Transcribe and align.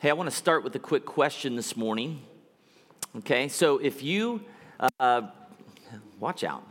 Hey, 0.00 0.08
I 0.08 0.14
want 0.14 0.30
to 0.30 0.34
start 0.34 0.64
with 0.64 0.74
a 0.76 0.78
quick 0.78 1.04
question 1.04 1.56
this 1.56 1.76
morning. 1.76 2.22
Okay, 3.18 3.48
so 3.48 3.76
if 3.76 4.02
you, 4.02 4.40
uh, 4.98 5.20
watch 6.18 6.42
out. 6.42 6.66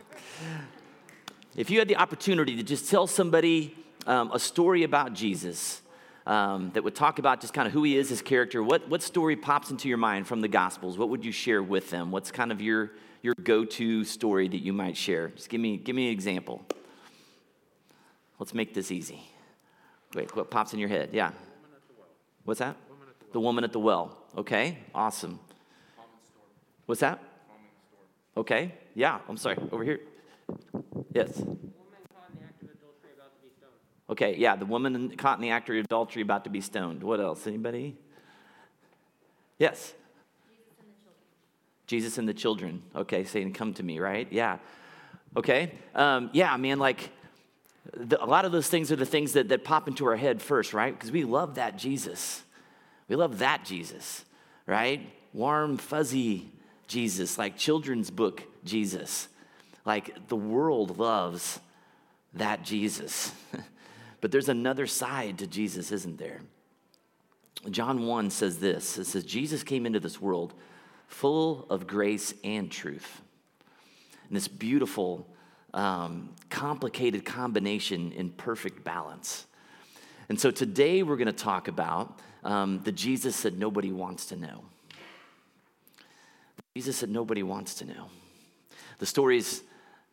If 1.56 1.70
you 1.70 1.78
had 1.78 1.88
the 1.88 1.98
opportunity 1.98 2.56
to 2.56 2.64
just 2.64 2.90
tell 2.90 3.06
somebody 3.06 3.78
um, 4.08 4.32
a 4.34 4.40
story 4.40 4.82
about 4.82 5.14
Jesus 5.14 5.84
um, 6.26 6.72
that 6.74 6.84
would 6.84 6.96
talk 6.96 7.20
about 7.20 7.40
just 7.40 7.54
kind 7.54 7.68
of 7.68 7.72
who 7.72 7.84
he 7.84 7.98
is, 7.98 8.10
his 8.10 8.24
character, 8.24 8.64
what, 8.64 8.90
what 8.90 9.04
story 9.04 9.36
pops 9.36 9.70
into 9.70 9.88
your 9.88 10.00
mind 10.00 10.26
from 10.26 10.42
the 10.42 10.48
Gospels? 10.48 10.98
What 10.98 11.10
would 11.10 11.24
you 11.24 11.32
share 11.32 11.62
with 11.62 11.92
them? 11.92 12.10
What's 12.10 12.32
kind 12.32 12.52
of 12.52 12.64
your, 12.64 12.94
your 13.22 13.36
go 13.44 13.64
to 13.64 14.04
story 14.06 14.48
that 14.48 14.64
you 14.64 14.74
might 14.74 14.98
share? 14.98 15.28
Just 15.28 15.50
give 15.50 15.62
me, 15.62 15.78
give 15.78 15.96
me 15.96 16.08
an 16.08 16.14
example. 16.14 16.66
Let's 18.40 18.56
make 18.56 18.74
this 18.74 18.92
easy. 18.92 19.22
Wait, 20.16 20.36
what 20.36 20.50
pops 20.50 20.74
in 20.74 20.80
your 20.80 20.90
head? 20.90 21.10
Yeah. 21.14 21.30
What's 22.44 22.58
that? 22.58 22.76
The 23.32 23.40
woman 23.40 23.64
at 23.64 23.72
the 23.72 23.80
well. 23.80 24.18
Okay, 24.38 24.80
awesome. 24.94 25.40
What's 26.86 27.02
that? 27.02 27.22
Okay, 28.36 28.74
yeah, 28.96 29.20
I'm 29.28 29.38
sorry, 29.38 29.58
over 29.72 29.84
here. 29.84 30.00
Yes. 31.14 31.42
Okay, 34.10 34.36
yeah, 34.38 34.56
the 34.56 34.66
woman 34.66 35.16
caught 35.18 35.38
in 35.38 35.42
the 35.42 35.52
act 35.52 35.70
of 35.70 35.76
adultery 35.76 36.24
about 36.24 36.44
to 36.46 36.50
be 36.50 36.62
stoned. 36.62 37.04
What 37.04 37.20
else? 37.20 37.46
Anybody? 37.46 37.96
Yes. 39.60 39.94
Jesus 41.86 42.18
and 42.18 42.28
the 42.28 42.34
children. 42.34 42.82
Okay, 42.96 43.24
saying, 43.24 43.54
come 43.54 43.74
to 43.76 43.84
me, 43.84 44.00
right? 44.00 44.28
Yeah. 44.32 44.58
Okay. 45.36 45.72
Um, 45.94 46.30
yeah, 46.34 46.56
man, 46.58 46.80
like 46.80 47.12
the, 47.96 48.24
a 48.24 48.26
lot 48.26 48.46
of 48.46 48.52
those 48.52 48.68
things 48.68 48.92
are 48.92 48.96
the 48.96 49.06
things 49.06 49.34
that, 49.34 49.50
that 49.50 49.64
pop 49.64 49.88
into 49.88 50.06
our 50.06 50.16
head 50.16 50.42
first, 50.42 50.74
right? 50.74 50.94
Because 50.94 51.12
we 51.12 51.24
love 51.24 51.56
that 51.56 51.78
Jesus. 51.78 52.44
We 53.10 53.16
love 53.16 53.40
that 53.40 53.66
Jesus, 53.66 54.24
right? 54.66 55.02
Warm, 55.34 55.78
fuzzy 55.78 56.52
Jesus, 56.88 57.38
like 57.38 57.58
children's 57.58 58.10
book 58.10 58.44
Jesus. 58.64 59.28
Like 59.84 60.28
the 60.28 60.36
world 60.36 61.00
loves 61.00 61.60
that 62.36 62.64
Jesus. 62.64 63.32
but 64.22 64.32
there's 64.32 64.50
another 64.50 64.88
side 64.88 65.40
to 65.40 65.48
Jesus, 65.48 65.92
isn't 65.92 66.20
there? 66.20 66.42
John 67.70 68.06
1 68.06 68.30
says 68.30 68.60
this 68.60 68.98
it 68.98 69.06
says, 69.06 69.26
Jesus 69.26 69.64
came 69.64 69.86
into 69.86 70.00
this 70.00 70.22
world 70.22 70.54
full 71.08 71.66
of 71.70 71.88
grace 71.88 72.34
and 72.44 72.72
truth. 72.72 73.22
And 74.28 74.36
this 74.36 74.48
beautiful, 74.48 75.28
um, 75.74 76.30
complicated 76.50 77.26
combination 77.26 78.12
in 78.12 78.30
perfect 78.30 78.84
balance. 78.84 79.48
And 80.30 80.40
so 80.40 80.52
today 80.52 81.02
we're 81.02 81.18
going 81.18 81.26
to 81.26 81.34
talk 81.34 81.68
about 81.68 82.20
um, 82.44 82.82
the 82.84 82.92
Jesus 82.92 83.42
that 83.42 83.58
nobody 83.58 83.92
wants 83.92 84.28
to 84.28 84.36
know. 84.36 84.64
Jesus 86.78 87.00
that 87.00 87.10
nobody 87.10 87.42
wants 87.42 87.74
to 87.76 87.86
know. 87.86 88.10
The 89.00 89.08
stories 89.08 89.64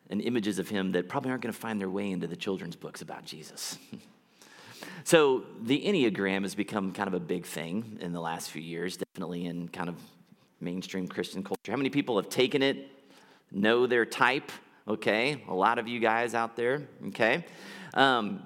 and 0.09 0.19
images 0.21 0.57
of 0.57 0.69
him 0.69 0.93
that 0.93 1.07
probably 1.07 1.29
aren't 1.29 1.43
going 1.43 1.53
to 1.53 1.59
find 1.59 1.79
their 1.79 1.89
way 1.89 2.09
into 2.09 2.25
the 2.25 2.35
children's 2.35 2.75
books 2.75 3.03
about 3.03 3.25
Jesus. 3.25 3.77
so, 5.03 5.43
the 5.61 5.85
Enneagram 5.85 6.41
has 6.41 6.55
become 6.55 6.93
kind 6.93 7.07
of 7.07 7.13
a 7.13 7.19
big 7.19 7.45
thing 7.45 7.99
in 8.01 8.11
the 8.11 8.21
last 8.21 8.49
few 8.49 8.61
years, 8.61 8.97
definitely 8.97 9.45
in 9.45 9.67
kind 9.67 9.87
of 9.87 9.95
mainstream 10.59 11.07
Christian 11.07 11.43
culture. 11.43 11.71
How 11.71 11.77
many 11.77 11.89
people 11.89 12.15
have 12.15 12.29
taken 12.29 12.63
it, 12.63 12.89
know 13.51 13.85
their 13.85 14.05
type? 14.05 14.51
Okay, 14.87 15.43
a 15.47 15.53
lot 15.53 15.77
of 15.77 15.87
you 15.87 15.99
guys 15.99 16.33
out 16.33 16.55
there, 16.55 16.81
okay? 17.07 17.45
Um, 17.93 18.41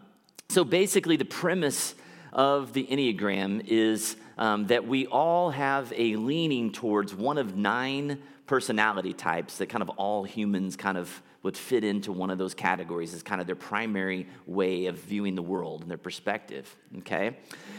so, 0.52 0.66
basically, 0.66 1.16
the 1.16 1.24
premise 1.24 1.96
of 2.34 2.74
the 2.74 2.86
Enneagram 2.88 3.66
is 3.66 4.18
um, 4.38 4.68
that 4.68 4.86
we 4.86 5.08
all 5.08 5.50
have 5.50 5.94
a 5.96 6.18
leaning 6.18 6.74
towards 6.74 7.16
one 7.16 7.38
of 7.38 7.56
nine 7.56 8.22
personality 8.48 9.14
types 9.14 9.60
that 9.60 9.68
kind 9.68 9.82
of 9.82 9.88
all 9.92 10.26
humans 10.26 10.76
kind 10.76 10.98
of 10.98 11.22
would 11.44 11.56
fit 11.56 11.86
into 11.86 12.12
one 12.12 12.30
of 12.30 12.38
those 12.38 12.54
categories 12.54 13.14
as 13.14 13.24
kind 13.24 13.40
of 13.40 13.48
their 13.48 13.56
primary 13.56 14.28
way 14.46 14.88
of 14.88 15.00
viewing 15.00 15.36
the 15.36 15.42
world 15.42 15.84
and 15.84 15.90
their 15.90 15.98
perspective, 15.98 16.76
okay? 16.98 17.38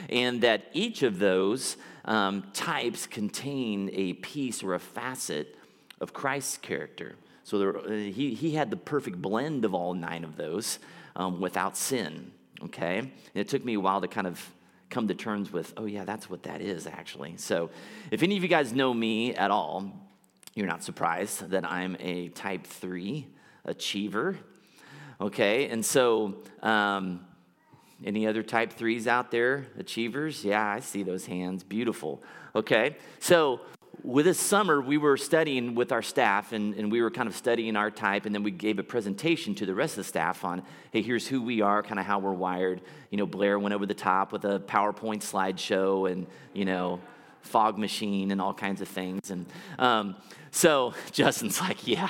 And 0.09 0.41
that 0.41 0.65
each 0.73 1.03
of 1.03 1.19
those 1.19 1.77
um, 2.07 2.43
types 2.55 3.07
contain 3.07 3.91
a 3.93 4.15
piece 4.15 4.63
or 4.63 4.73
a 4.73 4.81
facet 4.81 5.59
of 6.01 6.15
Christ's 6.15 6.57
character. 6.57 7.17
So 7.45 7.59
there, 7.59 7.77
uh, 7.77 7.91
he, 7.91 8.33
he 8.33 8.53
had 8.53 8.71
the 8.71 8.79
perfect 8.79 9.21
blend 9.21 9.67
of 9.67 9.75
all 9.75 9.93
nine 9.93 10.25
of 10.25 10.37
those 10.37 10.79
um, 11.15 11.39
without 11.39 11.77
sin 11.77 12.33
okay? 12.65 12.99
And 12.99 13.11
it 13.35 13.49
took 13.49 13.65
me 13.65 13.75
a 13.75 13.81
while 13.81 14.01
to 14.01 14.09
kind 14.09 14.27
of 14.27 14.53
come 14.91 15.09
to 15.09 15.15
terms 15.15 15.53
with, 15.53 15.73
oh, 15.77 15.87
yeah, 15.87 16.05
that's 16.05 16.29
what 16.29 16.43
that 16.45 16.61
is, 16.61 16.87
actually. 16.87 17.35
So 17.37 17.71
if 18.11 18.23
any 18.23 18.37
of 18.37 18.43
you 18.43 18.49
guys 18.49 18.73
know 18.73 18.93
me 18.93 19.35
at 19.35 19.51
all, 19.51 19.91
you're 20.55 20.67
not 20.67 20.85
surprised 20.85 21.51
that 21.51 21.65
I'm 21.65 21.97
a 21.99 22.29
type 22.29 22.67
three 22.67 23.27
achiever, 23.65 24.37
okay? 25.21 25.69
And 25.69 25.85
so, 25.85 26.43
um, 26.63 27.27
any 28.05 28.27
other 28.27 28.43
type 28.43 28.73
threes 28.73 29.07
out 29.07 29.31
there, 29.31 29.67
achievers? 29.79 30.45
Yeah, 30.45 30.67
I 30.67 30.81
see 30.81 31.03
those 31.03 31.27
hands. 31.27 31.63
Beautiful. 31.63 32.23
Okay, 32.55 32.97
so 33.21 33.61
with 34.05 34.25
this 34.25 34.39
summer, 34.39 34.81
we 34.81 34.99
were 34.99 35.17
studying 35.17 35.75
with 35.75 35.93
our 35.93 36.03
staff, 36.03 36.53
and, 36.53 36.75
and 36.75 36.91
we 36.91 37.01
were 37.03 37.11
kind 37.11 37.29
of 37.29 37.37
studying 37.37 37.77
our 37.77 37.91
type, 37.91 38.27
and 38.27 38.35
then 38.35 38.43
we 38.43 38.51
gave 38.51 38.79
a 38.79 38.83
presentation 38.83 39.55
to 39.57 39.67
the 39.67 39.75
rest 39.75 39.93
of 39.93 40.05
the 40.05 40.09
staff 40.09 40.45
on, 40.45 40.63
hey, 40.91 41.03
here's 41.03 41.27
who 41.27 41.41
we 41.43 41.61
are, 41.61 41.83
kind 41.83 42.01
of 42.01 42.07
how 42.07 42.19
we're 42.19 42.33
wired. 42.33 42.81
You 43.11 43.19
know, 43.19 43.27
Blair 43.27 43.59
went 43.59 43.75
over 43.75 43.87
the 43.87 43.95
top 43.95 44.33
with 44.33 44.45
a 44.45 44.59
PowerPoint 44.61 45.21
slideshow 45.21 46.11
and, 46.11 46.27
you 46.53 46.65
know, 46.65 47.01
fog 47.43 47.79
machine 47.79 48.31
and 48.31 48.41
all 48.41 48.55
kinds 48.55 48.81
of 48.81 48.89
things. 48.89 49.31
And 49.31 49.47
um, 49.79 50.17
so 50.51 50.95
Justin's 51.13 51.61
like, 51.61 51.87
yeah. 51.87 52.09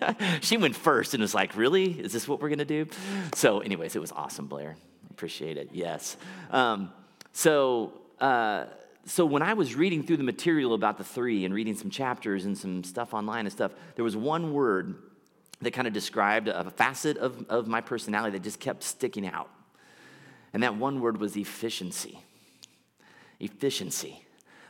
she 0.40 0.56
went 0.56 0.76
first 0.76 1.14
and 1.14 1.20
was 1.20 1.34
like, 1.34 1.56
really? 1.56 2.00
Is 2.00 2.12
this 2.12 2.26
what 2.26 2.40
we're 2.40 2.48
going 2.48 2.58
to 2.58 2.64
do? 2.64 2.86
So, 3.34 3.60
anyways, 3.60 3.96
it 3.96 4.00
was 4.00 4.12
awesome, 4.12 4.46
Blair. 4.46 4.76
Appreciate 5.10 5.58
it. 5.58 5.70
Yes. 5.72 6.16
Um, 6.50 6.90
so, 7.32 7.92
uh, 8.20 8.64
so 9.06 9.26
when 9.26 9.42
I 9.42 9.54
was 9.54 9.74
reading 9.74 10.02
through 10.02 10.16
the 10.16 10.24
material 10.24 10.74
about 10.74 10.98
the 10.98 11.04
three 11.04 11.44
and 11.44 11.52
reading 11.52 11.74
some 11.74 11.90
chapters 11.90 12.44
and 12.44 12.56
some 12.56 12.84
stuff 12.84 13.12
online 13.12 13.40
and 13.40 13.52
stuff, 13.52 13.72
there 13.96 14.04
was 14.04 14.16
one 14.16 14.52
word 14.52 14.94
that 15.60 15.72
kind 15.72 15.86
of 15.86 15.92
described 15.92 16.48
a 16.48 16.70
facet 16.70 17.16
of, 17.18 17.44
of 17.48 17.66
my 17.66 17.80
personality 17.80 18.38
that 18.38 18.44
just 18.44 18.60
kept 18.60 18.82
sticking 18.82 19.26
out. 19.26 19.50
And 20.52 20.62
that 20.62 20.76
one 20.76 21.00
word 21.00 21.18
was 21.18 21.36
efficiency. 21.36 22.20
Efficiency. 23.40 24.24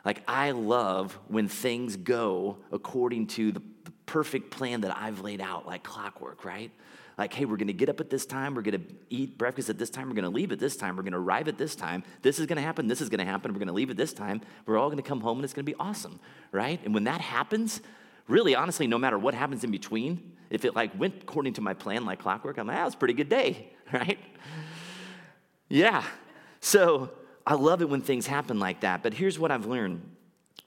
Like, 0.04 0.22
I 0.28 0.50
love 0.50 1.18
when 1.28 1.48
things 1.48 1.96
go 1.96 2.58
according 2.72 3.28
to 3.28 3.52
the, 3.52 3.62
the 3.84 3.92
perfect 4.06 4.50
plan 4.50 4.82
that 4.82 4.96
I've 4.96 5.20
laid 5.20 5.40
out, 5.40 5.66
like 5.66 5.82
clockwork, 5.82 6.44
right? 6.44 6.70
Like, 7.16 7.32
hey, 7.32 7.44
we're 7.44 7.56
going 7.56 7.68
to 7.68 7.72
get 7.72 7.88
up 7.88 8.00
at 8.00 8.10
this 8.10 8.26
time, 8.26 8.54
we're 8.54 8.62
going 8.62 8.80
to 8.80 8.94
eat 9.10 9.38
breakfast 9.38 9.70
at 9.70 9.78
this 9.78 9.90
time, 9.90 10.08
we're 10.08 10.14
going 10.14 10.24
to 10.24 10.30
leave 10.30 10.52
at 10.52 10.58
this 10.58 10.76
time, 10.76 10.96
we're 10.96 11.02
going 11.02 11.12
to 11.12 11.18
arrive 11.18 11.48
at 11.48 11.58
this 11.58 11.74
time, 11.74 12.02
this 12.22 12.38
is 12.38 12.46
going 12.46 12.56
to 12.56 12.62
happen, 12.62 12.86
this 12.86 13.00
is 13.00 13.08
going 13.08 13.24
to 13.24 13.24
happen, 13.24 13.52
we're 13.52 13.58
going 13.58 13.68
to 13.68 13.74
leave 13.74 13.90
at 13.90 13.96
this 13.96 14.12
time, 14.12 14.40
we're 14.66 14.78
all 14.78 14.88
going 14.88 15.02
to 15.02 15.08
come 15.08 15.20
home 15.20 15.38
and 15.38 15.44
it's 15.44 15.54
going 15.54 15.64
to 15.64 15.70
be 15.70 15.76
awesome, 15.78 16.18
right? 16.52 16.80
And 16.84 16.94
when 16.94 17.04
that 17.04 17.20
happens, 17.20 17.80
really, 18.28 18.54
honestly, 18.54 18.86
no 18.86 18.98
matter 18.98 19.18
what 19.18 19.34
happens 19.34 19.64
in 19.64 19.70
between, 19.70 20.32
if 20.50 20.64
it 20.64 20.74
like 20.74 20.98
went 20.98 21.22
according 21.22 21.54
to 21.54 21.60
my 21.60 21.74
plan 21.74 22.04
like 22.04 22.20
clockwork, 22.20 22.58
I'm 22.58 22.66
like, 22.66 22.76
ah, 22.76 22.80
that 22.80 22.84
was 22.86 22.94
a 22.94 22.98
pretty 22.98 23.14
good 23.14 23.28
day, 23.28 23.72
right? 23.92 24.18
Yeah. 25.68 26.04
So 26.60 27.10
I 27.46 27.54
love 27.54 27.82
it 27.82 27.88
when 27.88 28.00
things 28.00 28.26
happen 28.26 28.58
like 28.58 28.80
that. 28.80 29.02
But 29.02 29.14
here's 29.14 29.38
what 29.38 29.50
I've 29.50 29.66
learned. 29.66 30.13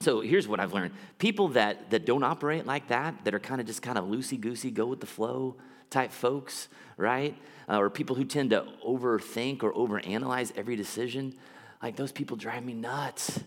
So 0.00 0.20
here's 0.20 0.46
what 0.46 0.60
I've 0.60 0.72
learned. 0.72 0.92
People 1.18 1.48
that, 1.48 1.90
that 1.90 2.06
don't 2.06 2.22
operate 2.22 2.66
like 2.66 2.88
that, 2.88 3.24
that 3.24 3.34
are 3.34 3.40
kind 3.40 3.60
of 3.60 3.66
just 3.66 3.82
kind 3.82 3.98
of 3.98 4.04
loosey 4.04 4.40
goosey, 4.40 4.70
go 4.70 4.86
with 4.86 5.00
the 5.00 5.06
flow, 5.06 5.56
type 5.90 6.12
folks, 6.12 6.68
right? 6.96 7.36
Uh, 7.68 7.78
or 7.78 7.90
people 7.90 8.14
who 8.14 8.24
tend 8.24 8.50
to 8.50 8.64
overthink 8.86 9.62
or 9.62 9.72
overanalyze 9.72 10.52
every 10.56 10.76
decision, 10.76 11.34
like 11.82 11.96
those 11.96 12.12
people 12.12 12.36
drive 12.36 12.64
me 12.64 12.74
nuts 12.74 13.40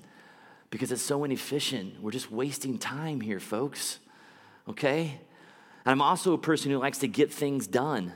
because 0.71 0.91
it's 0.91 1.01
so 1.01 1.23
inefficient. 1.23 2.01
We're 2.01 2.11
just 2.11 2.31
wasting 2.31 2.77
time 2.77 3.21
here, 3.21 3.39
folks. 3.39 3.99
Okay? 4.67 5.19
And 5.85 5.91
I'm 5.91 6.01
also 6.01 6.33
a 6.33 6.37
person 6.37 6.71
who 6.71 6.77
likes 6.77 6.99
to 6.99 7.07
get 7.07 7.33
things 7.33 7.65
done. 7.65 8.13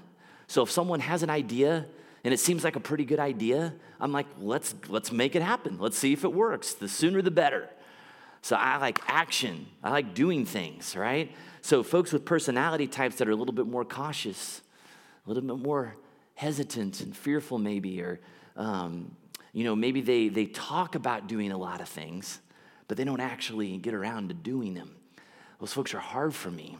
So 0.47 0.61
if 0.63 0.71
someone 0.71 0.99
has 0.99 1.23
an 1.23 1.29
idea 1.29 1.85
and 2.23 2.33
it 2.33 2.39
seems 2.39 2.63
like 2.63 2.75
a 2.75 2.79
pretty 2.79 3.05
good 3.05 3.19
idea, 3.19 3.73
I'm 3.99 4.11
like, 4.11 4.27
let's 4.39 4.75
let's 4.89 5.11
make 5.11 5.35
it 5.35 5.41
happen. 5.41 5.77
Let's 5.79 5.97
see 5.97 6.13
if 6.13 6.23
it 6.23 6.33
works. 6.33 6.73
The 6.73 6.87
sooner 6.87 7.21
the 7.21 7.31
better. 7.31 7.69
So 8.45 8.55
I 8.55 8.77
like 8.77 8.99
action. 9.07 9.65
I 9.83 9.89
like 9.89 10.13
doing 10.13 10.45
things, 10.45 10.95
right? 10.95 11.31
So, 11.63 11.81
folks 11.81 12.13
with 12.13 12.25
personality 12.25 12.85
types 12.85 13.15
that 13.15 13.27
are 13.27 13.31
a 13.31 13.35
little 13.35 13.55
bit 13.55 13.65
more 13.65 13.83
cautious, 13.83 14.61
a 15.25 15.29
little 15.29 15.41
bit 15.41 15.65
more 15.65 15.95
hesitant 16.35 17.01
and 17.01 17.17
fearful, 17.17 17.57
maybe, 17.57 17.99
or, 18.03 18.19
um, 18.55 19.15
you 19.51 19.63
know, 19.63 19.75
maybe 19.75 19.99
they, 19.99 20.27
they 20.27 20.45
talk 20.45 20.93
about 20.93 21.25
doing 21.25 21.51
a 21.51 21.57
lot 21.57 21.81
of 21.81 21.89
things, 21.89 22.39
but 22.87 22.97
they 22.97 23.03
don't 23.03 23.19
actually 23.19 23.77
get 23.77 23.95
around 23.95 24.27
to 24.27 24.35
doing 24.35 24.75
them. 24.75 24.95
Those 25.59 25.73
folks 25.73 25.95
are 25.95 25.99
hard 25.99 26.35
for 26.35 26.51
me. 26.51 26.77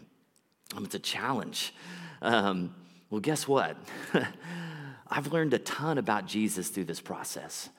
Um, 0.78 0.86
it's 0.86 0.94
a 0.94 1.00
challenge. 1.00 1.74
Um, 2.22 2.76
well, 3.10 3.22
guess 3.22 3.48
what? 3.48 3.76
I've 5.08 5.34
learned 5.34 5.56
a 5.56 5.60
ton 5.60 5.98
about 5.98 6.28
Jesus 6.28 6.70
through 6.70 6.86
this 6.86 7.02
process 7.02 7.70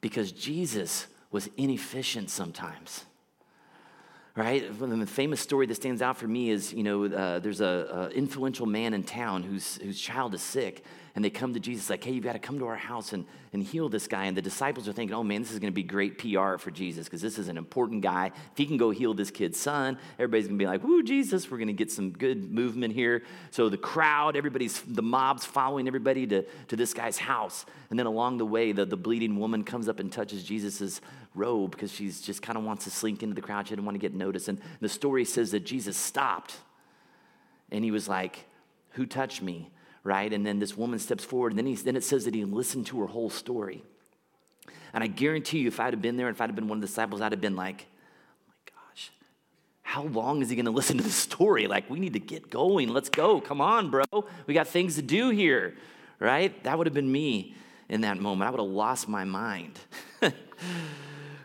because 0.00 0.32
Jesus 0.32 1.06
was 1.30 1.50
inefficient 1.58 2.30
sometimes 2.30 3.04
right? 4.36 4.78
The 4.78 5.06
famous 5.06 5.40
story 5.40 5.66
that 5.66 5.74
stands 5.74 6.02
out 6.02 6.18
for 6.18 6.28
me 6.28 6.50
is, 6.50 6.72
you 6.72 6.82
know, 6.82 7.06
uh, 7.06 7.38
there's 7.38 7.62
a, 7.62 8.10
a, 8.12 8.14
influential 8.14 8.66
man 8.66 8.92
in 8.92 9.02
town 9.02 9.42
whose, 9.42 9.76
whose 9.76 9.98
child 9.98 10.34
is 10.34 10.42
sick, 10.42 10.84
and 11.16 11.24
they 11.24 11.30
come 11.30 11.54
to 11.54 11.60
Jesus 11.60 11.88
like, 11.88 12.04
hey, 12.04 12.12
you've 12.12 12.24
got 12.24 12.34
to 12.34 12.38
come 12.38 12.58
to 12.58 12.66
our 12.66 12.76
house 12.76 13.14
and, 13.14 13.24
and 13.54 13.62
heal 13.62 13.88
this 13.88 14.06
guy. 14.06 14.26
And 14.26 14.36
the 14.36 14.42
disciples 14.42 14.86
are 14.86 14.92
thinking, 14.92 15.14
oh 15.16 15.24
man, 15.24 15.40
this 15.40 15.50
is 15.50 15.58
going 15.58 15.72
to 15.72 15.74
be 15.74 15.82
great 15.82 16.18
PR 16.18 16.58
for 16.58 16.70
Jesus 16.70 17.06
because 17.06 17.22
this 17.22 17.38
is 17.38 17.48
an 17.48 17.56
important 17.56 18.02
guy. 18.02 18.26
If 18.52 18.58
he 18.58 18.66
can 18.66 18.76
go 18.76 18.90
heal 18.90 19.14
this 19.14 19.30
kid's 19.30 19.58
son, 19.58 19.96
everybody's 20.18 20.46
going 20.46 20.58
to 20.58 20.62
be 20.62 20.66
like, 20.66 20.84
woo, 20.84 21.02
Jesus, 21.02 21.50
we're 21.50 21.56
going 21.56 21.68
to 21.68 21.72
get 21.72 21.90
some 21.90 22.10
good 22.10 22.52
movement 22.52 22.92
here. 22.92 23.22
So 23.50 23.70
the 23.70 23.78
crowd, 23.78 24.36
everybody's, 24.36 24.82
the 24.82 25.02
mob's 25.02 25.46
following 25.46 25.88
everybody 25.88 26.26
to, 26.26 26.44
to 26.68 26.76
this 26.76 26.92
guy's 26.92 27.16
house. 27.16 27.64
And 27.88 27.98
then 27.98 28.04
along 28.04 28.36
the 28.36 28.46
way, 28.46 28.72
the, 28.72 28.84
the 28.84 28.98
bleeding 28.98 29.38
woman 29.38 29.64
comes 29.64 29.88
up 29.88 30.00
and 30.00 30.12
touches 30.12 30.44
Jesus's 30.44 31.00
robe 31.34 31.70
because 31.70 31.90
she's 31.90 32.20
just 32.20 32.42
kind 32.42 32.58
of 32.58 32.64
wants 32.64 32.84
to 32.84 32.90
slink 32.90 33.22
into 33.22 33.34
the 33.34 33.40
crowd. 33.40 33.68
She 33.68 33.74
didn't 33.74 33.86
want 33.86 33.94
to 33.94 34.00
get 34.00 34.12
noticed. 34.12 34.48
And 34.48 34.60
the 34.80 34.88
story 34.90 35.24
says 35.24 35.52
that 35.52 35.60
Jesus 35.64 35.96
stopped 35.96 36.56
and 37.72 37.82
he 37.82 37.90
was 37.90 38.06
like, 38.06 38.44
who 38.90 39.06
touched 39.06 39.40
me? 39.40 39.70
Right? 40.06 40.32
And 40.32 40.46
then 40.46 40.60
this 40.60 40.76
woman 40.76 40.98
steps 40.98 41.24
forward, 41.24 41.52
and 41.52 41.58
then, 41.58 41.66
he, 41.66 41.74
then 41.74 41.96
it 41.96 42.04
says 42.04 42.24
that 42.24 42.34
he 42.34 42.44
listened 42.44 42.86
to 42.86 43.00
her 43.00 43.06
whole 43.06 43.28
story. 43.28 43.82
And 44.94 45.02
I 45.02 45.08
guarantee 45.08 45.58
you, 45.58 45.68
if 45.68 45.80
I'd 45.80 45.92
have 45.92 46.00
been 46.00 46.16
there, 46.16 46.28
and 46.28 46.36
if 46.36 46.40
I'd 46.40 46.48
have 46.48 46.56
been 46.56 46.68
one 46.68 46.78
of 46.78 46.82
the 46.82 46.86
disciples, 46.86 47.20
I'd 47.20 47.32
have 47.32 47.40
been 47.40 47.56
like, 47.56 47.86
oh 48.40 48.44
my 48.48 48.72
gosh, 48.72 49.10
how 49.82 50.04
long 50.04 50.42
is 50.42 50.48
he 50.48 50.54
going 50.54 50.64
to 50.66 50.70
listen 50.70 50.96
to 50.96 51.02
this 51.02 51.16
story? 51.16 51.66
Like, 51.66 51.90
we 51.90 51.98
need 51.98 52.12
to 52.12 52.20
get 52.20 52.48
going. 52.48 52.88
Let's 52.88 53.08
go. 53.08 53.40
Come 53.40 53.60
on, 53.60 53.90
bro. 53.90 54.04
We 54.46 54.54
got 54.54 54.68
things 54.68 54.94
to 54.94 55.02
do 55.02 55.30
here, 55.30 55.74
right? 56.20 56.62
That 56.62 56.78
would 56.78 56.86
have 56.86 56.94
been 56.94 57.10
me 57.10 57.56
in 57.88 58.02
that 58.02 58.18
moment. 58.18 58.46
I 58.46 58.50
would 58.52 58.60
have 58.60 58.70
lost 58.70 59.08
my 59.08 59.24
mind. 59.24 59.78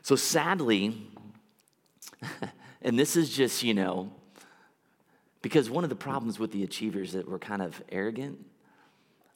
so 0.04 0.16
sadly, 0.16 1.08
and 2.84 2.98
this 2.98 3.16
is 3.16 3.36
just, 3.36 3.64
you 3.64 3.74
know, 3.74 4.12
because 5.42 5.68
one 5.68 5.84
of 5.84 5.90
the 5.90 5.96
problems 5.96 6.38
with 6.38 6.52
the 6.52 6.64
achievers 6.64 7.14
that 7.14 7.28
we're 7.28 7.40
kind 7.40 7.64
of 7.64 7.82
arrogant 7.90 8.46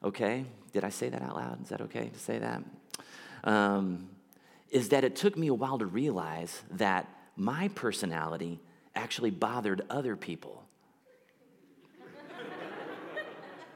okay? 0.06 0.46
Did 0.72 0.84
I 0.84 0.90
say 0.90 1.10
that 1.10 1.22
out 1.22 1.36
loud? 1.36 1.62
Is 1.63 1.69
that 1.69 1.81
okay 1.81 2.10
to 2.10 2.19
say 2.19 2.40
that? 2.40 2.63
Um, 3.44 4.10
is 4.69 4.90
that 4.90 5.04
it 5.04 5.16
took 5.16 5.38
me 5.38 5.48
a 5.48 5.54
while 5.54 5.78
to 5.80 5.86
realize 5.86 6.62
that 6.72 7.07
my 7.36 7.68
personality 7.69 8.60
actually 8.96 9.31
bothered 9.31 9.81
other 9.90 10.16
people. 10.16 10.63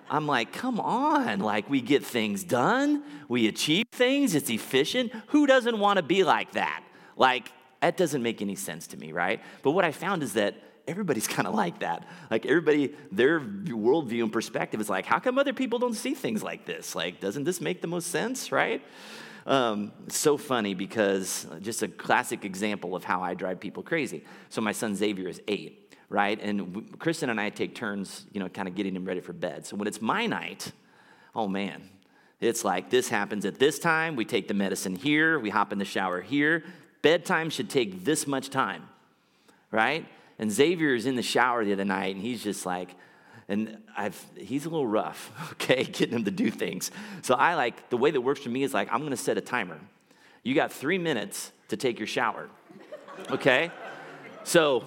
I'm 0.10 0.26
like, 0.26 0.52
come 0.52 0.80
on, 0.80 1.40
like 1.40 1.70
we 1.70 1.82
get 1.82 2.04
things 2.04 2.44
done, 2.44 3.04
we 3.28 3.48
achieve 3.48 3.86
things, 3.92 4.34
it's 4.34 4.50
efficient. 4.50 5.12
Who 5.28 5.46
doesn't 5.46 5.78
want 5.78 5.98
to 5.98 6.04
be 6.04 6.24
like 6.24 6.54
that? 6.54 6.84
Like, 7.16 7.52
that 7.82 7.96
doesn't 7.96 8.24
make 8.24 8.42
any 8.42 8.56
sense 8.56 8.88
to 8.88 8.98
me, 8.98 9.12
right? 9.12 9.40
But 9.62 9.72
what 9.72 9.86
I 9.86 9.92
found 9.92 10.24
is 10.24 10.34
that 10.34 10.56
everybody's 10.90 11.28
kind 11.36 11.48
of 11.48 11.54
like 11.54 11.80
that. 11.80 12.06
Like 12.30 12.46
everybody, 12.46 12.94
their 13.12 13.40
worldview 13.40 14.24
and 14.24 14.34
perspective 14.34 14.82
is 14.82 14.90
like, 14.90 15.06
how 15.06 15.20
come 15.20 15.38
other 15.38 15.54
people 15.54 15.80
don't 15.80 15.94
see 15.94 16.14
things 16.14 16.44
like 16.44 16.66
this? 16.66 16.96
Like, 16.96 17.20
doesn't 17.20 17.44
this 17.44 17.62
make 17.62 17.82
the 17.82 17.88
most 17.88 18.08
sense, 18.08 18.52
right? 18.52 18.82
Um, 19.46 19.92
so 20.10 20.38
funny 20.38 20.74
because 20.74 21.48
just 21.62 21.82
a 21.82 21.88
classic 21.88 22.46
example 22.46 22.96
of 22.96 23.04
how 23.04 23.22
I 23.22 23.34
drive 23.34 23.60
people 23.60 23.84
crazy. 23.84 24.24
So 24.50 24.62
my 24.62 24.74
son 24.74 24.96
Xavier 24.96 25.28
is 25.28 25.42
eight, 25.48 25.96
right? 26.10 26.40
And 26.42 27.00
Kristen 27.00 27.30
and 27.30 27.40
I 27.40 27.50
take 27.50 27.74
turns, 27.74 28.26
you 28.32 28.40
know, 28.40 28.50
kind 28.50 28.68
of 28.68 28.76
getting 28.76 28.96
him 28.96 29.06
ready 29.06 29.22
for 29.22 29.34
bed. 29.34 29.66
So 29.66 29.76
when 29.76 29.88
it's 29.88 30.02
my 30.02 30.28
night, 30.28 30.72
oh 31.36 31.48
man, 31.48 31.90
it's 32.40 32.64
like 32.64 32.90
this 32.90 33.10
happens 33.10 33.46
at 33.46 33.60
this 33.60 33.80
time. 33.80 34.16
We 34.16 34.26
take 34.26 34.48
the 34.48 34.54
medicine 34.54 34.96
here. 34.96 35.40
We 35.40 35.50
hop 35.50 35.74
in 35.74 35.80
the 35.80 35.86
shower 35.86 36.22
here. 36.22 36.64
Bedtime 37.02 37.50
should 37.50 37.70
take 37.70 38.04
this 38.04 38.28
much 38.28 38.50
time, 38.50 38.84
right? 39.72 40.06
And 40.40 40.52
Xavier 40.52 40.96
is 40.96 41.06
in 41.06 41.16
the 41.16 41.22
shower 41.22 41.66
the 41.66 41.74
other 41.74 41.86
night, 41.86 42.16
and 42.16 42.24
he's 42.24 42.42
just 42.44 42.66
like, 42.66 42.96
and 43.50 43.78
I've, 43.98 44.24
he's 44.38 44.66
a 44.66 44.70
little 44.70 44.88
rough, 44.88 45.32
okay, 45.54 45.84
getting 45.84 46.16
him 46.16 46.24
to 46.26 46.32
do 46.32 46.50
things. 46.50 46.92
So 47.22 47.36
I 47.36 47.56
like, 47.56 47.90
the 47.90 47.98
way 47.98 48.12
that 48.12 48.22
works 48.22 48.42
for 48.42 48.50
me 48.50 48.64
is 48.64 48.74
like, 48.74 48.92
I'm 48.92 49.04
gonna 49.04 49.18
set 49.18 49.38
a 49.38 49.42
timer. 49.42 49.80
You 50.44 50.56
got 50.56 50.72
three 50.72 50.98
minutes 50.98 51.52
to 51.68 51.78
take 51.78 52.00
your 52.00 52.08
shower, 52.08 52.50
okay? 53.30 53.72
so, 54.44 54.86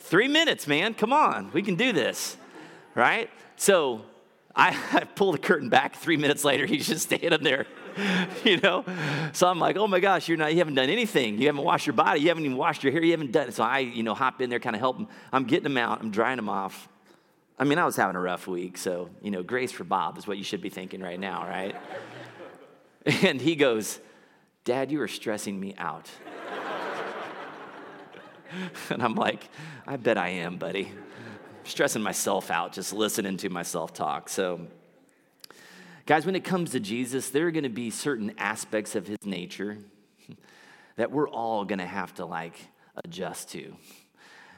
three 0.00 0.28
minutes, 0.28 0.66
man, 0.66 0.92
come 0.92 1.12
on, 1.12 1.50
we 1.52 1.62
can 1.62 1.76
do 1.76 1.92
this, 1.92 2.36
right? 2.94 3.30
So, 3.56 4.02
I, 4.56 4.76
I 4.92 5.04
pull 5.04 5.32
the 5.32 5.38
curtain 5.38 5.68
back. 5.68 5.96
Three 5.96 6.16
minutes 6.16 6.42
later, 6.44 6.66
he's 6.66 6.88
just 6.88 7.04
standing 7.04 7.42
there. 7.42 7.66
you 8.44 8.58
know? 8.58 8.84
So 9.32 9.48
I'm 9.48 9.58
like, 9.58 9.76
oh 9.76 9.86
my 9.86 10.00
gosh, 10.00 10.28
you're 10.28 10.38
not, 10.38 10.52
you 10.52 10.58
haven't 10.58 10.74
done 10.74 10.90
anything. 10.90 11.38
You 11.38 11.46
haven't 11.46 11.64
washed 11.64 11.86
your 11.86 11.94
body. 11.94 12.20
You 12.20 12.28
haven't 12.28 12.44
even 12.44 12.56
washed 12.56 12.82
your 12.82 12.92
hair. 12.92 13.02
You 13.02 13.12
haven't 13.12 13.32
done 13.32 13.48
it. 13.48 13.54
So 13.54 13.64
I, 13.64 13.80
you 13.80 14.02
know, 14.02 14.14
hop 14.14 14.40
in 14.40 14.50
there, 14.50 14.60
kind 14.60 14.76
of 14.76 14.80
help 14.80 14.98
him. 14.98 15.08
I'm 15.32 15.44
getting 15.44 15.66
him 15.66 15.78
out. 15.78 16.00
I'm 16.00 16.10
drying 16.10 16.38
him 16.38 16.48
off. 16.48 16.88
I 17.58 17.64
mean, 17.64 17.78
I 17.78 17.86
was 17.86 17.96
having 17.96 18.16
a 18.16 18.20
rough 18.20 18.46
week. 18.46 18.76
So, 18.76 19.08
you 19.22 19.30
know, 19.30 19.42
grace 19.42 19.72
for 19.72 19.84
Bob 19.84 20.18
is 20.18 20.26
what 20.26 20.36
you 20.36 20.44
should 20.44 20.60
be 20.60 20.68
thinking 20.68 21.00
right 21.00 21.18
now, 21.18 21.46
right? 21.46 21.74
and 23.22 23.40
he 23.40 23.56
goes, 23.56 23.98
Dad, 24.64 24.90
you 24.90 25.00
are 25.00 25.08
stressing 25.08 25.58
me 25.58 25.74
out. 25.78 26.10
and 28.90 29.02
I'm 29.02 29.14
like, 29.14 29.48
I 29.86 29.96
bet 29.96 30.18
I 30.18 30.28
am, 30.28 30.58
buddy. 30.58 30.92
stressing 31.64 32.02
myself 32.02 32.50
out 32.50 32.72
just 32.72 32.92
listening 32.92 33.36
to 33.38 33.48
myself 33.48 33.94
talk. 33.94 34.28
So, 34.28 34.66
Guys, 36.06 36.24
when 36.24 36.36
it 36.36 36.44
comes 36.44 36.70
to 36.70 36.78
Jesus, 36.78 37.30
there 37.30 37.48
are 37.48 37.50
going 37.50 37.64
to 37.64 37.68
be 37.68 37.90
certain 37.90 38.32
aspects 38.38 38.94
of 38.94 39.08
his 39.08 39.18
nature 39.24 39.76
that 40.96 41.10
we're 41.10 41.28
all 41.28 41.64
going 41.64 41.80
to 41.80 41.86
have 41.86 42.14
to 42.14 42.24
like 42.24 42.54
adjust 43.04 43.50
to 43.50 43.74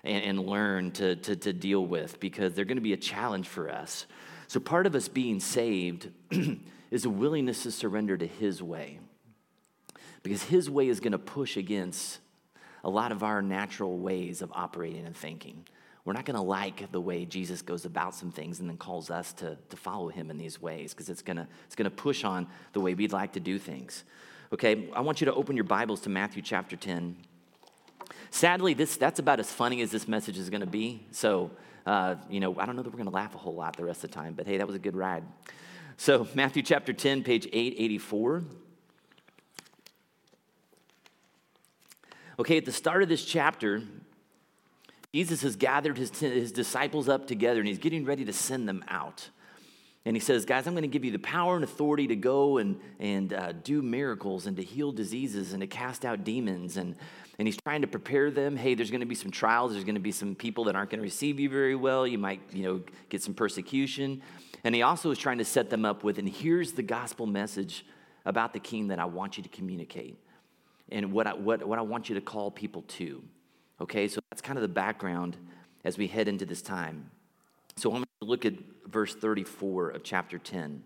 and, 0.05 0.25
and 0.25 0.47
learn 0.47 0.91
to, 0.91 1.17
to, 1.17 1.35
to 1.37 1.55
deal 1.55 1.87
with 1.87 2.21
because 2.21 2.53
they're 2.53 2.67
going 2.67 2.77
to 2.77 2.83
be 2.83 2.93
a 2.93 2.99
challenge 2.99 3.49
for 3.49 3.71
us. 3.71 4.05
So, 4.47 4.61
part 4.61 4.87
of 4.87 4.95
us 4.95 5.09
being 5.09 5.41
saved 5.41 6.11
is 6.91 7.07
a 7.07 7.11
willingness 7.11 7.63
to 7.63 7.71
surrender 7.71 8.19
to 8.19 8.27
his 8.27 8.63
way 8.63 8.99
because 10.23 10.43
his 10.43 10.69
way 10.69 10.89
is 10.89 11.01
going 11.01 11.13
to 11.13 11.19
push 11.19 11.57
against 11.57 12.19
a 12.85 12.91
lot 12.91 13.11
of 13.11 13.23
our 13.23 13.41
natural 13.41 13.99
ways 13.99 14.43
of 14.43 14.53
operating 14.53 15.07
and 15.07 15.17
thinking. 15.17 15.67
We're 16.09 16.15
not 16.15 16.25
going 16.25 16.37
to 16.37 16.43
like 16.43 16.91
the 16.91 17.03
way 17.03 17.27
Jesus 17.27 17.61
goes 17.61 17.85
about 17.85 18.15
some 18.15 18.31
things 18.31 18.61
and 18.61 18.71
then 18.71 18.79
calls 18.79 19.11
us 19.11 19.35
to, 19.35 19.59
to 19.69 19.77
follow 19.77 20.09
him 20.09 20.31
in 20.31 20.39
these 20.39 20.59
ways 20.59 20.95
because 20.95 21.11
it's 21.11 21.21
going 21.21 21.37
to 21.37 21.47
it's 21.67 21.77
going 21.77 21.85
to 21.85 21.95
push 21.95 22.25
on 22.25 22.47
the 22.73 22.81
way 22.81 22.95
we'd 22.95 23.13
like 23.13 23.35
to 23.35 23.41
do 23.41 23.59
things. 23.59 24.05
Okay, 24.51 24.89
I 24.95 25.03
want 25.03 25.21
you 25.21 25.27
to 25.27 25.35
open 25.35 25.55
your 25.55 25.67
Bibles 25.67 26.01
to 26.01 26.09
Matthew 26.09 26.41
chapter 26.41 26.77
10. 26.77 27.15
Sadly, 28.31 28.73
this, 28.73 28.97
that's 28.97 29.19
about 29.19 29.39
as 29.39 29.53
funny 29.53 29.83
as 29.83 29.91
this 29.91 30.09
message 30.09 30.39
is 30.39 30.49
going 30.49 30.63
to 30.63 30.67
be. 30.67 31.05
So, 31.11 31.51
uh, 31.85 32.15
you 32.31 32.41
know, 32.41 32.59
I 32.59 32.65
don't 32.65 32.75
know 32.75 32.81
that 32.81 32.89
we're 32.89 32.97
going 32.97 33.11
to 33.11 33.15
laugh 33.15 33.35
a 33.35 33.39
whole 33.39 33.55
lot 33.55 33.77
the 33.77 33.85
rest 33.85 34.03
of 34.03 34.11
the 34.11 34.15
time, 34.15 34.33
but 34.33 34.47
hey, 34.47 34.57
that 34.57 34.67
was 34.67 34.77
a 34.77 34.79
good 34.79 34.97
ride. 34.97 35.25
So, 35.99 36.27
Matthew 36.33 36.63
chapter 36.63 36.95
10, 36.95 37.23
page 37.23 37.45
884. 37.53 38.45
Okay, 42.39 42.57
at 42.57 42.65
the 42.65 42.73
start 42.73 43.03
of 43.03 43.11
this 43.11 43.27
chapter, 43.27 43.83
Jesus 45.15 45.43
has 45.43 45.57
gathered 45.57 45.97
his, 45.97 46.11
his 46.19 46.53
disciples 46.53 47.09
up 47.09 47.27
together 47.27 47.61
and 47.61 47.69
he's 47.69 47.79
getting 47.79 48.05
ready 48.05 48.25
to 48.27 48.33
send 48.33 48.69
them 48.69 48.85
out. 48.89 49.31
And 50.05 50.17
he 50.17 50.21
says, 50.21 50.45
Guys, 50.45 50.67
I'm 50.67 50.75
going 50.75 50.83
to 50.83 50.89
give 50.89 51.05
you 51.05 51.11
the 51.11 51.19
power 51.19 51.55
and 51.55 51.65
authority 51.65 52.07
to 52.09 52.17
go 52.17 52.59
and, 52.59 52.81
and 52.99 53.33
uh, 53.33 53.53
do 53.53 53.83
miracles 53.83 54.47
and 54.47 54.57
to 54.57 54.63
heal 54.63 54.93
diseases 54.93 55.53
and 55.53 55.61
to 55.61 55.67
cast 55.67 56.05
out 56.05 56.25
demons. 56.25 56.77
And, 56.77 56.95
and 57.39 57.49
he's 57.49 57.57
trying 57.57 57.83
to 57.83 57.87
prepare 57.87 58.31
them. 58.31 58.57
Hey, 58.57 58.75
there's 58.75 58.91
going 58.91 59.01
to 59.01 59.07
be 59.07 59.15
some 59.15 59.31
trials. 59.31 59.73
There's 59.73 59.85
going 59.85 59.97
to 59.97 60.01
be 60.01 60.13
some 60.13 60.35
people 60.35 60.65
that 60.65 60.77
aren't 60.77 60.91
going 60.91 61.01
to 61.01 61.05
receive 61.05 61.41
you 61.41 61.49
very 61.49 61.75
well. 61.75 62.07
You 62.07 62.19
might, 62.19 62.41
you 62.53 62.63
know, 62.63 62.83
get 63.09 63.23
some 63.23 63.35
persecution. 63.35 64.23
And 64.65 64.75
he 64.75 64.83
also 64.83 65.11
is 65.11 65.19
trying 65.19 65.39
to 65.39 65.45
set 65.45 65.71
them 65.71 65.85
up 65.85 66.05
with, 66.05 66.19
and 66.19 66.29
here's 66.29 66.73
the 66.73 66.83
gospel 66.83 67.27
message 67.27 67.85
about 68.25 68.53
the 68.53 68.61
king 68.61 68.89
that 68.89 68.99
I 68.99 69.05
want 69.05 69.37
you 69.37 69.43
to 69.43 69.49
communicate 69.49 70.19
and 70.91 71.13
what 71.13 71.27
I, 71.27 71.35
what, 71.35 71.67
what 71.67 71.79
I 71.79 71.83
want 71.83 72.09
you 72.09 72.15
to 72.17 72.21
call 72.21 72.51
people 72.51 72.83
to. 72.83 73.23
Okay, 73.81 74.09
so 74.09 74.21
that's 74.31 74.43
kind 74.43 74.59
of 74.59 74.63
the 74.63 74.69
background 74.69 75.37
as 75.85 75.97
we 75.97 76.07
head 76.07 76.29
into 76.29 76.45
this 76.45 76.63
time. 76.63 77.11
So 77.77 77.91
I 77.91 77.95
want 77.95 78.09
to 78.21 78.27
look 78.27 78.45
at 78.45 78.55
verse 78.87 79.15
34 79.15 79.91
of 79.91 80.03
chapter 80.03 80.39
10. 80.39 80.83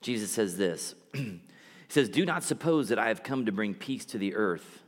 Jesus 0.00 0.30
says 0.30 0.56
this 0.56 0.94
He 1.14 1.40
says, 1.88 2.08
Do 2.08 2.24
not 2.24 2.42
suppose 2.42 2.88
that 2.88 2.98
I 2.98 3.08
have 3.08 3.22
come 3.22 3.46
to 3.46 3.52
bring 3.52 3.74
peace 3.74 4.04
to 4.06 4.18
the 4.18 4.34
earth. 4.34 4.82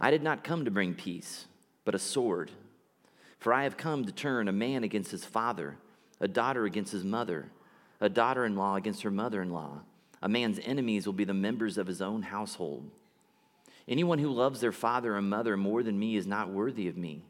I 0.00 0.10
did 0.10 0.22
not 0.22 0.42
come 0.42 0.64
to 0.64 0.70
bring 0.70 0.94
peace, 0.94 1.44
but 1.84 1.94
a 1.94 1.98
sword. 1.98 2.50
For 3.38 3.52
I 3.52 3.64
have 3.64 3.76
come 3.76 4.04
to 4.04 4.12
turn 4.12 4.48
a 4.48 4.52
man 4.52 4.84
against 4.84 5.10
his 5.10 5.24
father, 5.24 5.76
a 6.20 6.28
daughter 6.28 6.64
against 6.64 6.92
his 6.92 7.04
mother, 7.04 7.50
a 8.00 8.08
daughter 8.08 8.44
in 8.46 8.56
law 8.56 8.76
against 8.76 9.02
her 9.02 9.10
mother 9.10 9.42
in 9.42 9.50
law. 9.50 9.80
A 10.22 10.28
man's 10.28 10.58
enemies 10.64 11.06
will 11.06 11.14
be 11.14 11.24
the 11.24 11.34
members 11.34 11.78
of 11.78 11.86
his 11.86 12.02
own 12.02 12.22
household. 12.22 12.90
Anyone 13.88 14.18
who 14.18 14.30
loves 14.30 14.60
their 14.60 14.72
father 14.72 15.16
and 15.16 15.28
mother 15.28 15.56
more 15.56 15.82
than 15.82 15.98
me 15.98 16.16
is 16.16 16.26
not 16.26 16.50
worthy 16.50 16.88
of 16.88 16.96
me. 16.96 17.22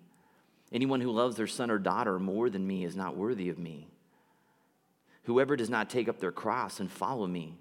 Anyone 0.73 1.01
who 1.01 1.11
loves 1.11 1.37
their 1.37 1.47
son 1.47 1.71
or 1.71 1.79
daughter 1.79 2.19
more 2.19 2.49
than 2.49 2.67
me 2.67 2.85
is 2.85 2.95
not 2.95 3.17
worthy 3.17 3.49
of 3.49 3.59
me. 3.59 3.89
Whoever 5.25 5.57
does 5.57 5.71
not 5.71 5.91
take 5.91 6.09
up 6.09 6.19
their 6.19 6.33
cross 6.33 6.81
and 6.81 6.91
follow 6.91 7.27
me 7.27 7.57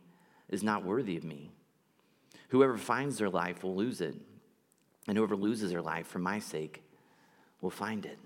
is 0.48 0.64
not 0.64 0.84
worthy 0.84 1.18
of 1.18 1.24
me. 1.24 1.52
Whoever 2.50 2.78
finds 2.78 3.18
their 3.18 3.30
life 3.30 3.64
will 3.64 3.76
lose 3.76 4.02
it, 4.02 4.16
and 5.08 5.18
whoever 5.18 5.36
loses 5.36 5.72
their 5.72 5.82
life 5.82 6.08
for 6.08 6.20
my 6.20 6.40
sake 6.40 6.84
will 7.62 7.70
find 7.70 8.06
it. 8.06 8.18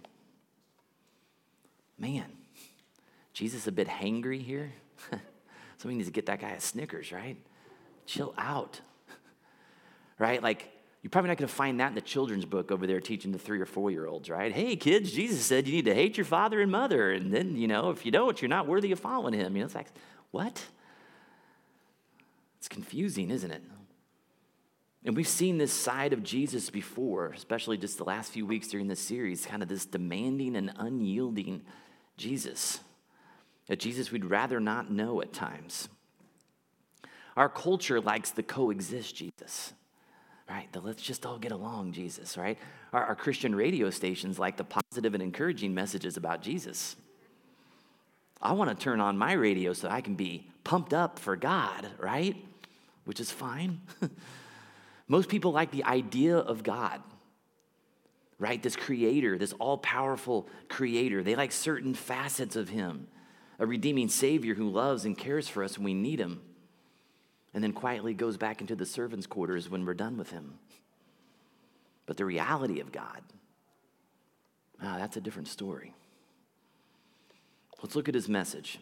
Man, 1.98 2.26
Jesus 3.34 3.68
a 3.68 3.72
bit 3.72 3.88
hangry 3.88 4.42
here. 4.42 4.74
Somebody 5.78 5.98
needs 5.98 6.08
to 6.08 6.14
get 6.14 6.26
that 6.28 6.40
guy 6.40 6.52
a 6.52 6.62
Snickers, 6.62 7.12
right? 7.12 7.38
Chill 8.06 8.34
out. 8.38 8.82
Right? 10.20 10.42
Like, 10.42 10.70
you're 11.02 11.10
probably 11.10 11.30
not 11.30 11.38
going 11.38 11.50
to 11.50 11.54
find 11.54 11.80
that 11.80 11.90
in 11.90 11.96
the 11.96 12.02
children's 12.02 12.46
book 12.46 12.72
over 12.72 12.88
there 12.88 13.02
teaching 13.02 13.32
the 13.32 13.40
three 13.40 13.60
or 13.60 13.66
four 13.66 13.92
year 13.92 14.08
olds, 14.08 14.30
right? 14.30 14.54
Hey, 14.54 14.76
kids, 14.76 15.12
Jesus 15.12 15.46
said 15.46 15.68
you 15.68 15.74
need 15.74 15.86
to 15.86 15.94
hate 15.94 16.18
your 16.18 16.26
father 16.26 16.62
and 16.62 16.72
mother. 16.72 17.12
And 17.12 17.34
then, 17.34 17.58
you 17.58 17.68
know, 17.68 17.90
if 17.90 18.06
you 18.06 18.12
don't, 18.12 18.42
you're 18.42 18.50
not 18.50 18.68
worthy 18.68 18.92
of 18.94 19.00
following 19.00 19.34
him. 19.34 19.56
You 19.56 19.62
know, 19.62 19.66
it's 19.66 19.76
like, 19.76 19.90
what? 20.32 20.66
It's 22.58 22.70
confusing, 22.70 23.32
isn't 23.32 23.52
it? 23.52 23.62
And 25.06 25.18
we've 25.18 25.28
seen 25.28 25.58
this 25.58 25.74
side 25.74 26.14
of 26.14 26.24
Jesus 26.24 26.70
before, 26.70 27.28
especially 27.28 27.78
just 27.78 27.98
the 27.98 28.06
last 28.06 28.32
few 28.32 28.46
weeks 28.46 28.70
during 28.70 28.88
this 28.88 29.02
series, 29.02 29.46
kind 29.46 29.62
of 29.62 29.68
this 29.68 29.86
demanding 29.86 30.56
and 30.56 30.72
unyielding 30.78 31.64
Jesus. 32.16 32.80
A 33.68 33.76
Jesus 33.76 34.12
we'd 34.12 34.26
rather 34.26 34.62
not 34.62 34.92
know 34.92 35.22
at 35.22 35.34
times. 35.34 35.90
Our 37.36 37.50
culture 37.50 38.00
likes 38.00 38.32
the 38.32 38.44
coexist 38.44 39.16
Jesus, 39.16 39.74
right? 40.50 40.72
The 40.72 40.82
let's 40.82 41.02
just 41.02 41.26
all 41.26 41.38
get 41.38 41.52
along 41.52 41.94
Jesus, 41.94 42.38
right? 42.38 42.58
Our, 42.92 43.04
our 43.06 43.16
Christian 43.16 43.56
radio 43.56 43.90
stations 43.90 44.40
like 44.40 44.58
the 44.58 44.64
positive 44.64 45.14
and 45.14 45.24
encouraging 45.24 45.74
messages 45.74 46.18
about 46.18 46.42
Jesus. 46.42 46.96
I 48.42 48.54
want 48.54 48.70
to 48.70 48.76
turn 48.76 49.00
on 49.00 49.18
my 49.18 49.34
radio 49.34 49.74
so 49.74 49.90
I 49.90 50.02
can 50.02 50.16
be 50.16 50.48
pumped 50.64 50.94
up 50.94 51.18
for 51.20 51.36
God, 51.36 51.88
right? 52.00 52.36
Which 53.06 53.20
is 53.20 53.32
fine. 53.32 53.82
Most 55.08 55.30
people 55.30 55.52
like 55.52 55.72
the 55.72 55.86
idea 55.86 56.38
of 56.38 56.64
God, 56.64 57.02
right? 58.40 58.62
This 58.62 58.76
creator, 58.76 59.38
this 59.38 59.54
all 59.54 59.78
powerful 59.78 60.48
creator. 60.68 61.24
They 61.24 61.36
like 61.36 61.52
certain 61.52 61.94
facets 61.94 62.56
of 62.56 62.70
him 62.70 63.08
a 63.60 63.66
redeeming 63.66 64.10
Savior 64.10 64.56
who 64.56 64.70
loves 64.70 65.06
and 65.06 65.18
cares 65.18 65.48
for 65.48 65.64
us 65.64 65.78
when 65.78 65.86
we 65.86 65.94
need 65.94 66.20
Him, 66.20 66.42
and 67.54 67.64
then 67.64 67.74
quietly 67.74 68.14
goes 68.14 68.38
back 68.38 68.62
into 68.62 68.76
the 68.76 68.86
servants' 68.86 69.28
quarters 69.28 69.70
when 69.70 69.86
we're 69.86 69.94
done 69.94 70.18
with 70.18 70.32
Him. 70.32 70.56
But 72.06 72.18
the 72.18 72.26
reality 72.26 72.80
of 72.80 72.92
God, 72.92 73.22
ah, 74.82 74.98
that's 74.98 75.18
a 75.18 75.22
different 75.22 75.48
story. 75.48 75.94
Let's 77.82 77.96
look 77.96 78.10
at 78.10 78.16
His 78.16 78.30
message. 78.30 78.80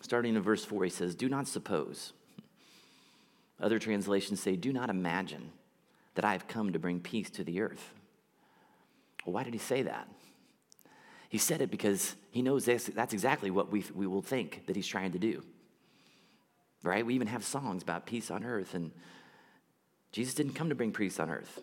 Starting 0.00 0.36
in 0.36 0.42
verse 0.42 0.64
4, 0.64 0.84
He 0.84 0.90
says, 0.90 1.14
Do 1.14 1.28
not 1.28 1.48
suppose. 1.48 2.12
Other 3.60 3.78
translations 3.78 4.40
say, 4.40 4.56
Do 4.56 4.72
not 4.72 4.90
imagine 4.90 5.50
that 6.14 6.24
I 6.24 6.32
have 6.32 6.46
come 6.46 6.72
to 6.72 6.78
bring 6.78 7.00
peace 7.00 7.30
to 7.30 7.44
the 7.44 7.60
earth. 7.60 7.92
Well, 9.24 9.34
why 9.34 9.42
did 9.42 9.54
he 9.54 9.58
say 9.58 9.82
that? 9.82 10.08
He 11.28 11.38
said 11.38 11.60
it 11.62 11.70
because 11.70 12.14
he 12.30 12.42
knows 12.42 12.64
that's, 12.64 12.86
that's 12.86 13.12
exactly 13.12 13.50
what 13.50 13.72
we, 13.72 13.84
we 13.94 14.06
will 14.06 14.22
think 14.22 14.66
that 14.66 14.76
he's 14.76 14.86
trying 14.86 15.12
to 15.12 15.18
do. 15.18 15.42
Right? 16.84 17.04
We 17.04 17.14
even 17.14 17.28
have 17.28 17.44
songs 17.44 17.82
about 17.82 18.06
peace 18.06 18.30
on 18.30 18.44
earth, 18.44 18.74
and 18.74 18.92
Jesus 20.12 20.34
didn't 20.34 20.52
come 20.52 20.68
to 20.68 20.74
bring 20.74 20.92
peace 20.92 21.18
on 21.18 21.30
earth. 21.30 21.62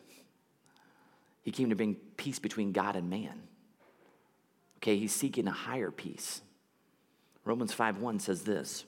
He 1.44 1.52
came 1.52 1.70
to 1.70 1.76
bring 1.76 1.96
peace 2.18 2.40
between 2.40 2.72
God 2.72 2.96
and 2.96 3.10
man. 3.10 3.44
Okay, 4.78 4.98
he's 4.98 5.14
seeking 5.14 5.48
a 5.48 5.52
higher 5.52 5.92
peace. 5.92 6.42
Romans 7.46 7.72
5:1 7.72 8.20
says 8.20 8.44
this. 8.44 8.84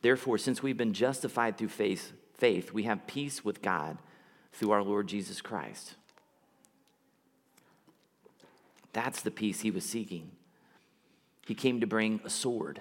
Therefore, 0.00 0.38
since 0.38 0.62
we've 0.62 0.76
been 0.76 0.94
justified 0.94 1.58
through 1.58 1.68
faith, 1.68 2.12
faith, 2.34 2.72
we 2.72 2.84
have 2.84 3.08
peace 3.08 3.44
with 3.44 3.60
God 3.60 3.98
through 4.52 4.70
our 4.70 4.82
Lord 4.82 5.08
Jesus 5.08 5.40
Christ. 5.40 5.96
That's 8.92 9.22
the 9.22 9.32
peace 9.32 9.60
he 9.60 9.72
was 9.72 9.84
seeking. 9.84 10.30
He 11.46 11.54
came 11.54 11.80
to 11.80 11.86
bring 11.86 12.20
a 12.24 12.30
sword. 12.30 12.80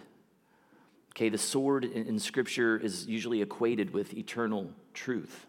Okay, 1.18 1.30
the 1.30 1.38
sword 1.40 1.84
in, 1.84 2.20
Scripture 2.20 2.78
is 2.78 3.08
usually 3.08 3.42
equated 3.42 3.92
with 3.92 4.14
eternal 4.14 4.70
truth. 4.94 5.48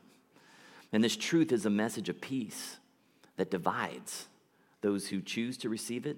And 0.95 1.05
this 1.05 1.15
truth 1.15 1.53
is 1.53 1.67
a 1.67 1.71
message 1.71 2.09
of 2.09 2.23
peace 2.23 2.79
that 3.37 3.51
divides 3.51 4.29
those 4.81 5.09
who 5.09 5.21
choose 5.21 5.59
to 5.59 5.69
receive 5.69 6.07
it 6.07 6.17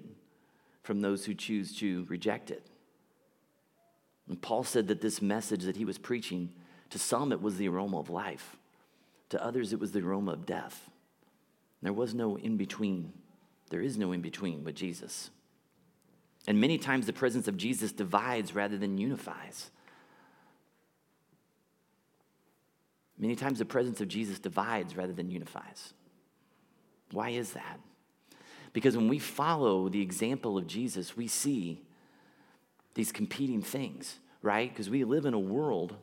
from 0.83 1.01
those 1.01 1.25
who 1.25 1.33
choose 1.33 1.75
to 1.79 2.05
reject 2.07 2.49
it. 2.49 2.65
And 4.29 4.41
Paul 4.41 4.63
said 4.63 4.87
that 4.87 5.01
this 5.01 5.21
message 5.21 5.63
that 5.63 5.75
he 5.75 5.83
was 5.83 5.97
preaching, 5.97 6.53
to 6.89 6.97
some 6.97 7.33
it 7.33 7.41
was 7.41 7.57
the 7.57 7.67
aroma 7.67 7.99
of 7.99 8.09
life, 8.09 8.55
to 9.31 9.43
others 9.43 9.73
it 9.73 9.81
was 9.81 9.91
the 9.91 9.99
aroma 9.99 10.31
of 10.31 10.45
death. 10.45 10.89
There 11.81 11.91
was 11.91 12.13
no 12.13 12.37
in 12.37 12.55
between. 12.55 13.11
There 13.69 13.81
is 13.81 13.97
no 13.97 14.13
in 14.13 14.21
between 14.21 14.63
with 14.63 14.75
Jesus. 14.75 15.29
And 16.47 16.59
many 16.59 16.77
times 16.77 17.05
the 17.05 17.13
presence 17.13 17.47
of 17.47 17.57
Jesus 17.57 17.91
divides 17.91 18.55
rather 18.55 18.77
than 18.77 18.97
unifies. 18.97 19.69
Many 23.17 23.35
times 23.35 23.59
the 23.59 23.65
presence 23.65 24.01
of 24.01 24.07
Jesus 24.07 24.39
divides 24.39 24.97
rather 24.97 25.13
than 25.13 25.29
unifies. 25.29 25.93
Why 27.11 27.29
is 27.29 27.53
that? 27.53 27.79
Because 28.73 28.97
when 28.97 29.07
we 29.07 29.19
follow 29.19 29.89
the 29.89 30.01
example 30.01 30.57
of 30.57 30.65
Jesus, 30.65 31.15
we 31.15 31.27
see 31.27 31.83
these 32.95 33.11
competing 33.11 33.61
things, 33.61 34.19
right? 34.41 34.69
Because 34.69 34.89
we 34.89 35.03
live 35.03 35.25
in 35.25 35.33
a 35.33 35.39
world, 35.39 35.95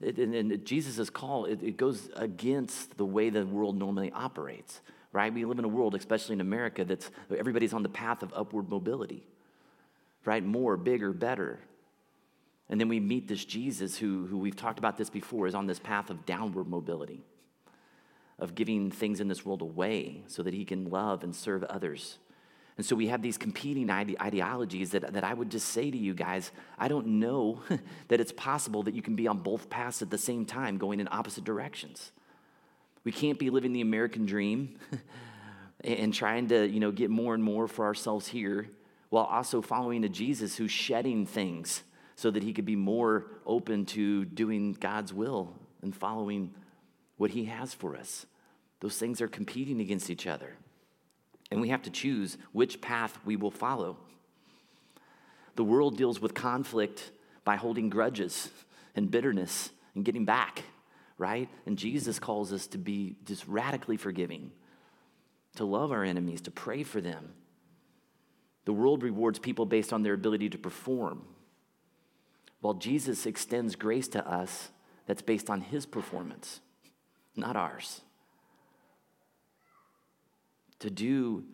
it, 0.00 0.18
and, 0.18 0.34
and 0.34 0.64
Jesus' 0.64 1.10
call, 1.10 1.44
it, 1.44 1.62
it 1.62 1.76
goes 1.76 2.08
against 2.16 2.96
the 2.96 3.04
way 3.04 3.28
the 3.28 3.44
world 3.44 3.76
normally 3.76 4.10
operates 4.12 4.80
right? 5.12 5.32
We 5.32 5.44
live 5.44 5.58
in 5.58 5.64
a 5.64 5.68
world, 5.68 5.94
especially 5.94 6.34
in 6.34 6.40
America, 6.40 6.84
that's 6.84 7.10
everybody's 7.36 7.72
on 7.72 7.82
the 7.82 7.88
path 7.88 8.22
of 8.22 8.32
upward 8.34 8.68
mobility, 8.68 9.26
right? 10.24 10.44
More, 10.44 10.76
bigger, 10.76 11.12
better. 11.12 11.60
And 12.68 12.78
then 12.80 12.88
we 12.88 13.00
meet 13.00 13.28
this 13.28 13.44
Jesus 13.44 13.96
who, 13.96 14.26
who 14.26 14.38
we've 14.38 14.56
talked 14.56 14.78
about 14.78 14.96
this 14.98 15.08
before, 15.08 15.46
is 15.46 15.54
on 15.54 15.66
this 15.66 15.78
path 15.78 16.10
of 16.10 16.26
downward 16.26 16.68
mobility, 16.68 17.24
of 18.38 18.54
giving 18.54 18.90
things 18.90 19.20
in 19.20 19.28
this 19.28 19.44
world 19.44 19.62
away 19.62 20.22
so 20.26 20.42
that 20.42 20.52
he 20.52 20.64
can 20.64 20.90
love 20.90 21.24
and 21.24 21.34
serve 21.34 21.64
others. 21.64 22.18
And 22.76 22.86
so 22.86 22.94
we 22.94 23.08
have 23.08 23.22
these 23.22 23.36
competing 23.36 23.90
ide- 23.90 24.16
ideologies 24.20 24.92
that, 24.92 25.12
that 25.12 25.24
I 25.24 25.34
would 25.34 25.50
just 25.50 25.70
say 25.70 25.90
to 25.90 25.98
you 25.98 26.14
guys 26.14 26.52
I 26.78 26.86
don't 26.86 27.06
know 27.06 27.60
that 28.08 28.20
it's 28.20 28.32
possible 28.32 28.84
that 28.84 28.94
you 28.94 29.02
can 29.02 29.16
be 29.16 29.26
on 29.26 29.38
both 29.38 29.68
paths 29.68 30.00
at 30.00 30.10
the 30.10 30.18
same 30.18 30.44
time 30.44 30.78
going 30.78 31.00
in 31.00 31.08
opposite 31.10 31.44
directions. 31.44 32.12
We 33.08 33.12
can't 33.12 33.38
be 33.38 33.48
living 33.48 33.72
the 33.72 33.80
American 33.80 34.26
dream 34.26 34.78
and 35.80 36.12
trying 36.12 36.48
to, 36.48 36.68
you 36.68 36.78
know, 36.78 36.92
get 36.92 37.08
more 37.08 37.32
and 37.32 37.42
more 37.42 37.66
for 37.66 37.86
ourselves 37.86 38.26
here 38.26 38.68
while 39.08 39.24
also 39.24 39.62
following 39.62 40.04
a 40.04 40.10
Jesus 40.10 40.56
who's 40.56 40.70
shedding 40.70 41.24
things 41.24 41.84
so 42.16 42.30
that 42.30 42.42
he 42.42 42.52
could 42.52 42.66
be 42.66 42.76
more 42.76 43.24
open 43.46 43.86
to 43.86 44.26
doing 44.26 44.74
God's 44.74 45.14
will 45.14 45.54
and 45.80 45.96
following 45.96 46.52
what 47.16 47.30
he 47.30 47.46
has 47.46 47.72
for 47.72 47.96
us. 47.96 48.26
Those 48.80 48.98
things 48.98 49.22
are 49.22 49.28
competing 49.28 49.80
against 49.80 50.10
each 50.10 50.26
other. 50.26 50.56
And 51.50 51.62
we 51.62 51.70
have 51.70 51.84
to 51.84 51.90
choose 51.90 52.36
which 52.52 52.82
path 52.82 53.18
we 53.24 53.36
will 53.36 53.50
follow. 53.50 53.96
The 55.56 55.64
world 55.64 55.96
deals 55.96 56.20
with 56.20 56.34
conflict 56.34 57.10
by 57.42 57.56
holding 57.56 57.88
grudges 57.88 58.50
and 58.94 59.10
bitterness 59.10 59.70
and 59.94 60.04
getting 60.04 60.26
back 60.26 60.64
right? 61.18 61.48
And 61.66 61.76
Jesus 61.76 62.18
calls 62.20 62.52
us 62.52 62.68
to 62.68 62.78
be 62.78 63.16
just 63.24 63.46
radically 63.46 63.96
forgiving, 63.96 64.52
to 65.56 65.64
love 65.64 65.90
our 65.92 66.04
enemies, 66.04 66.40
to 66.42 66.50
pray 66.50 66.84
for 66.84 67.00
them. 67.00 67.32
The 68.64 68.72
world 68.72 69.02
rewards 69.02 69.38
people 69.38 69.66
based 69.66 69.92
on 69.92 70.02
their 70.02 70.14
ability 70.14 70.50
to 70.50 70.58
perform, 70.58 71.24
while 72.60 72.74
Jesus 72.74 73.26
extends 73.26 73.74
grace 73.76 74.08
to 74.08 74.26
us 74.26 74.70
that's 75.06 75.22
based 75.22 75.50
on 75.50 75.60
his 75.60 75.86
performance, 75.86 76.60
not 77.34 77.56
ours. 77.56 78.02
To 80.80 80.90
do, 80.90 81.44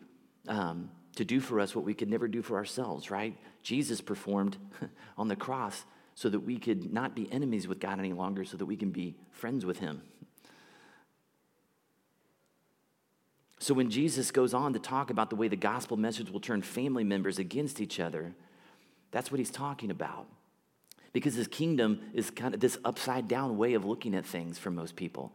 um, 0.47 0.91
to 1.15 1.25
do 1.25 1.39
for 1.39 1.59
us 1.59 1.75
what 1.75 1.85
we 1.85 1.93
could 1.93 2.09
never 2.09 2.27
do 2.27 2.41
for 2.41 2.57
ourselves, 2.57 3.09
right? 3.09 3.35
Jesus 3.63 4.01
performed 4.01 4.57
on 5.17 5.27
the 5.27 5.35
cross 5.35 5.85
so 6.15 6.29
that 6.29 6.39
we 6.39 6.57
could 6.57 6.91
not 6.91 7.15
be 7.15 7.31
enemies 7.31 7.67
with 7.67 7.79
God 7.79 7.99
any 7.99 8.13
longer, 8.13 8.43
so 8.45 8.57
that 8.57 8.65
we 8.65 8.77
can 8.77 8.91
be 8.91 9.15
friends 9.31 9.65
with 9.65 9.79
Him. 9.79 10.01
So 13.59 13.73
when 13.73 13.89
Jesus 13.89 14.31
goes 14.31 14.53
on 14.53 14.73
to 14.73 14.79
talk 14.79 15.09
about 15.09 15.29
the 15.29 15.35
way 15.35 15.47
the 15.47 15.55
gospel 15.55 15.97
message 15.97 16.29
will 16.29 16.39
turn 16.39 16.61
family 16.61 17.03
members 17.03 17.39
against 17.39 17.81
each 17.81 17.99
other, 17.99 18.33
that's 19.11 19.31
what 19.31 19.39
he's 19.39 19.49
talking 19.49 19.91
about. 19.91 20.27
Because 21.13 21.35
his 21.35 21.47
kingdom 21.47 22.01
is 22.13 22.29
kind 22.29 22.53
of 22.53 22.59
this 22.59 22.77
upside 22.83 23.27
down 23.27 23.57
way 23.57 23.73
of 23.73 23.85
looking 23.85 24.13
at 24.13 24.25
things 24.25 24.59
for 24.59 24.69
most 24.69 24.95
people. 24.95 25.31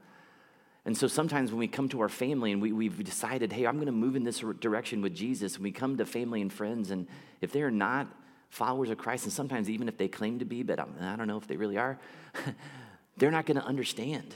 And 0.85 0.97
so 0.97 1.09
sometimes 1.09 1.51
when 1.51 1.59
we 1.59 1.69
come 1.69 1.89
to 1.89 2.01
our 2.03 2.09
family 2.09 2.53
and 2.53 2.63
we, 2.63 2.73
we've 2.73 3.03
decided, 3.03 3.53
hey, 3.53 3.67
I'm 3.67 3.77
going 3.77 3.87
to 3.87 3.93
move 3.93 4.17
in 4.17 4.25
this 4.25 4.45
direction 4.61 5.03
with 5.03 5.15
Jesus, 5.15 5.57
and 5.57 5.65
we 5.65 5.73
come 5.73 5.97
to 5.97 6.07
family 6.07 6.41
and 6.41 6.53
friends, 6.53 6.91
and 6.91 7.07
if 7.41 7.53
they're 7.53 7.71
not 7.71 8.07
followers 8.51 8.91
of 8.91 8.99
Christ, 8.99 9.25
and 9.25 9.33
sometimes 9.33 9.71
even 9.71 9.89
if 9.89 9.97
they 9.97 10.09
claim 10.09 10.41
to 10.41 10.45
be, 10.45 10.63
but 10.63 10.79
I 10.79 11.17
don't 11.17 11.27
know 11.27 11.39
if 11.39 11.47
they 11.47 11.57
really 11.57 11.79
are, 11.79 11.99
they're 13.17 13.31
not 13.31 13.47
going 13.47 13.59
to 13.59 13.65
understand 13.65 14.35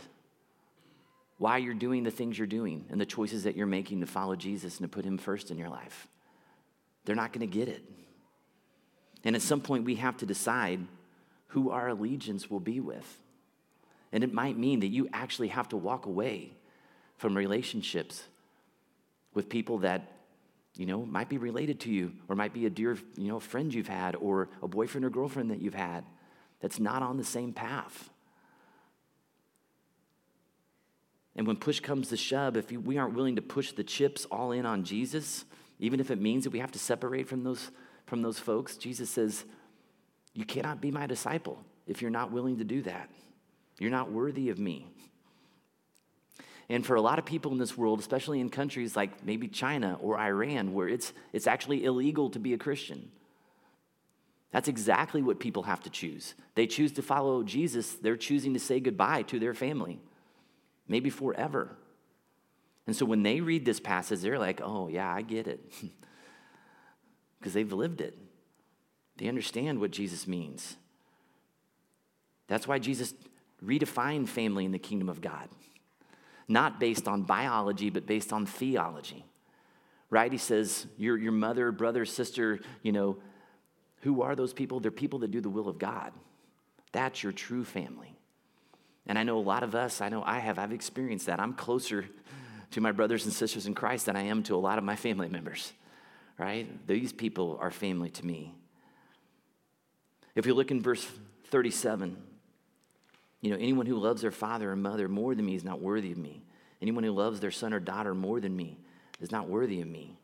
why 1.38 1.58
you're 1.58 1.74
doing 1.74 2.04
the 2.04 2.10
things 2.10 2.38
you're 2.38 2.46
doing 2.46 2.86
and 2.90 3.00
the 3.00 3.06
choices 3.06 3.44
that 3.44 3.56
you're 3.56 3.66
making 3.66 4.00
to 4.00 4.06
follow 4.06 4.36
Jesus 4.36 4.78
and 4.78 4.84
to 4.84 4.88
put 4.88 5.04
Him 5.04 5.18
first 5.18 5.50
in 5.50 5.58
your 5.58 5.68
life. 5.68 6.08
They're 7.04 7.16
not 7.16 7.32
going 7.32 7.48
to 7.48 7.52
get 7.52 7.68
it. 7.68 7.82
And 9.24 9.34
at 9.34 9.42
some 9.42 9.60
point, 9.60 9.84
we 9.84 9.96
have 9.96 10.16
to 10.18 10.26
decide 10.26 10.80
who 11.48 11.70
our 11.70 11.88
allegiance 11.88 12.50
will 12.50 12.60
be 12.60 12.80
with. 12.80 13.20
And 14.12 14.22
it 14.22 14.32
might 14.32 14.56
mean 14.56 14.80
that 14.80 14.88
you 14.88 15.08
actually 15.12 15.48
have 15.48 15.68
to 15.70 15.76
walk 15.76 16.06
away 16.06 16.52
from 17.16 17.36
relationships 17.36 18.22
with 19.34 19.48
people 19.48 19.78
that 19.78 20.13
you 20.76 20.86
know 20.86 21.04
might 21.04 21.28
be 21.28 21.38
related 21.38 21.80
to 21.80 21.90
you 21.90 22.12
or 22.28 22.36
might 22.36 22.52
be 22.52 22.66
a 22.66 22.70
dear 22.70 22.96
you 23.16 23.28
know 23.28 23.40
friend 23.40 23.72
you've 23.72 23.88
had 23.88 24.16
or 24.16 24.48
a 24.62 24.68
boyfriend 24.68 25.04
or 25.04 25.10
girlfriend 25.10 25.50
that 25.50 25.60
you've 25.60 25.74
had 25.74 26.04
that's 26.60 26.80
not 26.80 27.02
on 27.02 27.16
the 27.16 27.24
same 27.24 27.52
path. 27.52 28.10
And 31.36 31.46
when 31.48 31.56
push 31.56 31.80
comes 31.80 32.08
to 32.08 32.16
shove 32.16 32.56
if 32.56 32.70
we 32.70 32.96
aren't 32.96 33.14
willing 33.14 33.36
to 33.36 33.42
push 33.42 33.72
the 33.72 33.82
chips 33.84 34.24
all 34.26 34.52
in 34.52 34.66
on 34.66 34.84
jesus 34.84 35.44
even 35.80 35.98
if 35.98 36.10
it 36.10 36.20
means 36.20 36.44
that 36.44 36.50
we 36.50 36.60
have 36.60 36.70
to 36.72 36.78
separate 36.78 37.28
from 37.28 37.42
those 37.42 37.70
from 38.06 38.22
those 38.22 38.38
folks 38.38 38.76
jesus 38.76 39.10
says 39.10 39.44
you 40.34 40.44
cannot 40.44 40.80
be 40.80 40.90
my 40.90 41.06
disciple 41.06 41.64
if 41.86 42.02
you're 42.02 42.10
not 42.10 42.32
willing 42.32 42.58
to 42.58 42.64
do 42.64 42.82
that. 42.82 43.08
You're 43.78 43.90
not 43.90 44.10
worthy 44.10 44.50
of 44.50 44.58
me 44.58 44.86
and 46.68 46.84
for 46.84 46.96
a 46.96 47.00
lot 47.00 47.18
of 47.18 47.24
people 47.24 47.52
in 47.52 47.58
this 47.58 47.76
world, 47.76 48.00
especially 48.00 48.40
in 48.40 48.48
countries 48.48 48.96
like 48.96 49.24
maybe 49.24 49.48
China 49.48 49.98
or 50.00 50.18
Iran, 50.18 50.72
where 50.72 50.88
it's, 50.88 51.12
it's 51.32 51.46
actually 51.46 51.84
illegal 51.84 52.30
to 52.30 52.38
be 52.38 52.54
a 52.54 52.58
Christian, 52.58 53.10
that's 54.50 54.68
exactly 54.68 55.20
what 55.20 55.40
people 55.40 55.64
have 55.64 55.82
to 55.82 55.90
choose. 55.90 56.34
They 56.54 56.66
choose 56.66 56.92
to 56.92 57.02
follow 57.02 57.42
Jesus, 57.42 57.94
they're 57.94 58.16
choosing 58.16 58.54
to 58.54 58.60
say 58.60 58.80
goodbye 58.80 59.22
to 59.22 59.38
their 59.38 59.54
family, 59.54 59.98
maybe 60.88 61.10
forever. 61.10 61.76
And 62.86 62.94
so 62.94 63.04
when 63.04 63.22
they 63.22 63.40
read 63.40 63.64
this 63.64 63.80
passage, 63.80 64.20
they're 64.20 64.38
like, 64.38 64.60
oh, 64.62 64.88
yeah, 64.88 65.12
I 65.12 65.22
get 65.22 65.46
it. 65.46 65.60
Because 67.38 67.52
they've 67.52 67.74
lived 67.74 68.00
it, 68.00 68.16
they 69.18 69.28
understand 69.28 69.78
what 69.78 69.90
Jesus 69.90 70.26
means. 70.26 70.78
That's 72.48 72.66
why 72.66 72.78
Jesus 72.78 73.12
redefined 73.62 74.28
family 74.28 74.64
in 74.64 74.72
the 74.72 74.78
kingdom 74.78 75.10
of 75.10 75.20
God 75.20 75.50
not 76.48 76.80
based 76.80 77.08
on 77.08 77.22
biology, 77.22 77.90
but 77.90 78.06
based 78.06 78.32
on 78.32 78.46
theology. 78.46 79.24
Right? 80.10 80.30
He 80.30 80.38
says, 80.38 80.86
your, 80.96 81.16
your 81.16 81.32
mother, 81.32 81.72
brother, 81.72 82.04
sister, 82.04 82.60
you 82.82 82.92
know, 82.92 83.16
who 84.02 84.22
are 84.22 84.36
those 84.36 84.52
people? 84.52 84.80
They're 84.80 84.90
people 84.90 85.20
that 85.20 85.30
do 85.30 85.40
the 85.40 85.48
will 85.48 85.68
of 85.68 85.78
God. 85.78 86.12
That's 86.92 87.22
your 87.22 87.32
true 87.32 87.64
family. 87.64 88.14
And 89.06 89.18
I 89.18 89.22
know 89.22 89.38
a 89.38 89.40
lot 89.40 89.62
of 89.62 89.74
us, 89.74 90.00
I 90.00 90.08
know 90.08 90.22
I 90.24 90.38
have, 90.38 90.58
I've 90.58 90.72
experienced 90.72 91.26
that. 91.26 91.40
I'm 91.40 91.54
closer 91.54 92.06
to 92.70 92.80
my 92.80 92.92
brothers 92.92 93.24
and 93.24 93.32
sisters 93.32 93.66
in 93.66 93.74
Christ 93.74 94.06
than 94.06 94.16
I 94.16 94.22
am 94.22 94.42
to 94.44 94.54
a 94.54 94.58
lot 94.58 94.78
of 94.78 94.84
my 94.84 94.96
family 94.96 95.28
members, 95.28 95.72
right? 96.38 96.68
These 96.86 97.12
people 97.12 97.58
are 97.60 97.70
family 97.70 98.10
to 98.10 98.26
me. 98.26 98.54
If 100.34 100.46
you 100.46 100.54
look 100.54 100.70
in 100.70 100.82
verse 100.82 101.06
37, 101.50 102.16
you 103.44 103.50
know, 103.50 103.56
anyone 103.56 103.84
who 103.84 103.98
loves 103.98 104.22
their 104.22 104.30
father 104.30 104.72
or 104.72 104.76
mother 104.76 105.06
more 105.06 105.34
than 105.34 105.44
me 105.44 105.54
is 105.54 105.64
not 105.64 105.78
worthy 105.78 106.10
of 106.12 106.16
me. 106.16 106.42
Anyone 106.80 107.04
who 107.04 107.12
loves 107.12 107.40
their 107.40 107.50
son 107.50 107.74
or 107.74 107.78
daughter 107.78 108.14
more 108.14 108.40
than 108.40 108.56
me 108.56 108.78
is 109.20 109.30
not 109.30 109.50
worthy 109.50 109.82
of 109.82 109.86
me. 109.86 110.16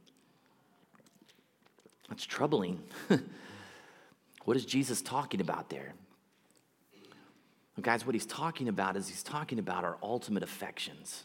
That's 2.09 2.25
troubling. 2.25 2.83
what 4.47 4.57
is 4.57 4.65
Jesus 4.65 5.03
talking 5.03 5.43
about 5.43 5.69
there? 5.69 5.93
Well, 7.77 7.83
guys, 7.83 8.07
what 8.07 8.15
he's 8.15 8.25
talking 8.25 8.69
about 8.69 8.97
is 8.97 9.07
he's 9.07 9.23
talking 9.23 9.59
about 9.59 9.85
our 9.85 9.99
ultimate 10.02 10.43
affections, 10.43 11.25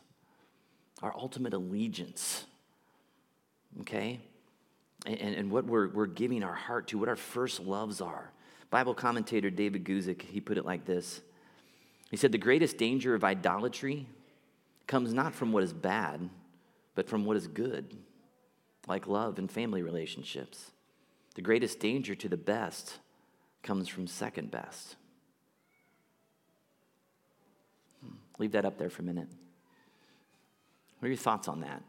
our 1.01 1.15
ultimate 1.15 1.53
allegiance. 1.53 2.43
Okay? 3.79 4.19
And, 5.05 5.17
and 5.17 5.49
what 5.49 5.63
we're, 5.63 5.87
we're 5.87 6.07
giving 6.07 6.43
our 6.43 6.55
heart 6.55 6.89
to, 6.89 6.97
what 6.97 7.07
our 7.07 7.15
first 7.15 7.61
loves 7.61 8.01
are. 8.01 8.33
Bible 8.69 8.93
commentator 8.93 9.49
David 9.49 9.85
Guzik, 9.85 10.23
he 10.23 10.41
put 10.41 10.57
it 10.57 10.65
like 10.65 10.83
this 10.83 11.21
he 12.15 12.17
said, 12.17 12.31
The 12.31 12.37
greatest 12.37 12.77
danger 12.77 13.13
of 13.13 13.25
idolatry 13.25 14.07
comes 14.87 15.13
not 15.13 15.35
from 15.35 15.51
what 15.51 15.63
is 15.63 15.73
bad, 15.73 16.29
but 16.95 17.09
from 17.09 17.25
what 17.25 17.35
is 17.35 17.45
good, 17.45 17.97
like 18.87 19.05
love 19.05 19.37
and 19.37 19.51
family 19.51 19.81
relationships. 19.81 20.71
The 21.33 21.41
greatest 21.41 21.81
danger 21.81 22.15
to 22.15 22.29
the 22.29 22.37
best 22.37 22.99
comes 23.63 23.89
from 23.89 24.07
second 24.07 24.49
best. 24.49 24.95
Hmm, 28.01 28.15
leave 28.39 28.53
that 28.53 28.63
up 28.63 28.77
there 28.77 28.89
for 28.89 29.01
a 29.01 29.05
minute. 29.05 29.27
What 30.99 31.07
are 31.07 31.09
your 31.09 31.17
thoughts 31.17 31.49
on 31.49 31.59
that? 31.59 31.83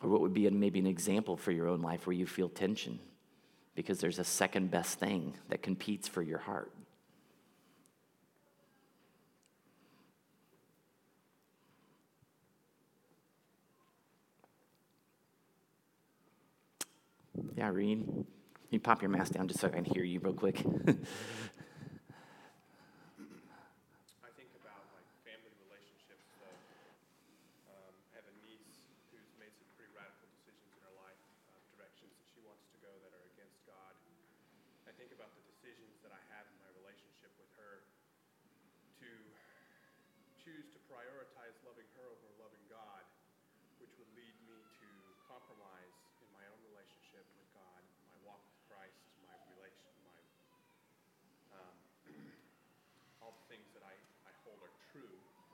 Or 0.00 0.08
what 0.08 0.20
would 0.20 0.32
be 0.34 0.48
maybe 0.50 0.78
an 0.78 0.86
example 0.86 1.36
for 1.36 1.50
your 1.50 1.68
own 1.68 1.82
life 1.82 2.06
where 2.06 2.14
you 2.14 2.26
feel 2.26 2.48
tension 2.48 3.00
because 3.74 4.00
there's 4.00 4.18
a 4.18 4.24
second 4.24 4.70
best 4.70 4.98
thing 4.98 5.34
that 5.48 5.62
competes 5.62 6.06
for 6.06 6.22
your 6.22 6.38
heart? 6.38 6.72
Yeah, 17.56 17.68
Reen, 17.70 18.26
you 18.70 18.80
pop 18.80 19.02
your 19.02 19.10
mask 19.10 19.32
down 19.32 19.48
just 19.48 19.60
so 19.60 19.68
I 19.68 19.70
can 19.70 19.84
hear 19.84 20.04
you 20.04 20.20
real 20.20 20.32
quick. 20.32 20.64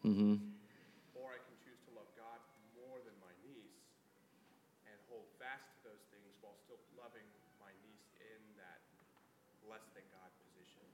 Mm-hmm. 0.04 0.36
Or 1.16 1.32
I 1.32 1.40
can 1.40 1.56
choose 1.64 1.80
to 1.88 1.96
love 1.96 2.12
God 2.12 2.36
more 2.76 3.00
than 3.08 3.16
my 3.24 3.32
niece 3.40 3.80
and 4.84 5.00
hold 5.08 5.24
fast 5.40 5.64
to 5.80 5.88
those 5.88 6.04
things 6.12 6.28
while 6.44 6.52
still 6.68 6.76
loving 6.92 7.24
my 7.56 7.72
niece 7.80 8.04
in 8.20 8.40
that 8.60 8.84
less 9.64 9.80
than 9.96 10.04
God 10.12 10.28
position. 10.44 10.84
Mm, 10.84 10.93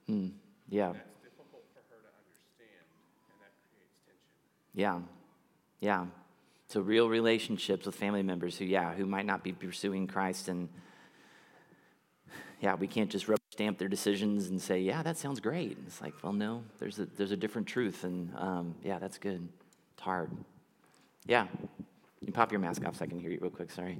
creates 3.69 3.95
tension. 4.05 4.31
Yeah. 4.73 4.99
Yeah. 5.79 6.05
So 6.67 6.81
real 6.81 7.09
relationships 7.09 7.85
with 7.85 7.95
family 7.95 8.23
members 8.23 8.57
who, 8.57 8.65
yeah, 8.65 8.93
who 8.93 9.05
might 9.05 9.25
not 9.25 9.43
be 9.43 9.51
pursuing 9.51 10.07
Christ 10.07 10.47
and 10.47 10.69
yeah, 12.61 12.75
we 12.75 12.87
can't 12.87 13.09
just 13.09 13.27
rub 13.27 13.39
stamp 13.49 13.79
their 13.79 13.89
decisions 13.89 14.49
and 14.49 14.61
say, 14.61 14.79
yeah, 14.79 15.01
that 15.01 15.17
sounds 15.17 15.39
great. 15.39 15.77
It's 15.87 15.99
like, 15.99 16.13
well, 16.21 16.31
no, 16.31 16.63
there's 16.79 16.99
a, 16.99 17.05
there's 17.05 17.31
a 17.31 17.37
different 17.37 17.67
truth. 17.67 18.03
And 18.03 18.31
um, 18.37 18.75
yeah, 18.83 18.99
that's 18.99 19.17
good. 19.17 19.47
It's 19.93 20.01
hard. 20.01 20.29
Yeah. 21.25 21.47
You 22.23 22.31
pop 22.31 22.51
your 22.51 22.61
mask 22.61 22.85
off 22.85 22.97
so 22.97 23.05
I 23.05 23.07
can 23.07 23.19
hear 23.19 23.31
you 23.31 23.39
real 23.41 23.49
quick. 23.49 23.71
Sorry. 23.71 23.97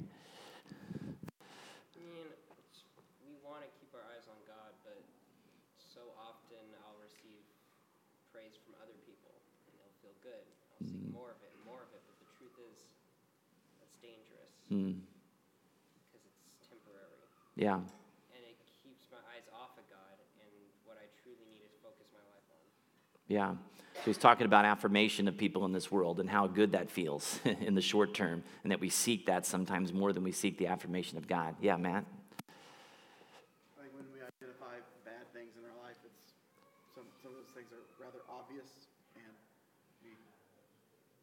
more 11.13 11.29
of 11.29 11.37
it, 11.45 11.53
more 11.65 11.81
of 11.81 11.89
it. 11.93 12.01
But 12.09 12.17
the 12.17 12.29
truth 12.37 12.57
is, 12.65 12.77
that's 13.77 13.93
dangerous. 14.71 14.95
Because 16.11 16.25
mm. 16.25 16.41
it's 16.59 16.67
temporary. 16.67 17.19
Yeah. 17.55 17.79
Yeah. 23.31 23.55
So 24.03 24.11
he's 24.11 24.17
talking 24.17 24.45
about 24.45 24.65
affirmation 24.65 25.29
of 25.29 25.37
people 25.37 25.63
in 25.63 25.71
this 25.71 25.89
world 25.89 26.19
and 26.19 26.29
how 26.29 26.47
good 26.47 26.73
that 26.73 26.91
feels 26.91 27.39
in 27.45 27.75
the 27.75 27.81
short 27.81 28.13
term, 28.13 28.43
and 28.63 28.71
that 28.71 28.81
we 28.81 28.89
seek 28.89 29.27
that 29.27 29.45
sometimes 29.45 29.93
more 29.93 30.11
than 30.11 30.23
we 30.23 30.33
seek 30.33 30.57
the 30.57 30.67
affirmation 30.67 31.17
of 31.17 31.27
God. 31.27 31.55
Yeah, 31.61 31.77
Matt? 31.77 32.03
I 33.79 33.87
think 33.87 33.95
when 33.95 34.03
we 34.11 34.19
identify 34.19 34.83
bad 35.07 35.31
things 35.31 35.55
in 35.55 35.63
our 35.63 35.77
life, 35.79 35.95
it's 36.03 36.35
some, 36.91 37.07
some 37.23 37.31
of 37.31 37.39
those 37.39 37.55
things 37.55 37.71
are 37.71 37.85
rather 38.03 38.19
obvious, 38.27 38.67
and 38.75 38.83
we 38.83 38.90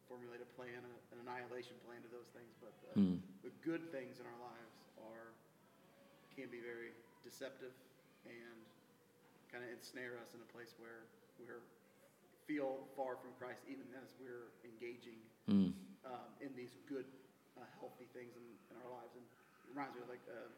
formulate 0.08 0.40
a 0.40 0.50
plan, 0.56 0.80
an 1.12 1.18
annihilation 1.22 1.76
plan 1.84 2.00
to 2.02 2.10
those 2.10 2.28
things. 2.32 2.50
But 2.58 2.74
the, 2.82 2.92
mm. 2.96 3.16
the 3.44 3.52
good 3.62 3.92
things 3.92 4.18
in 4.18 4.26
our 4.26 4.40
lives 4.40 4.74
are 5.04 5.30
can 6.34 6.48
be 6.48 6.58
very 6.64 6.96
deceptive 7.22 7.74
and 8.26 8.58
kind 9.52 9.64
of 9.64 9.70
ensnare 9.72 10.16
us 10.20 10.32
in 10.32 10.40
a 10.40 10.50
place 10.52 10.74
where 10.80 11.06
we're 11.40 11.62
feel 12.48 12.88
far 12.96 13.20
from 13.20 13.28
Christ, 13.36 13.60
even 13.68 13.84
as 14.00 14.16
we're 14.16 14.48
engaging 14.64 15.20
Mm. 15.48 15.72
um, 16.04 16.28
in 16.44 16.52
these 16.52 16.76
good, 16.84 17.08
uh, 17.56 17.64
healthy 17.80 18.04
things 18.12 18.36
in, 18.36 18.44
in 18.68 18.76
our 18.84 18.90
lives. 19.00 19.16
And 19.16 19.24
it 19.24 19.72
reminds 19.72 19.96
me 19.96 20.04
of 20.04 20.12
like 20.12 20.20
uh, 20.28 20.52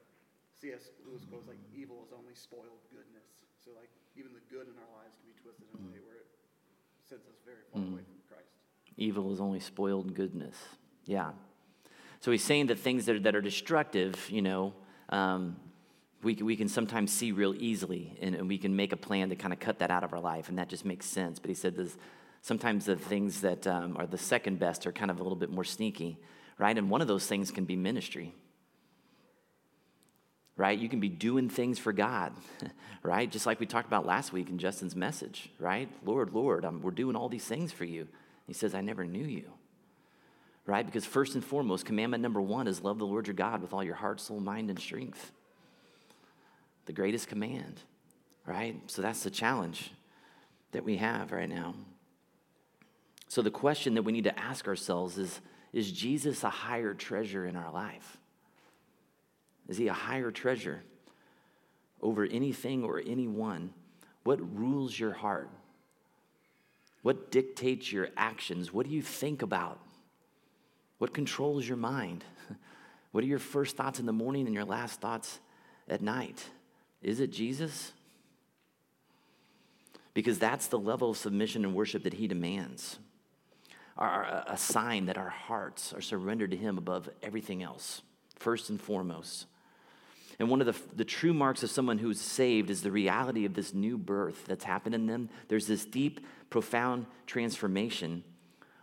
C.S. 0.59 0.93
Lewis 1.09 1.25
quotes, 1.31 1.49
like, 1.49 1.63
evil 1.73 2.05
is 2.05 2.13
only 2.13 2.37
spoiled 2.37 2.85
goodness. 2.93 3.25
So, 3.65 3.73
like, 3.79 3.89
even 4.13 4.37
the 4.37 4.45
good 4.53 4.69
in 4.69 4.77
our 4.77 4.91
lives 5.01 5.17
can 5.17 5.33
be 5.33 5.37
twisted 5.41 5.65
in 5.73 5.79
a 5.81 5.85
way 5.89 6.01
where 6.05 6.21
it 6.21 6.29
sends 7.09 7.25
us 7.25 7.39
very 7.49 7.65
far 7.73 7.81
away 7.81 8.05
from 8.05 8.21
Christ. 8.29 8.60
Evil 9.01 9.33
is 9.33 9.41
only 9.41 9.61
spoiled 9.61 10.15
goodness. 10.15 10.55
Yeah. 11.07 11.31
So 12.21 12.31
he's 12.31 12.45
saying 12.45 12.67
that 12.67 12.79
things 12.79 13.07
that 13.07 13.17
are, 13.17 13.21
that 13.21 13.35
are 13.35 13.41
destructive, 13.41 14.29
you 14.31 14.43
know, 14.43 14.75
um, 15.09 15.57
we, 16.23 16.35
we 16.35 16.55
can 16.55 16.69
sometimes 16.69 17.11
see 17.11 17.33
real 17.33 17.55
easily, 17.57 18.19
and, 18.21 18.35
and 18.35 18.47
we 18.47 18.59
can 18.59 18.77
make 18.77 18.93
a 18.93 18.97
plan 18.97 19.31
to 19.31 19.37
kind 19.37 19.55
of 19.55 19.59
cut 19.59 19.79
that 19.79 19.91
out 19.91 20.05
of 20.05 20.13
our 20.13 20.21
life, 20.21 20.51
and 20.51 20.59
that 20.59 20.69
just 20.69 20.85
makes 20.85 21.07
sense. 21.07 21.39
But 21.39 21.49
he 21.49 21.55
said 21.55 21.77
this, 21.77 21.97
sometimes 22.43 22.85
the 22.85 22.97
things 22.97 23.41
that 23.41 23.67
um, 23.67 23.97
are 23.97 24.07
the 24.07 24.19
second 24.19 24.59
best 24.59 24.87
are 24.87 24.93
kind 24.93 25.11
of 25.11 25.19
a 25.19 25.23
little 25.23 25.37
bit 25.39 25.51
more 25.51 25.65
sneaky, 25.65 26.19
right? 26.59 26.77
And 26.77 26.91
one 26.91 27.01
of 27.01 27.09
those 27.09 27.27
things 27.27 27.51
can 27.51 27.65
be 27.65 27.77
ministry, 27.77 28.35
right? 30.59 30.79
You 30.79 30.91
can 30.91 31.01
be 31.01 31.09
doing 31.09 31.49
things 31.49 31.79
for 31.79 31.95
God, 31.95 32.35
right? 33.03 33.31
Just 33.31 33.47
like 33.47 33.61
we 33.61 33.65
talked 33.65 33.89
about 33.89 34.05
last 34.05 34.31
week 34.31 34.51
in 34.51 34.59
Justin's 34.59 34.95
message, 34.95 35.51
right? 35.59 35.89
Lord, 36.05 36.35
Lord, 36.35 36.67
um, 36.67 36.83
we're 36.83 36.91
doing 36.91 37.17
all 37.17 37.31
these 37.31 37.47
things 37.47 37.73
for 37.73 37.87
you. 37.87 38.07
He 38.51 38.55
says, 38.55 38.75
I 38.75 38.81
never 38.81 39.05
knew 39.05 39.25
you, 39.25 39.49
right? 40.67 40.85
Because 40.85 41.07
first 41.07 41.37
and 41.37 41.45
foremost, 41.45 41.87
commandment 41.87 42.21
number 42.21 42.41
one 42.41 42.67
is 42.67 42.83
love 42.83 42.99
the 42.99 43.07
Lord 43.07 43.29
your 43.29 43.35
God 43.35 43.63
with 43.63 43.73
all 43.73 43.85
your 43.85 43.95
heart, 43.95 44.21
soul, 44.21 44.41
mind, 44.41 44.71
and 44.71 44.79
strength. 44.81 45.31
The 46.87 46.93
greatest 46.93 47.29
command, 47.29 47.81
right? 48.45 48.75
So 48.89 49.03
that's 49.03 49.23
the 49.23 49.31
challenge 49.31 49.93
that 50.73 50.83
we 50.83 50.97
have 50.97 51.31
right 51.31 51.49
now. 51.49 51.77
So 53.29 53.41
the 53.41 53.53
question 53.53 53.95
that 53.95 54.03
we 54.03 54.11
need 54.11 54.25
to 54.25 54.37
ask 54.37 54.67
ourselves 54.67 55.17
is 55.17 55.41
Is 55.73 55.93
Jesus 55.93 56.43
a 56.43 56.51
higher 56.51 56.93
treasure 56.93 57.47
in 57.47 57.55
our 57.55 57.71
life? 57.71 58.19
Is 59.69 59.77
he 59.77 59.87
a 59.87 59.93
higher 59.93 60.33
treasure 60.33 60.83
over 62.03 62.25
anything 62.25 62.83
or 62.83 62.99
anyone? 62.99 63.73
What 64.25 64.41
rules 64.59 64.99
your 64.99 65.13
heart? 65.13 65.51
What 67.03 67.31
dictates 67.31 67.93
your 67.93 68.09
actions? 68.17 68.73
What 68.73 68.87
do 68.87 68.93
you 68.93 69.03
think 69.03 69.43
about? 69.43 69.81
What 70.99 71.15
controls 71.15 71.67
your 71.67 71.79
mind? 71.79 72.25
What 73.13 73.25
are 73.25 73.27
your 73.27 73.41
first 73.41 73.77
thoughts 73.77 73.99
in 73.99 74.07
the 74.07 74.13
morning 74.13 74.47
and 74.47 74.55
your 74.55 74.65
last 74.65 75.01
thoughts 75.01 75.41
at 75.89 76.01
night? 76.01 76.45
Is 77.03 77.19
it 77.19 77.33
Jesus? 77.33 77.93
Because 80.15 80.39
that's 80.39 80.69
the 80.69 80.79
level 80.79 81.11
of 81.11 81.17
submission 81.17 81.65
and 81.65 81.75
worship 81.75 82.05
that 82.05 82.15
he 82.15 82.29
demands. 82.29 82.99
Our, 83.99 84.45
a 84.47 84.57
sign 84.57 85.07
that 85.07 85.19
our 85.19 85.29
hearts 85.29 85.93
are 85.93 86.01
surrendered 86.01 86.53
to 86.53 86.57
him 86.57 86.79
above 86.79 87.09
everything 87.23 87.63
else, 87.63 88.03
first 88.37 88.71
and 88.71 88.81
foremost. 88.81 89.47
And 90.41 90.49
one 90.49 90.63
of 90.63 90.67
the, 90.67 90.97
the 90.97 91.05
true 91.05 91.35
marks 91.35 91.63
of 91.63 91.71
someone 91.71 91.99
who's 91.99 92.19
saved 92.19 92.71
is 92.71 92.83
the 92.83 92.91
reality 92.91 93.45
of 93.45 93.53
this 93.53 93.75
new 93.75 93.99
birth 93.99 94.47
that's 94.47 94.65
happened 94.65 94.95
in 94.95 95.07
them. 95.07 95.29
There's 95.49 95.67
this 95.67 95.85
deep, 95.85 96.27
profound 96.49 97.05
transformation 97.27 98.25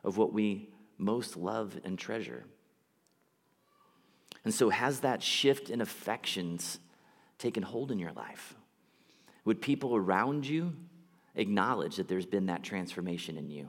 of 0.03 0.17
what 0.17 0.31
we 0.31 0.69
most 0.99 1.35
love 1.35 1.75
and 1.83 1.97
treasure. 1.97 2.45
And 4.45 4.53
so, 4.53 4.69
has 4.69 4.99
that 4.99 5.23
shift 5.23 5.71
in 5.71 5.81
affections 5.81 6.77
taken 7.39 7.63
hold 7.63 7.91
in 7.91 7.97
your 7.97 8.13
life? 8.13 8.53
Would 9.43 9.59
people 9.59 9.95
around 9.95 10.45
you 10.45 10.73
acknowledge 11.33 11.95
that 11.95 12.07
there's 12.07 12.27
been 12.27 12.45
that 12.45 12.61
transformation 12.61 13.35
in 13.35 13.49
you? 13.49 13.67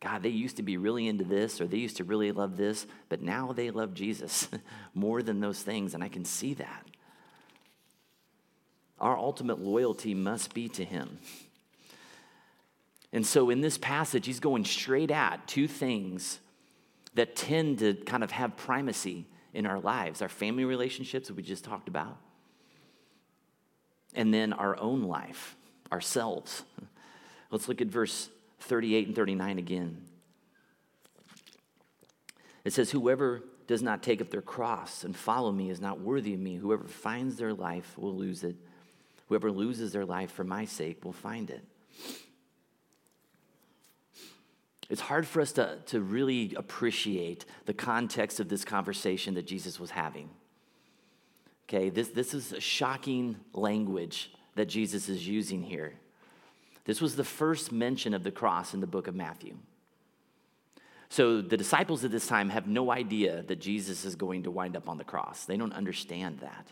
God, 0.00 0.22
they 0.22 0.28
used 0.28 0.56
to 0.58 0.62
be 0.62 0.76
really 0.76 1.08
into 1.08 1.24
this 1.24 1.60
or 1.60 1.66
they 1.66 1.78
used 1.78 1.96
to 1.96 2.04
really 2.04 2.30
love 2.30 2.56
this, 2.56 2.86
but 3.08 3.20
now 3.20 3.52
they 3.52 3.70
love 3.70 3.94
Jesus 3.94 4.48
more 4.94 5.22
than 5.22 5.40
those 5.40 5.60
things, 5.60 5.94
and 5.94 6.04
I 6.04 6.08
can 6.08 6.24
see 6.24 6.54
that. 6.54 6.86
Our 9.00 9.16
ultimate 9.16 9.60
loyalty 9.60 10.14
must 10.14 10.54
be 10.54 10.68
to 10.70 10.84
Him. 10.84 11.18
And 13.12 13.26
so 13.26 13.50
in 13.50 13.60
this 13.60 13.78
passage, 13.78 14.26
he's 14.26 14.40
going 14.40 14.64
straight 14.64 15.10
at 15.10 15.46
two 15.46 15.66
things 15.66 16.40
that 17.14 17.34
tend 17.34 17.78
to 17.78 17.94
kind 17.94 18.22
of 18.22 18.30
have 18.30 18.56
primacy 18.56 19.26
in 19.54 19.66
our 19.66 19.80
lives 19.80 20.20
our 20.20 20.28
family 20.28 20.64
relationships 20.64 21.28
that 21.28 21.34
we 21.34 21.42
just 21.42 21.64
talked 21.64 21.88
about, 21.88 22.18
and 24.14 24.32
then 24.32 24.52
our 24.52 24.78
own 24.78 25.02
life, 25.02 25.56
ourselves. 25.90 26.62
Let's 27.50 27.66
look 27.66 27.80
at 27.80 27.88
verse 27.88 28.28
38 28.60 29.06
and 29.08 29.16
39 29.16 29.58
again. 29.58 30.02
It 32.64 32.72
says, 32.72 32.90
Whoever 32.90 33.42
does 33.66 33.82
not 33.82 34.02
take 34.02 34.20
up 34.20 34.30
their 34.30 34.42
cross 34.42 35.04
and 35.04 35.14
follow 35.14 35.52
me 35.52 35.70
is 35.70 35.80
not 35.80 36.00
worthy 36.00 36.34
of 36.34 36.40
me. 36.40 36.56
Whoever 36.56 36.84
finds 36.84 37.36
their 37.36 37.54
life 37.54 37.96
will 37.96 38.14
lose 38.14 38.44
it. 38.44 38.56
Whoever 39.28 39.52
loses 39.52 39.92
their 39.92 40.06
life 40.06 40.32
for 40.32 40.44
my 40.44 40.64
sake 40.64 41.04
will 41.04 41.12
find 41.12 41.50
it. 41.50 41.62
It's 44.88 45.02
hard 45.02 45.26
for 45.26 45.42
us 45.42 45.52
to, 45.52 45.78
to 45.86 46.00
really 46.00 46.54
appreciate 46.56 47.44
the 47.66 47.74
context 47.74 48.40
of 48.40 48.48
this 48.48 48.64
conversation 48.64 49.34
that 49.34 49.46
Jesus 49.46 49.78
was 49.78 49.90
having. 49.90 50.30
Okay, 51.68 51.90
this, 51.90 52.08
this 52.08 52.32
is 52.32 52.54
shocking 52.58 53.36
language 53.52 54.32
that 54.54 54.66
Jesus 54.66 55.10
is 55.10 55.28
using 55.28 55.62
here. 55.62 55.92
This 56.88 57.02
was 57.02 57.16
the 57.16 57.24
first 57.24 57.70
mention 57.70 58.14
of 58.14 58.22
the 58.22 58.30
cross 58.30 58.72
in 58.72 58.80
the 58.80 58.86
book 58.86 59.08
of 59.08 59.14
Matthew. 59.14 59.58
So 61.10 61.42
the 61.42 61.58
disciples 61.58 62.02
at 62.02 62.10
this 62.10 62.26
time 62.26 62.48
have 62.48 62.66
no 62.66 62.90
idea 62.90 63.42
that 63.42 63.60
Jesus 63.60 64.06
is 64.06 64.16
going 64.16 64.44
to 64.44 64.50
wind 64.50 64.74
up 64.74 64.88
on 64.88 64.96
the 64.96 65.04
cross. 65.04 65.44
They 65.44 65.58
don't 65.58 65.74
understand 65.74 66.38
that. 66.38 66.66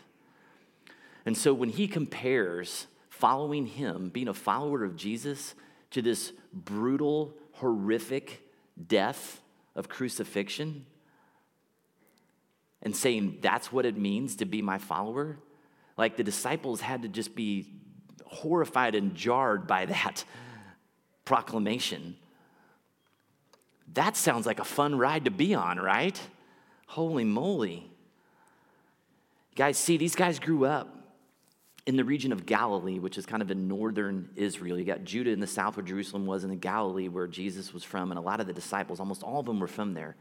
And 1.26 1.36
so 1.36 1.52
when 1.52 1.68
he 1.68 1.86
compares 1.86 2.86
following 3.10 3.66
him, 3.66 4.08
being 4.08 4.28
a 4.28 4.32
follower 4.32 4.84
of 4.84 4.96
Jesus, 4.96 5.54
to 5.90 6.00
this 6.00 6.32
brutal, 6.50 7.34
horrific 7.52 8.40
death 8.88 9.42
of 9.74 9.90
crucifixion, 9.90 10.86
and 12.80 12.96
saying 12.96 13.40
that's 13.42 13.70
what 13.70 13.84
it 13.84 13.98
means 13.98 14.36
to 14.36 14.46
be 14.46 14.62
my 14.62 14.78
follower, 14.78 15.36
like 15.98 16.16
the 16.16 16.24
disciples 16.24 16.80
had 16.80 17.02
to 17.02 17.08
just 17.08 17.36
be 17.36 17.66
horrified 18.26 18.94
and 18.94 19.14
jarred 19.14 19.66
by 19.66 19.86
that 19.86 20.24
proclamation. 21.24 22.16
That 23.94 24.16
sounds 24.16 24.46
like 24.46 24.58
a 24.58 24.64
fun 24.64 24.98
ride 24.98 25.24
to 25.24 25.30
be 25.30 25.54
on, 25.54 25.78
right? 25.78 26.20
Holy 26.86 27.24
moly. 27.24 27.90
Guys, 29.54 29.78
see, 29.78 29.96
these 29.96 30.14
guys 30.14 30.38
grew 30.38 30.66
up 30.66 30.92
in 31.86 31.96
the 31.96 32.04
region 32.04 32.32
of 32.32 32.44
Galilee, 32.44 32.98
which 32.98 33.16
is 33.16 33.24
kind 33.26 33.42
of 33.42 33.50
in 33.50 33.68
northern 33.68 34.28
Israel. 34.34 34.78
You 34.78 34.84
got 34.84 35.04
Judah 35.04 35.30
in 35.30 35.40
the 35.40 35.46
south 35.46 35.76
where 35.76 35.84
Jerusalem 35.84 36.26
was, 36.26 36.42
and 36.42 36.52
the 36.52 36.56
Galilee 36.56 37.08
where 37.08 37.26
Jesus 37.26 37.72
was 37.72 37.84
from, 37.84 38.10
and 38.10 38.18
a 38.18 38.22
lot 38.22 38.40
of 38.40 38.46
the 38.46 38.52
disciples, 38.52 39.00
almost 39.00 39.22
all 39.22 39.40
of 39.40 39.46
them 39.46 39.60
were 39.60 39.68
from 39.68 39.94
there. 39.94 40.16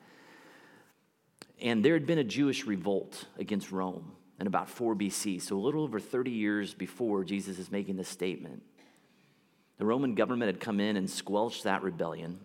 And 1.61 1.83
there 1.83 1.93
had 1.93 2.05
been 2.05 2.19
a 2.19 2.23
Jewish 2.23 2.65
revolt 2.65 3.25
against 3.37 3.71
Rome 3.71 4.11
in 4.39 4.47
about 4.47 4.69
4 4.69 4.95
BC, 4.95 5.41
so 5.41 5.57
a 5.57 5.59
little 5.59 5.83
over 5.83 5.99
30 5.99 6.31
years 6.31 6.73
before 6.73 7.23
Jesus 7.23 7.57
is 7.57 7.71
making 7.71 7.95
this 7.95 8.09
statement. 8.09 8.61
The 9.77 9.85
Roman 9.85 10.15
government 10.15 10.51
had 10.51 10.59
come 10.59 10.79
in 10.79 10.97
and 10.97 11.09
squelched 11.09 11.63
that 11.63 11.83
rebellion. 11.83 12.39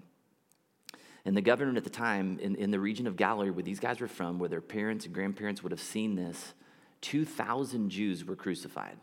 And 1.24 1.36
the 1.36 1.42
government 1.42 1.76
at 1.76 1.84
the 1.84 1.90
time 1.90 2.38
in, 2.40 2.56
in 2.56 2.70
the 2.70 2.80
region 2.80 3.06
of 3.06 3.16
Galilee, 3.16 3.50
where 3.50 3.62
these 3.62 3.80
guys 3.80 4.00
were 4.00 4.08
from, 4.08 4.38
where 4.38 4.48
their 4.48 4.60
parents 4.60 5.04
and 5.04 5.14
grandparents 5.14 5.62
would 5.62 5.72
have 5.72 5.80
seen 5.80 6.14
this, 6.14 6.54
2,000 7.02 7.90
Jews 7.90 8.24
were 8.24 8.36
crucified. 8.36 8.96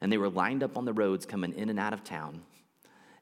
And 0.00 0.12
they 0.12 0.18
were 0.18 0.28
lined 0.28 0.62
up 0.62 0.76
on 0.76 0.84
the 0.84 0.92
roads 0.92 1.26
coming 1.26 1.52
in 1.54 1.70
and 1.70 1.78
out 1.78 1.92
of 1.92 2.04
town 2.04 2.42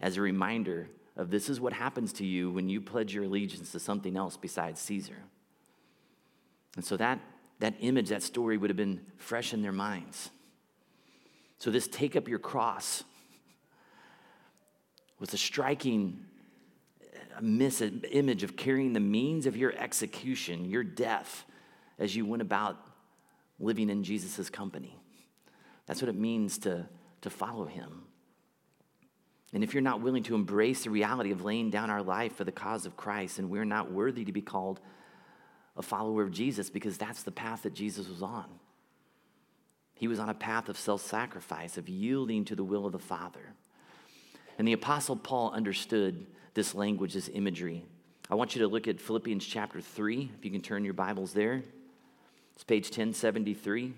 as 0.01 0.17
a 0.17 0.21
reminder 0.21 0.89
of 1.17 1.31
this 1.31 1.49
is 1.49 1.61
what 1.61 1.73
happens 1.73 2.13
to 2.15 2.27
you 2.27 2.51
when 2.51 2.69
you 2.69 2.81
pledge 2.81 3.15
your 3.15 3.25
allegiance 3.25 3.73
to 3.73 3.81
something 3.81 4.17
else 4.17 4.37
besides 4.37 4.81
Caesar. 4.81 5.17
And 6.77 6.85
so 6.85 6.97
that, 6.99 7.19
that 7.59 7.75
image, 7.81 8.11
that 8.11 8.23
story 8.23 8.57
would 8.57 8.71
have 8.71 8.77
been 8.77 9.01
fresh 9.17 9.53
in 9.55 9.63
their 9.63 9.73
minds. 9.73 10.31
So, 11.59 11.71
this 11.71 11.89
take 11.89 12.17
up 12.17 12.29
your 12.29 12.39
cross 12.39 13.03
was 15.19 15.33
a 15.33 15.39
striking 15.39 16.25
uh, 17.03 17.41
miss 17.41 17.81
image 17.81 18.43
of 18.43 18.57
carrying 18.57 18.93
the 18.93 19.01
means 19.01 19.47
of 19.47 19.57
your 19.57 19.73
execution, 19.73 20.67
your 20.67 20.85
death, 20.85 21.45
as 21.99 22.15
you 22.15 22.27
went 22.27 22.43
about 22.43 22.77
living 23.59 23.89
in 23.89 24.05
Jesus' 24.05 24.51
company. 24.51 24.99
That's 25.87 26.03
what 26.03 26.09
it 26.11 26.17
means 26.17 26.59
to, 26.59 26.87
to 27.23 27.31
follow 27.31 27.65
him. 27.65 28.03
And 29.55 29.65
if 29.65 29.73
you're 29.73 29.83
not 29.83 30.03
willing 30.03 30.25
to 30.25 30.35
embrace 30.35 30.85
the 30.85 30.91
reality 30.91 31.31
of 31.31 31.43
laying 31.43 31.71
down 31.71 31.89
our 31.89 32.03
life 32.03 32.37
for 32.37 32.45
the 32.45 32.53
cause 32.53 32.85
of 32.85 32.97
Christ, 32.97 33.39
and 33.39 33.49
we're 33.49 33.65
not 33.65 33.91
worthy 33.91 34.25
to 34.25 34.33
be 34.33 34.43
called 34.43 34.81
a 35.77 35.83
follower 35.83 36.23
of 36.23 36.31
Jesus 36.31 36.71
because 36.71 36.97
that's 36.97 37.23
the 37.23 37.31
path 37.31 37.63
that 37.63 37.75
Jesus 37.75 38.09
was 38.09 38.23
on. 38.23 38.47
He 39.95 40.09
was 40.09 40.19
on 40.19 40.29
a 40.29 40.35
path 40.35 40.69
of 40.69 40.79
self 40.79 41.01
sacrifice, 41.01 41.79
of 41.79 41.89
yielding 41.89 42.45
to 42.47 42.55
the 42.55 42.65
will 42.65 42.87
of 42.87 42.93
the 42.93 42.99
Father. 42.99 43.55
And 44.59 44.67
the 44.67 44.73
Apostle 44.73 45.17
Paul 45.17 45.51
understood 45.53 46.27
this 46.55 46.75
language, 46.75 47.15
this 47.15 47.31
imagery. 47.33 47.85
I 48.31 48.35
want 48.35 48.55
you 48.55 48.63
to 48.63 48.69
look 48.69 48.89
at 48.89 49.01
Philippians 49.01 49.45
chapter 49.45 49.81
3, 49.81 50.31
if 50.37 50.45
you 50.45 50.51
can 50.51 50.61
turn 50.61 50.85
your 50.85 50.95
Bibles 50.95 51.33
there. 51.33 51.63
It's 52.55 52.65
page 52.65 52.87
1073. 52.87 53.93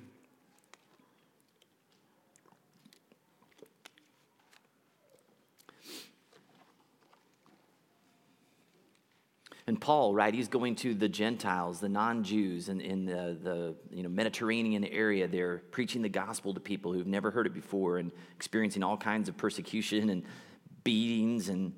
And 9.68 9.78
Paul, 9.78 10.14
right, 10.14 10.32
he's 10.32 10.48
going 10.48 10.76
to 10.76 10.94
the 10.94 11.10
Gentiles, 11.10 11.78
the 11.78 11.90
non 11.90 12.24
Jews 12.24 12.70
in, 12.70 12.80
in 12.80 13.04
the, 13.04 13.36
the 13.42 13.74
you 13.94 14.02
know, 14.02 14.08
Mediterranean 14.08 14.82
area. 14.82 15.28
They're 15.28 15.58
preaching 15.58 16.00
the 16.00 16.08
gospel 16.08 16.54
to 16.54 16.60
people 16.60 16.94
who've 16.94 17.06
never 17.06 17.30
heard 17.30 17.46
it 17.46 17.52
before 17.52 17.98
and 17.98 18.10
experiencing 18.34 18.82
all 18.82 18.96
kinds 18.96 19.28
of 19.28 19.36
persecution 19.36 20.08
and 20.08 20.22
beatings 20.84 21.50
and 21.50 21.74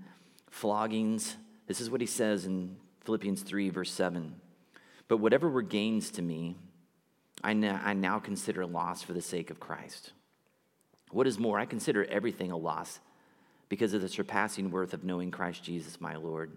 floggings. 0.53 1.35
This 1.67 1.81
is 1.81 1.91
what 1.91 2.01
he 2.01 2.07
says 2.07 2.47
in 2.47 2.77
Philippians 3.01 3.43
3, 3.43 3.71
verse 3.71 3.91
7. 3.91 4.37
But 5.09 5.17
whatever 5.17 5.51
were 5.51 5.61
gains 5.61 6.13
to 6.13 6.23
me, 6.23 6.55
I 7.43 7.51
I 7.51 7.95
now 7.95 8.21
consider 8.21 8.65
loss 8.67 9.03
for 9.03 9.15
the 9.15 9.21
sake 9.21 9.51
of 9.51 9.59
Christ. 9.59 10.13
What 11.11 11.27
is 11.27 11.41
more, 11.41 11.59
I 11.59 11.67
consider 11.67 12.05
everything 12.05 12.53
a 12.53 12.57
loss 12.57 13.01
because 13.69 13.95
of 13.95 14.01
the 14.01 14.09
surpassing 14.09 14.71
worth 14.71 14.95
of 14.95 15.03
knowing 15.03 15.33
Christ 15.33 15.65
Jesus, 15.65 16.01
my 16.01 16.15
Lord 16.15 16.57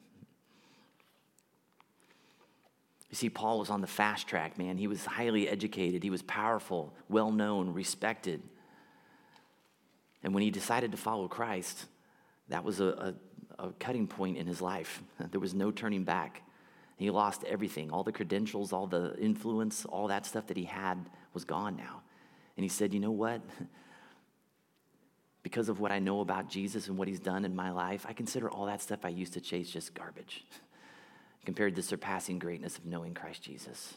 You 3.11 3.17
see, 3.17 3.29
Paul 3.29 3.59
was 3.59 3.69
on 3.69 3.81
the 3.81 3.87
fast 3.87 4.25
track, 4.25 4.57
man. 4.57 4.77
He 4.77 4.87
was 4.87 5.05
highly 5.05 5.47
educated, 5.47 6.01
he 6.01 6.09
was 6.09 6.23
powerful, 6.23 6.93
well 7.09 7.31
known, 7.31 7.73
respected. 7.73 8.41
And 10.23 10.33
when 10.33 10.43
he 10.43 10.51
decided 10.51 10.91
to 10.91 10.97
follow 10.97 11.27
Christ, 11.27 11.85
that 12.49 12.63
was 12.63 12.79
a, 12.79 13.15
a, 13.57 13.63
a, 13.63 13.71
cutting 13.79 14.07
point 14.07 14.37
in 14.37 14.45
his 14.45 14.61
life. 14.61 15.01
There 15.31 15.39
was 15.39 15.53
no 15.53 15.71
turning 15.71 16.03
back. 16.03 16.43
He 16.97 17.09
lost 17.09 17.43
everything. 17.45 17.91
All 17.91 18.03
the 18.03 18.11
credentials, 18.11 18.71
all 18.71 18.85
the 18.85 19.15
influence, 19.17 19.85
all 19.85 20.07
that 20.07 20.25
stuff 20.25 20.47
that 20.47 20.57
he 20.57 20.65
had 20.65 20.97
was 21.33 21.43
gone 21.43 21.75
now. 21.75 22.03
And 22.55 22.63
he 22.63 22.69
said, 22.69 22.93
You 22.93 22.99
know 22.99 23.11
what? 23.11 23.41
Because 25.43 25.69
of 25.69 25.79
what 25.79 25.91
I 25.91 25.97
know 25.97 26.21
about 26.21 26.49
Jesus 26.49 26.87
and 26.87 26.99
what 26.99 27.07
he's 27.07 27.19
done 27.19 27.45
in 27.45 27.55
my 27.55 27.71
life, 27.71 28.05
I 28.07 28.13
consider 28.13 28.47
all 28.47 28.67
that 28.67 28.79
stuff 28.79 28.99
I 29.03 29.09
used 29.09 29.33
to 29.33 29.41
chase 29.41 29.71
just 29.71 29.95
garbage. 29.95 30.45
compared 31.45 31.75
to 31.75 31.81
the 31.81 31.87
surpassing 31.87 32.39
greatness 32.39 32.77
of 32.77 32.85
knowing 32.85 33.13
Christ 33.13 33.43
Jesus. 33.43 33.95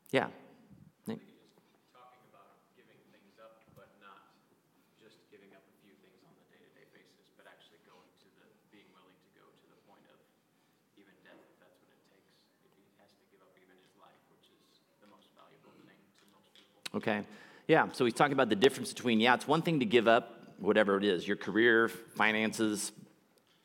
most 16.33 16.55
people. 16.93 16.99
Okay. 16.99 17.27
Yeah. 17.67 17.89
So 17.93 18.05
he's 18.05 18.15
talking 18.15 18.33
about 18.33 18.49
the 18.49 18.57
difference 18.57 18.93
between 18.93 19.21
yeah, 19.21 19.35
it's 19.35 19.47
one 19.47 19.63
thing 19.63 19.81
to 19.81 19.87
give 19.87 20.09
up 20.09 20.55
whatever 20.59 20.97
it 20.97 21.05
is, 21.05 21.27
your 21.27 21.37
career, 21.37 21.89
finances, 21.89 22.93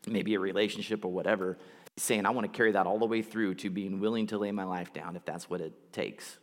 maybe 0.07 0.35
a 0.35 0.39
relationship 0.39 1.05
or 1.05 1.11
whatever. 1.11 1.57
Saying, 1.97 2.25
I 2.25 2.31
want 2.31 2.51
to 2.51 2.55
carry 2.55 2.71
that 2.71 2.87
all 2.87 2.97
the 2.97 3.05
way 3.05 3.21
through 3.21 3.55
to 3.55 3.69
being 3.69 3.99
willing 3.99 4.27
to 4.27 4.37
lay 4.37 4.51
my 4.51 4.63
life 4.63 4.93
down 4.93 5.15
if 5.15 5.25
that's 5.25 5.49
what 5.49 5.61
it 5.61 5.93
takes, 5.93 6.39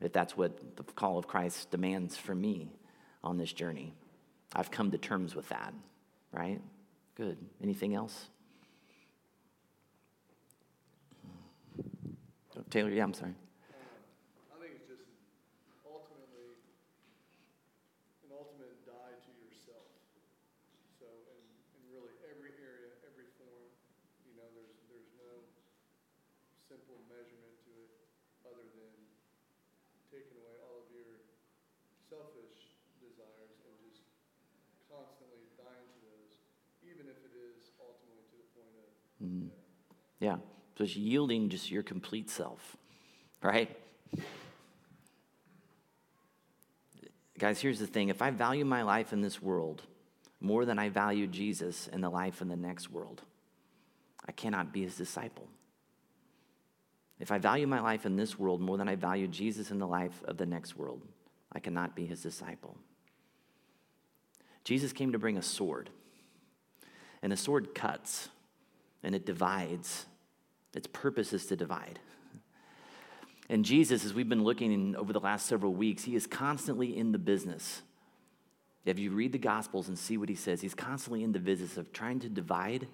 if 0.00 0.12
that's 0.12 0.36
what 0.36 0.76
the 0.76 0.82
call 0.82 1.18
of 1.18 1.26
Christ 1.26 1.70
demands 1.70 2.16
from 2.16 2.40
me 2.40 2.70
on 3.24 3.38
this 3.38 3.52
journey. 3.52 3.94
I've 4.54 4.70
come 4.70 4.90
to 4.90 4.98
terms 4.98 5.34
with 5.34 5.48
that, 5.48 5.72
right? 6.32 6.60
Good. 7.14 7.38
Anything 7.62 7.94
else? 7.94 8.28
Taylor, 12.70 12.90
yeah, 12.90 13.04
I'm 13.04 13.14
sorry. 13.14 13.34
Mm-hmm. 39.18 39.48
Yeah. 40.20 40.36
So 40.76 40.84
it's 40.84 40.96
yielding 40.96 41.48
just 41.48 41.70
your 41.70 41.82
complete 41.82 42.30
self, 42.30 42.76
right? 43.42 43.76
Guys, 47.38 47.60
here's 47.60 47.78
the 47.78 47.86
thing 47.86 48.08
if 48.08 48.22
I 48.22 48.30
value 48.30 48.64
my 48.64 48.82
life 48.82 49.12
in 49.12 49.20
this 49.20 49.40
world 49.42 49.82
more 50.40 50.64
than 50.64 50.78
I 50.78 50.88
value 50.88 51.26
Jesus 51.26 51.88
and 51.92 52.02
the 52.02 52.08
life 52.08 52.40
in 52.40 52.48
the 52.48 52.56
next 52.56 52.90
world, 52.90 53.22
I 54.26 54.32
cannot 54.32 54.72
be 54.72 54.82
his 54.82 54.96
disciple. 54.96 55.48
If 57.18 57.32
I 57.32 57.38
value 57.38 57.66
my 57.66 57.80
life 57.80 58.06
in 58.06 58.16
this 58.16 58.38
world 58.38 58.60
more 58.60 58.76
than 58.76 58.88
I 58.88 58.94
value 58.94 59.26
Jesus 59.26 59.70
and 59.70 59.80
the 59.80 59.86
life 59.86 60.22
of 60.24 60.36
the 60.36 60.46
next 60.46 60.76
world, 60.76 61.02
I 61.52 61.58
cannot 61.58 61.96
be 61.96 62.06
his 62.06 62.22
disciple. 62.22 62.76
Jesus 64.62 64.92
came 64.92 65.12
to 65.12 65.18
bring 65.18 65.36
a 65.36 65.42
sword, 65.42 65.90
and 67.22 67.32
a 67.32 67.36
sword 67.36 67.74
cuts 67.74 68.28
and 69.02 69.14
it 69.14 69.26
divides. 69.26 70.06
Its 70.74 70.86
purpose 70.86 71.32
is 71.32 71.46
to 71.46 71.56
divide. 71.56 71.98
And 73.48 73.64
Jesus, 73.64 74.04
as 74.04 74.12
we've 74.12 74.28
been 74.28 74.44
looking 74.44 74.94
over 74.96 75.12
the 75.12 75.20
last 75.20 75.46
several 75.46 75.72
weeks, 75.72 76.04
he 76.04 76.14
is 76.14 76.26
constantly 76.26 76.96
in 76.96 77.12
the 77.12 77.18
business. 77.18 77.82
If 78.84 78.98
you 78.98 79.10
read 79.10 79.32
the 79.32 79.38
Gospels 79.38 79.88
and 79.88 79.98
see 79.98 80.16
what 80.16 80.28
he 80.28 80.34
says, 80.34 80.60
he's 80.60 80.74
constantly 80.74 81.22
in 81.22 81.32
the 81.32 81.38
business 81.38 81.76
of 81.76 81.92
trying 81.92 82.20
to 82.20 82.28
divide 82.28 82.86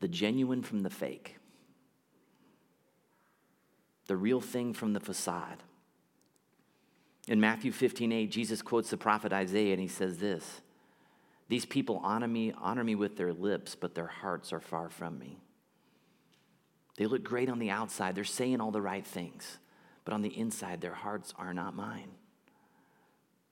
the 0.00 0.08
genuine 0.08 0.62
from 0.62 0.80
the 0.80 0.90
fake, 0.90 1.36
the 4.06 4.16
real 4.16 4.40
thing 4.40 4.74
from 4.74 4.92
the 4.92 5.00
facade. 5.00 5.62
In 7.28 7.40
Matthew 7.40 7.72
15 7.72 8.10
8, 8.10 8.30
Jesus 8.30 8.62
quotes 8.62 8.90
the 8.90 8.96
prophet 8.96 9.32
Isaiah 9.32 9.72
and 9.72 9.80
he 9.80 9.88
says 9.88 10.18
this 10.18 10.60
these 11.52 11.66
people 11.66 12.00
honor 12.02 12.26
me, 12.26 12.50
honor 12.62 12.82
me 12.82 12.94
with 12.94 13.18
their 13.18 13.34
lips, 13.34 13.74
but 13.74 13.94
their 13.94 14.06
hearts 14.06 14.54
are 14.54 14.60
far 14.60 14.88
from 14.88 15.18
me. 15.18 15.36
They 16.96 17.04
look 17.04 17.22
great 17.22 17.50
on 17.50 17.58
the 17.58 17.68
outside, 17.68 18.14
they're 18.14 18.24
saying 18.24 18.62
all 18.62 18.70
the 18.70 18.80
right 18.80 19.06
things, 19.06 19.58
but 20.06 20.14
on 20.14 20.22
the 20.22 20.34
inside, 20.34 20.80
their 20.80 20.94
hearts 20.94 21.34
are 21.38 21.52
not 21.52 21.76
mine. 21.76 22.08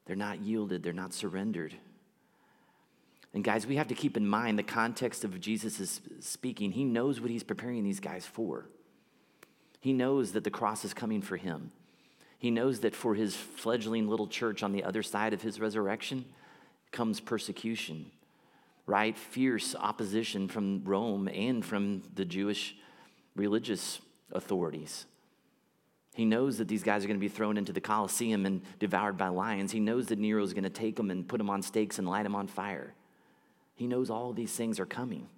They're 0.06 0.16
not 0.16 0.40
yielded, 0.40 0.82
they're 0.82 0.94
not 0.94 1.12
surrendered. 1.12 1.74
And 3.34 3.44
guys, 3.44 3.66
we 3.66 3.76
have 3.76 3.88
to 3.88 3.94
keep 3.94 4.16
in 4.16 4.26
mind 4.26 4.58
the 4.58 4.62
context 4.62 5.22
of 5.22 5.38
Jesus' 5.38 6.00
speaking. 6.20 6.72
He 6.72 6.84
knows 6.84 7.20
what 7.20 7.30
he's 7.30 7.42
preparing 7.42 7.84
these 7.84 8.00
guys 8.00 8.24
for. 8.24 8.64
He 9.78 9.92
knows 9.92 10.32
that 10.32 10.44
the 10.44 10.50
cross 10.50 10.86
is 10.86 10.94
coming 10.94 11.20
for 11.20 11.36
him. 11.36 11.70
He 12.38 12.50
knows 12.50 12.80
that 12.80 12.96
for 12.96 13.14
his 13.14 13.36
fledgling 13.36 14.08
little 14.08 14.26
church 14.26 14.62
on 14.62 14.72
the 14.72 14.84
other 14.84 15.02
side 15.02 15.34
of 15.34 15.42
his 15.42 15.60
resurrection 15.60 16.24
comes 16.92 17.20
persecution, 17.20 18.10
right? 18.86 19.16
Fierce 19.16 19.74
opposition 19.74 20.48
from 20.48 20.82
Rome 20.84 21.28
and 21.28 21.64
from 21.64 22.02
the 22.14 22.24
Jewish 22.24 22.76
religious 23.36 24.00
authorities. 24.32 25.06
He 26.14 26.24
knows 26.24 26.58
that 26.58 26.68
these 26.68 26.82
guys 26.82 27.04
are 27.04 27.06
going 27.06 27.18
to 27.18 27.20
be 27.20 27.28
thrown 27.28 27.56
into 27.56 27.72
the 27.72 27.80
Colosseum 27.80 28.44
and 28.44 28.62
devoured 28.78 29.16
by 29.16 29.28
lions. 29.28 29.72
He 29.72 29.80
knows 29.80 30.06
that 30.06 30.18
Nero 30.18 30.42
is 30.42 30.52
going 30.52 30.64
to 30.64 30.70
take 30.70 30.96
them 30.96 31.10
and 31.10 31.26
put 31.26 31.38
them 31.38 31.50
on 31.50 31.62
stakes 31.62 31.98
and 31.98 32.08
light 32.08 32.24
them 32.24 32.34
on 32.34 32.46
fire. 32.46 32.94
He 33.74 33.86
knows 33.86 34.10
all 34.10 34.32
these 34.32 34.52
things 34.52 34.80
are 34.80 34.86
coming. 34.86 35.28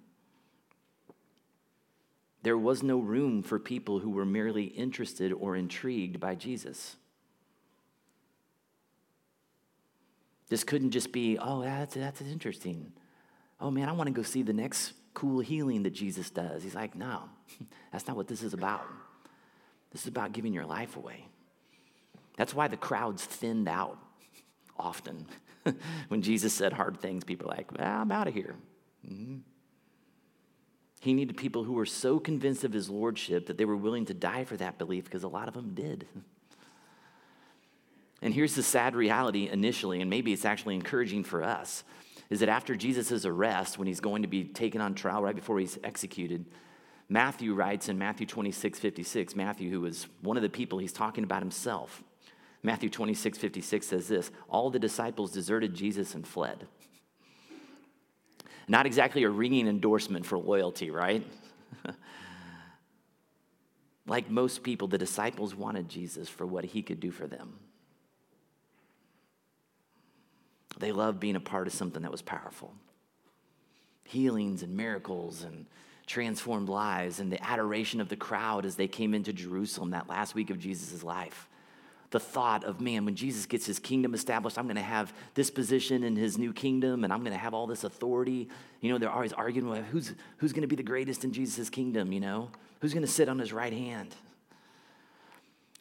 There 2.41 2.57
was 2.57 2.83
no 2.83 2.99
room 2.99 3.41
for 3.41 3.57
people 3.57 3.99
who 3.99 4.09
were 4.09 4.25
merely 4.25 4.65
interested 4.65 5.31
or 5.31 5.55
intrigued 5.55 6.19
by 6.19 6.35
Jesus. 6.35 6.97
This 10.53 10.63
couldn't 10.63 10.91
just 10.91 11.11
be, 11.11 11.39
oh, 11.39 11.63
that's, 11.63 11.95
that's 11.95 12.21
interesting. 12.21 12.93
Oh 13.59 13.71
man, 13.71 13.89
I 13.89 13.91
want 13.91 14.05
to 14.05 14.13
go 14.13 14.21
see 14.21 14.43
the 14.43 14.53
next 14.53 14.93
cool 15.15 15.39
healing 15.39 15.81
that 15.81 15.93
Jesus 15.93 16.29
does. 16.29 16.61
He's 16.61 16.75
like, 16.75 16.93
no, 16.93 17.23
that's 17.91 18.07
not 18.07 18.15
what 18.15 18.27
this 18.27 18.43
is 18.43 18.53
about. 18.53 18.85
This 19.91 20.01
is 20.01 20.07
about 20.09 20.31
giving 20.31 20.53
your 20.53 20.67
life 20.67 20.95
away. 20.95 21.25
That's 22.37 22.53
why 22.53 22.67
the 22.67 22.77
crowds 22.77 23.25
thinned 23.25 23.67
out 23.67 23.97
often. 24.77 25.25
when 26.09 26.21
Jesus 26.21 26.53
said 26.53 26.71
hard 26.71 26.99
things, 26.99 27.23
people 27.23 27.47
are 27.47 27.55
like, 27.55 27.71
well, 27.75 28.01
I'm 28.01 28.11
out 28.11 28.27
of 28.27 28.35
here. 28.35 28.53
Mm-hmm. 29.11 29.37
He 30.99 31.13
needed 31.15 31.35
people 31.35 31.63
who 31.63 31.73
were 31.73 31.87
so 31.87 32.19
convinced 32.19 32.63
of 32.63 32.73
his 32.73 32.91
lordship 32.91 33.47
that 33.47 33.57
they 33.57 33.65
were 33.65 33.75
willing 33.75 34.05
to 34.05 34.13
die 34.13 34.43
for 34.43 34.57
that 34.57 34.77
belief 34.77 35.05
because 35.05 35.23
a 35.23 35.27
lot 35.27 35.47
of 35.47 35.55
them 35.55 35.73
did. 35.73 36.05
And 38.23 38.33
here's 38.33 38.55
the 38.55 38.63
sad 38.63 38.95
reality 38.95 39.49
initially, 39.51 39.99
and 39.99 40.09
maybe 40.09 40.31
it's 40.31 40.45
actually 40.45 40.75
encouraging 40.75 41.25
for 41.25 41.43
us, 41.43 41.83
is 42.29 42.39
that 42.39 42.47
after 42.47 42.73
Jesus' 42.73 43.25
arrest, 43.25 43.77
when 43.77 43.85
he's 43.85 43.99
going 43.99 44.21
to 44.21 44.29
be 44.29 44.45
taken 44.45 44.79
on 44.79 44.95
trial 44.95 45.21
right 45.21 45.35
before 45.35 45.59
he's 45.59 45.77
executed, 45.83 46.45
Matthew 47.09 47.53
writes 47.53 47.89
in 47.89 47.99
Matthew 47.99 48.25
26, 48.25 48.79
56, 48.79 49.35
Matthew, 49.35 49.69
who 49.69 49.81
was 49.81 50.07
one 50.21 50.37
of 50.37 50.41
the 50.41 50.49
people 50.49 50.79
he's 50.79 50.93
talking 50.93 51.25
about 51.25 51.41
himself, 51.41 52.01
Matthew 52.63 52.89
26, 52.89 53.37
56 53.37 53.85
says 53.85 54.07
this 54.07 54.31
All 54.47 54.69
the 54.69 54.79
disciples 54.79 55.33
deserted 55.33 55.73
Jesus 55.73 56.15
and 56.15 56.25
fled. 56.25 56.65
Not 58.69 58.85
exactly 58.85 59.23
a 59.23 59.29
ringing 59.29 59.67
endorsement 59.67 60.25
for 60.25 60.37
loyalty, 60.37 60.89
right? 60.89 61.27
like 64.07 64.29
most 64.29 64.63
people, 64.63 64.87
the 64.87 64.97
disciples 64.97 65.53
wanted 65.53 65.89
Jesus 65.89 66.29
for 66.29 66.45
what 66.45 66.63
he 66.63 66.81
could 66.81 67.01
do 67.01 67.11
for 67.11 67.27
them. 67.27 67.59
They 70.79 70.91
loved 70.91 71.19
being 71.19 71.35
a 71.35 71.39
part 71.39 71.67
of 71.67 71.73
something 71.73 72.01
that 72.01 72.11
was 72.11 72.21
powerful 72.21 72.73
healings 74.05 74.63
and 74.63 74.75
miracles 74.75 75.43
and 75.43 75.65
transformed 76.05 76.67
lives 76.67 77.21
and 77.21 77.31
the 77.31 77.41
adoration 77.43 78.01
of 78.01 78.09
the 78.09 78.15
crowd 78.17 78.65
as 78.65 78.75
they 78.75 78.87
came 78.87 79.13
into 79.13 79.31
Jerusalem 79.31 79.91
that 79.91 80.09
last 80.09 80.35
week 80.35 80.49
of 80.49 80.59
Jesus' 80.59 81.03
life 81.03 81.47
the 82.13 82.19
thought 82.19 82.63
of, 82.63 82.79
man, 82.79 83.05
when 83.05 83.15
Jesus 83.15 83.47
gets 83.47 83.65
his 83.65 83.79
kingdom 83.79 84.13
established, 84.13 84.59
I'm 84.59 84.65
going 84.65 84.75
to 84.75 84.83
have 84.83 85.11
this 85.33 85.49
position 85.49 86.03
in 86.03 86.15
his 86.15 86.37
new 86.37 86.53
kingdom 86.53 87.03
and 87.03 87.11
I'm 87.11 87.21
going 87.21 87.33
to 87.33 87.39
have 87.39 87.55
all 87.55 87.65
this 87.65 87.83
authority. 87.83 88.49
You 88.81 88.91
know, 88.91 88.99
they're 88.99 89.09
always 89.09 89.33
arguing 89.33 89.67
about 89.67 89.85
who's, 89.85 90.13
who's 90.37 90.53
going 90.53 90.61
to 90.61 90.67
be 90.67 90.75
the 90.75 90.83
greatest 90.83 91.23
in 91.23 91.33
Jesus' 91.33 91.71
kingdom, 91.71 92.13
you 92.13 92.19
know? 92.19 92.51
Who's 92.81 92.93
going 92.93 93.05
to 93.05 93.11
sit 93.11 93.29
on 93.29 93.39
his 93.39 93.51
right 93.51 93.73
hand? 93.73 94.15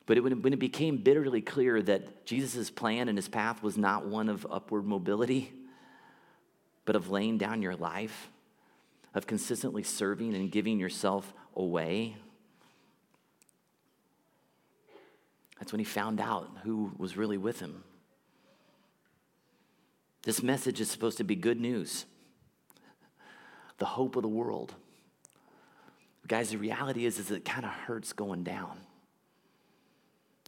But 0.06 0.16
it, 0.16 0.20
when 0.20 0.52
it 0.52 0.58
became 0.58 0.96
bitterly 0.96 1.40
clear 1.40 1.80
that 1.82 2.26
Jesus' 2.26 2.70
plan 2.70 3.08
and 3.08 3.16
his 3.16 3.28
path 3.28 3.62
was 3.62 3.76
not 3.76 4.06
one 4.06 4.28
of 4.28 4.46
upward 4.50 4.84
mobility, 4.84 5.52
but 6.84 6.96
of 6.96 7.10
laying 7.10 7.38
down 7.38 7.62
your 7.62 7.76
life, 7.76 8.30
of 9.14 9.26
consistently 9.26 9.82
serving 9.82 10.34
and 10.34 10.50
giving 10.50 10.80
yourself 10.80 11.32
away, 11.54 12.16
That's 15.62 15.70
when 15.70 15.78
he 15.78 15.84
found 15.84 16.20
out 16.20 16.50
who 16.64 16.90
was 16.98 17.16
really 17.16 17.38
with 17.38 17.60
him. 17.60 17.84
This 20.24 20.42
message 20.42 20.80
is 20.80 20.90
supposed 20.90 21.18
to 21.18 21.24
be 21.24 21.36
good 21.36 21.60
news, 21.60 22.04
the 23.78 23.84
hope 23.84 24.16
of 24.16 24.22
the 24.22 24.28
world. 24.28 24.74
Guys, 26.26 26.50
the 26.50 26.56
reality 26.56 27.06
is, 27.06 27.20
is 27.20 27.30
it 27.30 27.44
kind 27.44 27.64
of 27.64 27.70
hurts 27.70 28.12
going 28.12 28.42
down. 28.42 28.76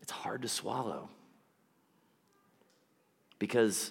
It's 0.04 0.12
hard 0.12 0.42
to 0.42 0.48
swallow 0.48 1.08
because 3.38 3.90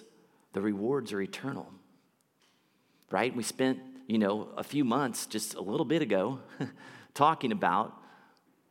the 0.52 0.60
rewards 0.60 1.12
are 1.12 1.20
eternal. 1.20 1.68
Right? 3.10 3.34
We 3.34 3.42
spent, 3.42 3.80
you 4.06 4.18
know, 4.18 4.50
a 4.56 4.62
few 4.62 4.84
months 4.84 5.26
just 5.26 5.54
a 5.54 5.60
little 5.60 5.84
bit 5.84 6.02
ago 6.02 6.38
talking 7.14 7.50
about 7.50 7.96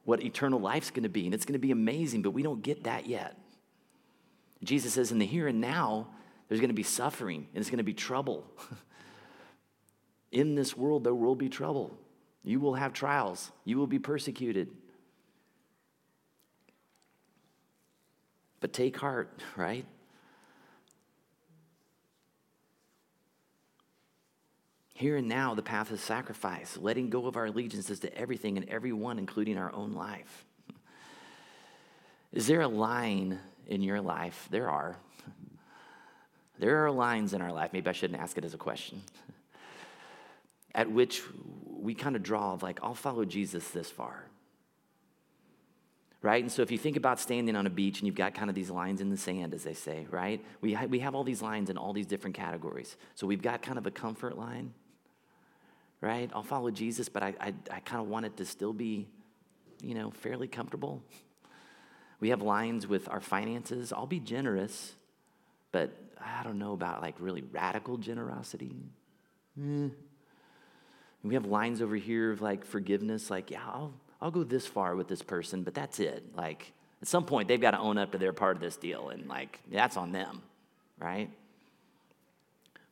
what 0.06 0.24
eternal 0.24 0.58
life's 0.58 0.90
to 1.04 1.10
be, 1.10 1.26
and 1.26 1.34
it's 1.34 1.44
to 1.56 1.60
be 1.60 1.72
amazing, 1.72 2.22
but 2.22 2.32
we 2.32 2.44
don't 2.44 2.62
get 2.62 2.86
that 2.86 3.08
yet. 3.08 3.38
Jesus 4.64 4.94
says, 4.94 5.12
in 5.12 5.20
the 5.20 5.26
here 5.26 5.50
and 5.50 5.60
now, 5.60 6.08
there's 6.48 6.62
to 6.70 6.74
be 6.74 6.82
suffering 6.82 7.50
and 7.54 7.60
it's 7.60 7.70
to 7.80 7.84
be 7.84 7.94
trouble. 7.94 8.48
in 10.32 10.56
this 10.56 10.78
world, 10.78 11.04
there 11.04 11.14
will 11.14 11.36
be 11.36 11.50
trouble. 11.50 12.00
You 12.42 12.62
will 12.62 12.76
have 12.76 12.94
trials, 12.94 13.52
you 13.66 13.78
will 13.78 13.88
be 13.88 14.00
persecuted. 14.00 14.70
But 18.64 18.72
take 18.72 18.96
heart, 18.96 19.42
right? 19.58 19.86
Here 24.94 25.18
and 25.18 25.28
now, 25.28 25.54
the 25.54 25.62
path 25.62 25.92
is 25.92 26.00
sacrifice, 26.00 26.78
letting 26.78 27.10
go 27.10 27.26
of 27.26 27.36
our 27.36 27.48
allegiances 27.48 28.00
to 28.00 28.18
everything 28.18 28.56
and 28.56 28.70
everyone, 28.70 29.20
including 29.20 29.58
our 29.58 29.74
own 29.74 29.92
life. 29.92 30.46
Is 32.32 32.48
there 32.48 32.62
a 32.62 32.70
line 32.70 33.38
in 33.68 33.82
your 33.82 34.00
life? 34.00 34.48
There 34.50 34.70
are. 34.70 34.96
There 36.58 36.86
are 36.86 36.92
lines 36.92 37.34
in 37.34 37.42
our 37.42 37.52
life, 37.52 37.74
maybe 37.74 37.90
I 37.90 37.92
shouldn't 37.92 38.22
ask 38.22 38.38
it 38.38 38.46
as 38.46 38.54
a 38.54 38.58
question, 38.58 39.02
at 40.74 40.90
which 40.90 41.22
we 41.68 41.96
kind 41.96 42.16
of 42.16 42.24
draw 42.24 42.58
like, 42.62 42.80
I'll 42.82 42.96
follow 42.96 43.26
Jesus 43.26 43.68
this 43.72 43.90
far. 43.90 44.24
Right? 46.24 46.42
And 46.42 46.52
so 46.52 46.64
if 46.64 46.72
you 46.72 46.80
think 46.80 46.98
about 46.98 47.20
standing 47.20 47.56
on 47.56 47.68
a 47.68 47.70
beach 47.70 48.00
and 48.00 48.08
you've 48.08 48.16
got 48.16 48.34
kind 48.34 48.50
of 48.50 48.56
these 48.56 48.72
lines 48.72 49.02
in 49.02 49.10
the 49.10 49.18
sand, 49.18 49.54
as 49.54 49.64
they 49.64 49.74
say, 49.74 50.08
right? 50.10 50.44
We, 50.62 50.74
ha- 50.74 50.86
we 50.86 51.00
have 51.00 51.14
all 51.14 51.24
these 51.24 51.42
lines 51.42 51.70
in 51.70 51.78
all 51.78 51.94
these 51.94 52.08
different 52.08 52.36
categories. 52.36 52.96
So 53.14 53.28
we've 53.28 53.42
got 53.42 53.62
kind 53.62 53.78
of 53.78 53.86
a 53.86 53.92
comfort 53.92 54.38
line 54.38 54.74
right? 56.04 56.30
I'll 56.36 56.44
follow 56.44 56.70
Jesus, 56.70 57.08
but 57.08 57.24
I, 57.24 57.34
I, 57.40 57.54
I 57.72 57.80
kind 57.80 58.02
of 58.02 58.10
want 58.10 58.26
it 58.26 58.36
to 58.36 58.46
still 58.46 58.74
be, 58.74 59.08
you 59.82 59.96
know, 59.96 60.12
fairly 60.12 60.50
comfortable. 60.50 61.02
We 62.20 62.30
have 62.30 62.42
lines 62.42 62.86
with 62.86 63.08
our 63.10 63.22
finances. 63.22 63.94
I'll 63.94 64.06
be 64.06 64.20
generous, 64.20 64.92
but 65.72 65.92
I 66.20 66.44
don't 66.44 66.60
know 66.60 66.74
about 66.74 67.02
like 67.02 67.16
really 67.20 67.42
radical 67.54 67.96
generosity. 67.96 68.76
Eh. 69.58 69.88
We 71.24 71.36
have 71.36 71.46
lines 71.46 71.82
over 71.82 71.96
here 71.96 72.34
of 72.34 72.42
like 72.42 72.66
forgiveness, 72.66 73.30
like, 73.30 73.50
yeah, 73.50 73.62
I'll, 73.66 73.94
I'll 74.24 74.32
go 74.32 74.46
this 74.46 74.66
far 74.66 74.96
with 74.96 75.10
this 75.10 75.22
person, 75.22 75.64
but 75.64 75.74
that's 75.74 76.00
it. 76.00 76.24
Like, 76.34 76.72
at 77.02 77.10
some 77.10 77.26
point, 77.26 77.50
they've 77.50 77.60
got 77.60 77.72
to 77.72 77.80
own 77.80 77.98
up 77.98 78.14
to 78.14 78.18
their 78.18 78.32
part 78.32 78.56
of 78.56 78.62
this 78.62 78.78
deal, 78.78 79.10
and 79.10 79.28
like, 79.28 79.60
that's 79.70 79.98
on 79.98 80.14
them, 80.14 80.42
right? 80.98 81.30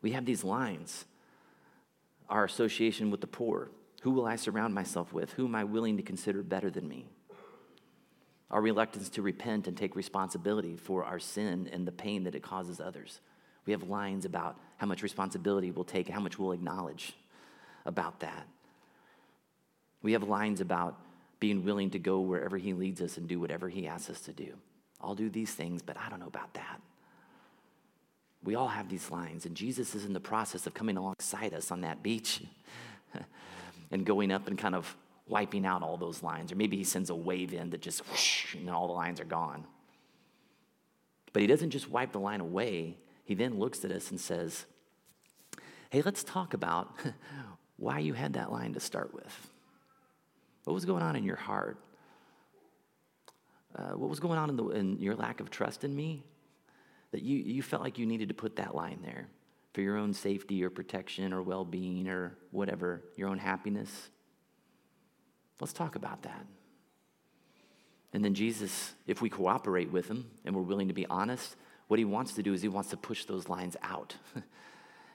We 0.01 0.11
have 0.11 0.25
these 0.25 0.43
lines 0.43 1.05
our 2.27 2.43
association 2.43 3.11
with 3.11 3.21
the 3.21 3.27
poor. 3.27 3.69
Who 4.01 4.11
will 4.11 4.25
I 4.25 4.35
surround 4.35 4.73
myself 4.73 5.13
with? 5.13 5.31
Who 5.33 5.45
am 5.45 5.55
I 5.55 5.63
willing 5.63 5.97
to 5.97 6.03
consider 6.03 6.43
better 6.43 6.69
than 6.69 6.87
me? 6.87 7.05
Our 8.49 8.61
reluctance 8.61 9.07
to 9.09 9.21
repent 9.21 9.67
and 9.67 9.77
take 9.77 9.95
responsibility 9.95 10.75
for 10.75 11.05
our 11.05 11.19
sin 11.19 11.69
and 11.71 11.87
the 11.87 11.91
pain 11.93 12.23
that 12.25 12.35
it 12.35 12.41
causes 12.41 12.81
others. 12.81 13.21
We 13.65 13.71
have 13.71 13.83
lines 13.83 14.25
about 14.25 14.57
how 14.77 14.87
much 14.87 15.01
responsibility 15.01 15.71
we'll 15.71 15.85
take 15.85 16.09
how 16.09 16.19
much 16.19 16.37
we'll 16.37 16.51
acknowledge 16.51 17.13
about 17.85 18.19
that. 18.19 18.47
We 20.01 20.13
have 20.13 20.23
lines 20.23 20.59
about 20.59 20.97
being 21.41 21.65
willing 21.65 21.89
to 21.89 21.99
go 21.99 22.21
wherever 22.21 22.55
He 22.55 22.71
leads 22.71 23.01
us 23.01 23.17
and 23.17 23.27
do 23.27 23.39
whatever 23.39 23.67
He 23.67 23.87
asks 23.87 24.09
us 24.09 24.21
to 24.21 24.31
do. 24.31 24.53
I'll 25.01 25.15
do 25.15 25.29
these 25.29 25.53
things, 25.53 25.81
but 25.81 25.97
I 25.97 26.07
don't 26.07 26.19
know 26.19 26.27
about 26.27 26.53
that. 26.53 26.79
We 28.43 28.55
all 28.55 28.69
have 28.69 28.87
these 28.87 29.11
lines, 29.11 29.45
and 29.45 29.55
Jesus 29.55 29.93
is 29.93 30.05
in 30.05 30.13
the 30.13 30.19
process 30.19 30.65
of 30.67 30.73
coming 30.73 30.95
alongside 30.95 31.53
us 31.53 31.71
on 31.71 31.81
that 31.81 32.01
beach 32.01 32.43
and 33.91 34.05
going 34.05 34.31
up 34.31 34.47
and 34.47 34.57
kind 34.57 34.75
of 34.75 34.95
wiping 35.27 35.65
out 35.65 35.81
all 35.83 35.97
those 35.97 36.23
lines. 36.23 36.51
Or 36.51 36.55
maybe 36.55 36.77
he 36.77 36.83
sends 36.83 37.09
a 37.09 37.15
wave 37.15 37.53
in 37.53 37.71
that 37.71 37.81
just 37.81 38.07
whoosh, 38.09 38.55
and 38.55 38.69
all 38.69 38.87
the 38.87 38.93
lines 38.93 39.19
are 39.19 39.25
gone. 39.25 39.65
But 41.33 41.41
he 41.41 41.47
doesn't 41.47 41.71
just 41.71 41.89
wipe 41.89 42.11
the 42.11 42.19
line 42.19 42.39
away, 42.39 42.97
he 43.23 43.33
then 43.33 43.57
looks 43.57 43.83
at 43.83 43.91
us 43.91 44.11
and 44.11 44.19
says, 44.19 44.65
Hey, 45.89 46.01
let's 46.03 46.23
talk 46.23 46.53
about 46.53 46.95
why 47.77 47.99
you 47.99 48.13
had 48.13 48.33
that 48.33 48.51
line 48.51 48.73
to 48.73 48.79
start 48.79 49.13
with. 49.13 49.49
What 50.63 50.73
was 50.73 50.85
going 50.85 51.03
on 51.03 51.15
in 51.15 51.23
your 51.23 51.35
heart? 51.35 51.77
uh, 53.75 53.91
what 53.91 54.09
was 54.09 54.19
going 54.19 54.37
on 54.37 54.49
in, 54.49 54.55
the, 54.55 54.67
in 54.69 54.99
your 54.99 55.15
lack 55.15 55.39
of 55.39 55.49
trust 55.49 55.83
in 55.83 55.95
me? 55.95 56.23
That 57.11 57.21
you, 57.21 57.37
you 57.37 57.61
felt 57.61 57.83
like 57.83 57.97
you 57.97 58.05
needed 58.05 58.29
to 58.29 58.33
put 58.33 58.55
that 58.57 58.75
line 58.75 58.99
there 59.03 59.27
for 59.73 59.81
your 59.81 59.97
own 59.97 60.13
safety 60.13 60.63
or 60.63 60.69
protection 60.69 61.33
or 61.33 61.41
well 61.41 61.65
being 61.65 62.07
or 62.07 62.37
whatever, 62.51 63.01
your 63.15 63.29
own 63.29 63.37
happiness. 63.37 64.09
Let's 65.59 65.73
talk 65.73 65.95
about 65.95 66.23
that. 66.23 66.45
And 68.13 68.25
then 68.25 68.33
Jesus, 68.33 68.93
if 69.07 69.21
we 69.21 69.29
cooperate 69.29 69.91
with 69.91 70.09
him 70.09 70.29
and 70.43 70.55
we're 70.55 70.61
willing 70.61 70.89
to 70.89 70.93
be 70.93 71.05
honest, 71.05 71.55
what 71.87 71.99
he 71.99 72.05
wants 72.05 72.33
to 72.33 72.43
do 72.43 72.53
is 72.53 72.61
he 72.61 72.67
wants 72.67 72.89
to 72.89 72.97
push 72.97 73.25
those 73.25 73.47
lines 73.47 73.77
out 73.81 74.15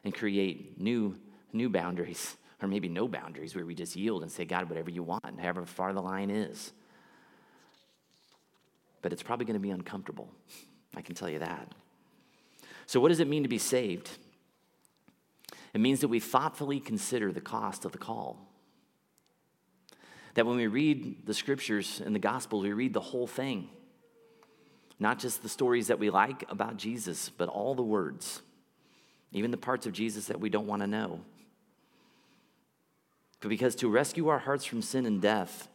and 0.05 0.15
create 0.15 0.81
new, 0.81 1.17
new 1.53 1.69
boundaries, 1.69 2.37
or 2.63 2.69
maybe 2.69 2.89
no 2.89 3.07
boundaries, 3.07 3.55
where 3.55 3.67
we 3.67 3.75
just 3.75 3.97
yield 3.97 4.23
and 4.23 4.33
say, 4.33 4.45
God, 4.45 4.69
whatever 4.69 4.91
you 4.91 5.03
want, 5.03 5.41
however 5.41 5.67
far 5.67 5.93
the 5.93 6.01
line 6.01 6.31
is. 6.31 6.73
But 9.03 9.13
it's 9.13 9.23
probably 9.23 9.45
going 9.45 9.55
to 9.55 9.61
be 9.61 9.71
uncomfortable. 9.71 10.31
I 10.97 11.03
can 11.03 11.15
tell 11.15 11.29
you 11.29 11.39
that. 11.41 11.73
So, 12.87 13.01
what 13.01 13.09
does 13.09 13.21
it 13.21 13.29
mean 13.29 13.43
to 13.43 13.49
be 13.49 13.59
saved? 13.59 14.11
It 15.75 15.81
means 15.81 16.01
that 16.01 16.09
we 16.09 16.21
thoughtfully 16.21 16.81
consider 16.81 17.33
the 17.33 17.41
cost 17.41 17.85
of 17.85 17.93
the 17.93 17.99
call. 17.99 18.39
That 20.35 20.47
when 20.47 20.57
we 20.57 20.67
read 20.67 21.27
the 21.27 21.35
scriptures 21.35 22.01
and 22.05 22.15
the 22.15 22.21
gospels, 22.21 22.65
we 22.65 22.73
read 22.73 22.95
the 22.95 23.01
whole 23.01 23.27
thing. 23.27 23.69
Not 24.99 25.19
just 25.19 25.43
the 25.43 25.49
stories 25.49 25.89
that 25.89 25.99
we 25.99 26.09
like 26.09 26.51
about 26.51 26.79
Jesus, 26.79 27.29
but 27.29 27.49
all 27.49 27.75
the 27.75 27.83
words, 27.83 28.41
even 29.33 29.51
the 29.51 29.59
parts 29.59 29.87
of 29.87 29.93
Jesus 29.93 30.27
that 30.27 30.41
we 30.41 30.49
don't 30.49 30.67
want 30.67 30.81
to 30.81 30.87
know. 30.87 31.21
Because 33.41 33.77
to 33.77 33.89
rescue 33.89 34.29
our 34.29 34.41
hearts 34.41 34.65
from 34.65 34.83
sin 34.83 35.07
and 35.07 35.23
death 35.23 35.69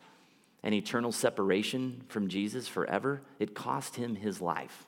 and 0.64 0.76
eternal 0.76 1.12
separation 1.12 2.04
from 2.10 2.28
Jesus 2.28 2.68
forever, 2.68 3.22
it 3.40 3.56
cost 3.56 3.96
him 3.96 4.16
his 4.16 4.42
life. 4.42 4.86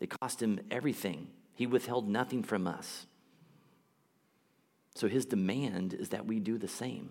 It 0.00 0.10
cost 0.10 0.42
him 0.42 0.60
everything. 0.70 1.28
He 1.54 1.66
withheld 1.66 2.08
nothing 2.08 2.42
from 2.42 2.66
us. 2.66 3.06
So 4.94 5.08
his 5.08 5.26
demand 5.26 5.94
is 5.94 6.08
that 6.10 6.26
we 6.26 6.40
do 6.40 6.58
the 6.58 6.68
same. 6.68 7.10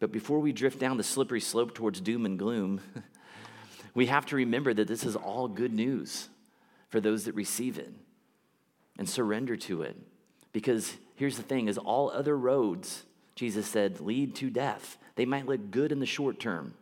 But 0.00 0.12
before 0.12 0.40
we 0.40 0.52
drift 0.52 0.78
down 0.78 0.96
the 0.96 1.02
slippery 1.02 1.40
slope 1.40 1.74
towards 1.74 2.00
doom 2.00 2.26
and 2.26 2.38
gloom, 2.38 2.80
we 3.94 4.06
have 4.06 4.26
to 4.26 4.36
remember 4.36 4.74
that 4.74 4.88
this 4.88 5.04
is 5.04 5.16
all 5.16 5.48
good 5.48 5.72
news 5.72 6.28
for 6.88 7.00
those 7.00 7.24
that 7.24 7.34
receive 7.34 7.78
it 7.78 7.92
and 8.98 9.08
surrender 9.08 9.56
to 9.56 9.82
it. 9.82 9.96
Because 10.54 10.96
here's 11.16 11.36
the 11.36 11.42
thing 11.42 11.68
is 11.68 11.76
all 11.76 12.10
other 12.10 12.38
roads, 12.38 13.02
Jesus 13.34 13.66
said, 13.66 14.00
lead 14.00 14.36
to 14.36 14.48
death. 14.48 14.96
They 15.16 15.26
might 15.26 15.46
look 15.46 15.70
good 15.70 15.92
in 15.92 15.98
the 15.98 16.06
short 16.06 16.38
term, 16.40 16.74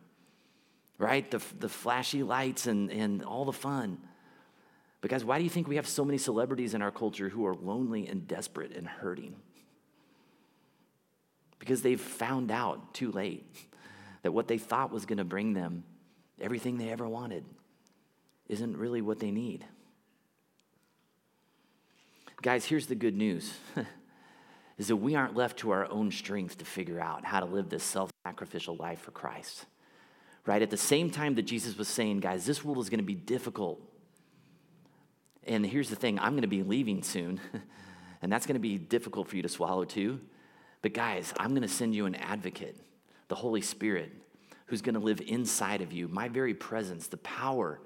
right? 0.99 1.29
The, 1.29 1.41
the 1.59 1.67
flashy 1.67 2.21
lights 2.23 2.67
and, 2.67 2.91
and 2.91 3.23
all 3.23 3.45
the 3.45 3.51
fun. 3.51 3.97
But 5.01 5.09
guys, 5.09 5.25
why 5.25 5.39
do 5.39 5.43
you 5.43 5.49
think 5.49 5.67
we 5.67 5.75
have 5.77 5.87
so 5.87 6.05
many 6.05 6.19
celebrities 6.19 6.75
in 6.75 6.83
our 6.83 6.91
culture 6.91 7.29
who 7.29 7.45
are 7.47 7.55
lonely 7.55 8.07
and 8.07 8.27
desperate 8.27 8.77
and 8.77 8.87
hurting? 8.87 9.35
Because 11.57 11.81
they've 11.81 11.99
found 11.99 12.51
out 12.51 12.93
too 12.93 13.11
late 13.11 13.43
that 14.21 14.33
what 14.33 14.47
they 14.47 14.59
thought 14.59 14.91
was 14.91 15.07
going 15.07 15.17
to 15.17 15.23
bring 15.23 15.53
them 15.53 15.83
everything 16.39 16.77
they 16.77 16.89
ever 16.89 17.07
wanted 17.09 17.43
isn't 18.47 18.77
really 18.77 19.01
what 19.01 19.19
they 19.19 19.31
need. 19.31 19.65
Guys, 22.43 22.65
here's 22.65 22.87
the 22.87 22.95
good 22.95 23.15
news. 23.15 23.53
is 24.77 24.89
that 24.89 24.97
we 24.97 25.15
aren't 25.15 25.33
left 25.33 25.59
to 25.59 25.71
our 25.71 25.89
own 25.89 26.11
strength 26.11 26.57
to 26.57 26.65
figure 26.65 26.99
out 26.99 27.23
how 27.23 27.39
to 27.39 27.45
live 27.45 27.69
this 27.69 27.83
self 27.83 28.11
sacrificial 28.27 28.75
life 28.75 28.99
for 28.99 29.11
Christ. 29.11 29.65
Right? 30.45 30.61
At 30.61 30.69
the 30.69 30.75
same 30.75 31.09
time 31.09 31.35
that 31.35 31.43
Jesus 31.43 31.77
was 31.77 31.87
saying, 31.87 32.19
guys, 32.19 32.45
this 32.45 32.61
world 32.61 32.79
is 32.79 32.89
going 32.89 32.99
to 32.99 33.05
be 33.05 33.15
difficult. 33.15 33.79
And 35.47 35.65
here's 35.65 35.89
the 35.89 35.95
thing 35.95 36.19
I'm 36.19 36.33
going 36.33 36.41
to 36.41 36.49
be 36.49 36.63
leaving 36.63 37.01
soon, 37.01 37.39
and 38.21 38.29
that's 38.29 38.45
going 38.45 38.55
to 38.55 38.59
be 38.59 38.77
difficult 38.77 39.29
for 39.29 39.37
you 39.37 39.41
to 39.43 39.49
swallow 39.49 39.85
too. 39.85 40.19
But 40.81 40.93
guys, 40.93 41.33
I'm 41.37 41.51
going 41.51 41.61
to 41.61 41.69
send 41.69 41.95
you 41.95 42.05
an 42.07 42.15
advocate, 42.15 42.75
the 43.29 43.35
Holy 43.35 43.61
Spirit, 43.61 44.11
who's 44.65 44.81
going 44.81 44.95
to 44.95 44.99
live 45.01 45.21
inside 45.21 45.79
of 45.79 45.93
you. 45.93 46.09
My 46.09 46.27
very 46.27 46.53
presence, 46.53 47.07
the 47.07 47.17
power 47.17 47.79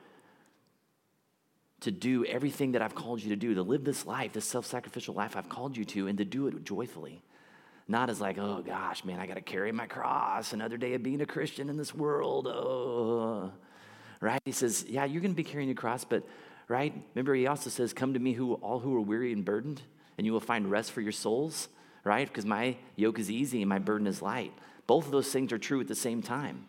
to 1.81 1.91
do 1.91 2.25
everything 2.25 2.71
that 2.71 2.81
I've 2.81 2.95
called 2.95 3.21
you 3.21 3.29
to 3.29 3.35
do, 3.35 3.53
to 3.53 3.61
live 3.61 3.83
this 3.83 4.05
life, 4.05 4.33
this 4.33 4.45
self 4.45 4.65
sacrificial 4.65 5.13
life 5.13 5.35
I've 5.35 5.49
called 5.49 5.77
you 5.77 5.85
to, 5.85 6.07
and 6.07 6.17
to 6.17 6.25
do 6.25 6.47
it 6.47 6.63
joyfully. 6.63 7.21
Not 7.87 8.09
as 8.09 8.19
like, 8.19 8.37
oh 8.37 8.61
gosh, 8.65 9.05
man, 9.05 9.19
I 9.19 9.27
got 9.27 9.35
to 9.35 9.41
carry 9.41 9.71
my 9.71 9.85
cross, 9.85 10.53
another 10.53 10.77
day 10.77 10.93
of 10.93 11.03
being 11.03 11.21
a 11.21 11.25
Christian 11.25 11.69
in 11.69 11.77
this 11.77 11.93
world. 11.95 12.47
Oh, 12.47 13.51
right? 14.19 14.41
He 14.43 14.51
says, 14.51 14.85
yeah, 14.89 15.05
you're 15.05 15.21
going 15.21 15.31
to 15.31 15.37
be 15.37 15.43
carrying 15.43 15.69
your 15.69 15.75
cross, 15.75 16.03
but, 16.03 16.23
right? 16.67 16.93
Remember, 17.15 17.33
he 17.33 17.47
also 17.47 17.69
says, 17.69 17.93
come 17.93 18.13
to 18.13 18.19
me, 18.19 18.33
who 18.33 18.55
all 18.55 18.79
who 18.79 18.95
are 18.95 19.01
weary 19.01 19.31
and 19.31 19.45
burdened, 19.45 19.81
and 20.17 20.25
you 20.25 20.33
will 20.33 20.41
find 20.41 20.69
rest 20.69 20.91
for 20.91 20.99
your 21.01 21.13
souls, 21.13 21.69
right? 22.03 22.27
Because 22.27 22.45
my 22.45 22.75
yoke 22.95 23.19
is 23.19 23.31
easy 23.31 23.61
and 23.61 23.69
my 23.69 23.79
burden 23.79 24.07
is 24.07 24.21
light. 24.21 24.51
Both 24.85 25.05
of 25.05 25.11
those 25.11 25.31
things 25.31 25.53
are 25.53 25.57
true 25.57 25.79
at 25.79 25.87
the 25.87 25.95
same 25.95 26.21
time. 26.21 26.65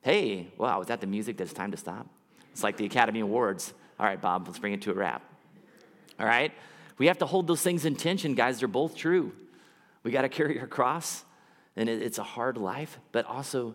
Hey, 0.00 0.52
wow, 0.58 0.80
is 0.80 0.88
that 0.88 1.00
the 1.00 1.06
music 1.06 1.36
that's 1.36 1.52
time 1.52 1.70
to 1.70 1.76
stop? 1.76 2.06
It's 2.52 2.62
like 2.62 2.76
the 2.76 2.86
Academy 2.86 3.20
Awards. 3.20 3.72
All 3.98 4.06
right, 4.06 4.20
Bob, 4.20 4.46
let's 4.46 4.58
bring 4.58 4.72
it 4.72 4.82
to 4.82 4.90
a 4.90 4.94
wrap. 4.94 5.22
All 6.18 6.26
right? 6.26 6.52
We 6.98 7.06
have 7.06 7.18
to 7.18 7.26
hold 7.26 7.46
those 7.46 7.62
things 7.62 7.84
in 7.84 7.96
tension, 7.96 8.34
guys. 8.34 8.58
They're 8.58 8.68
both 8.68 8.96
true. 8.96 9.32
We 10.02 10.10
got 10.10 10.22
to 10.22 10.28
carry 10.28 10.60
our 10.60 10.66
cross, 10.66 11.24
and 11.76 11.88
it's 11.88 12.18
a 12.18 12.22
hard 12.22 12.56
life, 12.56 12.98
but 13.12 13.24
also 13.26 13.74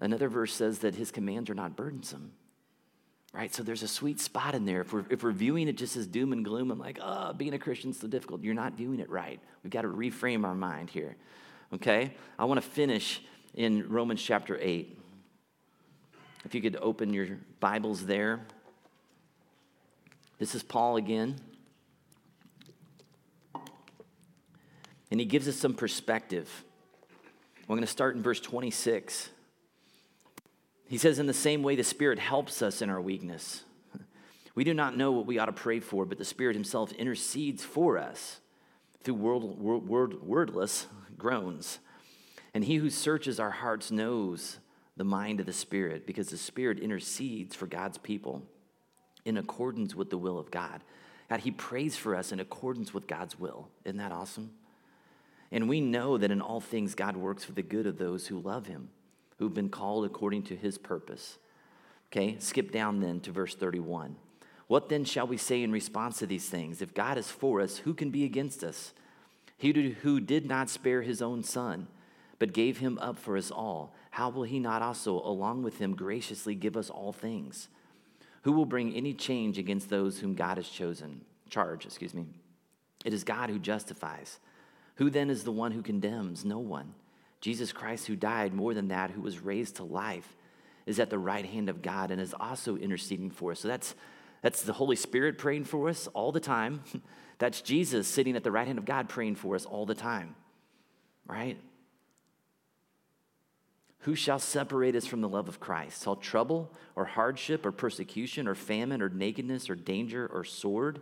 another 0.00 0.28
verse 0.28 0.54
says 0.54 0.80
that 0.80 0.94
his 0.94 1.10
commands 1.10 1.50
are 1.50 1.54
not 1.54 1.76
burdensome. 1.76 2.32
Right? 3.32 3.52
So 3.52 3.64
there's 3.64 3.82
a 3.82 3.88
sweet 3.88 4.20
spot 4.20 4.54
in 4.54 4.64
there. 4.64 4.82
If 4.82 4.92
we're, 4.92 5.04
if 5.10 5.24
we're 5.24 5.32
viewing 5.32 5.66
it 5.66 5.76
just 5.76 5.96
as 5.96 6.06
doom 6.06 6.32
and 6.32 6.44
gloom, 6.44 6.70
I'm 6.70 6.78
like, 6.78 7.00
oh, 7.02 7.32
being 7.32 7.52
a 7.52 7.58
Christian's 7.58 7.98
so 7.98 8.06
difficult. 8.06 8.44
You're 8.44 8.54
not 8.54 8.74
viewing 8.74 9.00
it 9.00 9.10
right. 9.10 9.40
We've 9.64 9.72
got 9.72 9.82
to 9.82 9.88
reframe 9.88 10.44
our 10.44 10.54
mind 10.54 10.88
here. 10.88 11.16
Okay? 11.72 12.12
I 12.38 12.44
want 12.44 12.62
to 12.62 12.68
finish 12.68 13.20
in 13.54 13.88
Romans 13.88 14.22
chapter 14.22 14.56
8. 14.60 14.96
If 16.44 16.54
you 16.54 16.60
could 16.60 16.76
open 16.76 17.14
your 17.14 17.38
Bibles 17.58 18.04
there. 18.04 18.40
This 20.38 20.54
is 20.54 20.62
Paul 20.62 20.96
again. 20.96 21.36
And 25.10 25.20
he 25.20 25.24
gives 25.26 25.48
us 25.48 25.56
some 25.56 25.74
perspective. 25.74 26.64
We're 27.66 27.76
going 27.76 27.86
to 27.86 27.90
start 27.90 28.14
in 28.14 28.22
verse 28.22 28.40
26. 28.40 29.30
He 30.86 30.98
says, 30.98 31.18
In 31.18 31.26
the 31.26 31.32
same 31.32 31.62
way, 31.62 31.76
the 31.76 31.84
Spirit 31.84 32.18
helps 32.18 32.60
us 32.60 32.82
in 32.82 32.90
our 32.90 33.00
weakness. 33.00 33.62
We 34.54 34.64
do 34.64 34.74
not 34.74 34.96
know 34.96 35.12
what 35.12 35.26
we 35.26 35.38
ought 35.38 35.46
to 35.46 35.52
pray 35.52 35.80
for, 35.80 36.04
but 36.04 36.18
the 36.18 36.24
Spirit 36.24 36.54
Himself 36.54 36.92
intercedes 36.92 37.64
for 37.64 37.96
us 37.96 38.40
through 39.02 39.14
word, 39.14 39.42
word, 39.88 40.22
wordless 40.22 40.86
groans. 41.16 41.78
And 42.52 42.64
He 42.64 42.76
who 42.76 42.90
searches 42.90 43.40
our 43.40 43.50
hearts 43.50 43.90
knows 43.90 44.58
the 44.96 45.04
mind 45.04 45.40
of 45.40 45.46
the 45.46 45.52
Spirit 45.52 46.06
because 46.06 46.28
the 46.28 46.36
Spirit 46.36 46.78
intercedes 46.78 47.54
for 47.54 47.66
God's 47.66 47.98
people 47.98 48.42
in 49.24 49.36
accordance 49.36 49.94
with 49.94 50.10
the 50.10 50.18
will 50.18 50.38
of 50.38 50.50
God. 50.50 50.82
God, 51.28 51.40
He 51.40 51.50
prays 51.50 51.96
for 51.96 52.14
us 52.14 52.32
in 52.32 52.40
accordance 52.40 52.92
with 52.92 53.06
God's 53.06 53.38
will. 53.38 53.68
Isn't 53.84 53.98
that 53.98 54.12
awesome? 54.12 54.50
And 55.50 55.68
we 55.68 55.80
know 55.80 56.18
that 56.18 56.30
in 56.30 56.40
all 56.40 56.60
things 56.60 56.94
God 56.94 57.16
works 57.16 57.44
for 57.44 57.52
the 57.52 57.62
good 57.62 57.86
of 57.86 57.98
those 57.98 58.26
who 58.26 58.40
love 58.40 58.66
Him, 58.66 58.90
who've 59.38 59.54
been 59.54 59.68
called 59.68 60.04
according 60.04 60.42
to 60.44 60.56
His 60.56 60.78
purpose. 60.78 61.38
Okay, 62.12 62.36
skip 62.38 62.70
down 62.70 63.00
then 63.00 63.20
to 63.20 63.32
verse 63.32 63.54
31. 63.54 64.16
What 64.66 64.88
then 64.88 65.04
shall 65.04 65.26
we 65.26 65.36
say 65.36 65.62
in 65.62 65.72
response 65.72 66.18
to 66.18 66.26
these 66.26 66.48
things? 66.48 66.80
If 66.80 66.94
God 66.94 67.18
is 67.18 67.30
for 67.30 67.60
us, 67.60 67.78
who 67.78 67.94
can 67.94 68.10
be 68.10 68.24
against 68.24 68.64
us? 68.64 68.92
He 69.56 69.72
who 70.02 70.20
did 70.20 70.46
not 70.46 70.70
spare 70.70 71.02
his 71.02 71.22
own 71.22 71.42
son, 71.42 71.86
but 72.44 72.52
gave 72.52 72.76
him 72.76 72.98
up 73.00 73.18
for 73.18 73.38
us 73.38 73.50
all 73.50 73.94
how 74.10 74.28
will 74.28 74.42
he 74.42 74.58
not 74.58 74.82
also, 74.82 75.14
along 75.14 75.62
with 75.62 75.78
him, 75.78 75.96
graciously 75.96 76.54
give 76.54 76.76
us 76.76 76.90
all 76.90 77.10
things? 77.10 77.68
Who 78.42 78.52
will 78.52 78.66
bring 78.66 78.94
any 78.94 79.14
change 79.14 79.56
against 79.56 79.88
those 79.88 80.18
whom 80.18 80.34
God 80.34 80.58
has 80.58 80.68
chosen? 80.68 81.22
Charge, 81.48 81.86
excuse 81.86 82.12
me. 82.12 82.26
It 83.02 83.14
is 83.14 83.24
God 83.24 83.48
who 83.48 83.58
justifies. 83.58 84.40
Who 84.96 85.08
then 85.08 85.30
is 85.30 85.44
the 85.44 85.52
one 85.52 85.72
who 85.72 85.80
condemns? 85.80 86.44
No 86.44 86.58
one. 86.58 86.92
Jesus 87.40 87.72
Christ, 87.72 88.08
who 88.08 88.14
died, 88.14 88.52
more 88.52 88.74
than 88.74 88.88
that, 88.88 89.10
who 89.10 89.22
was 89.22 89.40
raised 89.40 89.76
to 89.76 89.84
life, 89.84 90.36
is 90.84 91.00
at 91.00 91.08
the 91.08 91.18
right 91.18 91.46
hand 91.46 91.70
of 91.70 91.80
God 91.80 92.10
and 92.10 92.20
is 92.20 92.34
also 92.38 92.76
interceding 92.76 93.30
for 93.30 93.52
us. 93.52 93.60
So 93.60 93.68
that's, 93.68 93.94
that's 94.42 94.60
the 94.60 94.74
Holy 94.74 94.96
Spirit 94.96 95.38
praying 95.38 95.64
for 95.64 95.88
us 95.88 96.08
all 96.08 96.30
the 96.30 96.40
time. 96.40 96.82
That's 97.38 97.62
Jesus 97.62 98.06
sitting 98.06 98.36
at 98.36 98.44
the 98.44 98.52
right 98.52 98.66
hand 98.66 98.78
of 98.78 98.84
God 98.84 99.08
praying 99.08 99.34
for 99.34 99.56
us 99.56 99.64
all 99.64 99.86
the 99.86 99.94
time, 99.94 100.36
right? 101.26 101.58
Who 104.04 104.14
shall 104.14 104.38
separate 104.38 104.94
us 104.96 105.06
from 105.06 105.22
the 105.22 105.28
love 105.30 105.48
of 105.48 105.60
Christ? 105.60 106.04
Shall 106.04 106.16
trouble 106.16 106.70
or 106.94 107.06
hardship 107.06 107.64
or 107.64 107.72
persecution 107.72 108.46
or 108.46 108.54
famine 108.54 109.00
or 109.00 109.08
nakedness 109.08 109.70
or 109.70 109.76
danger 109.76 110.28
or 110.30 110.44
sword? 110.44 111.00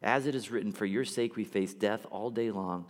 As 0.00 0.26
it 0.26 0.34
is 0.36 0.48
written, 0.48 0.70
For 0.70 0.86
your 0.86 1.04
sake 1.04 1.34
we 1.34 1.42
face 1.42 1.74
death 1.74 2.06
all 2.08 2.30
day 2.30 2.52
long. 2.52 2.84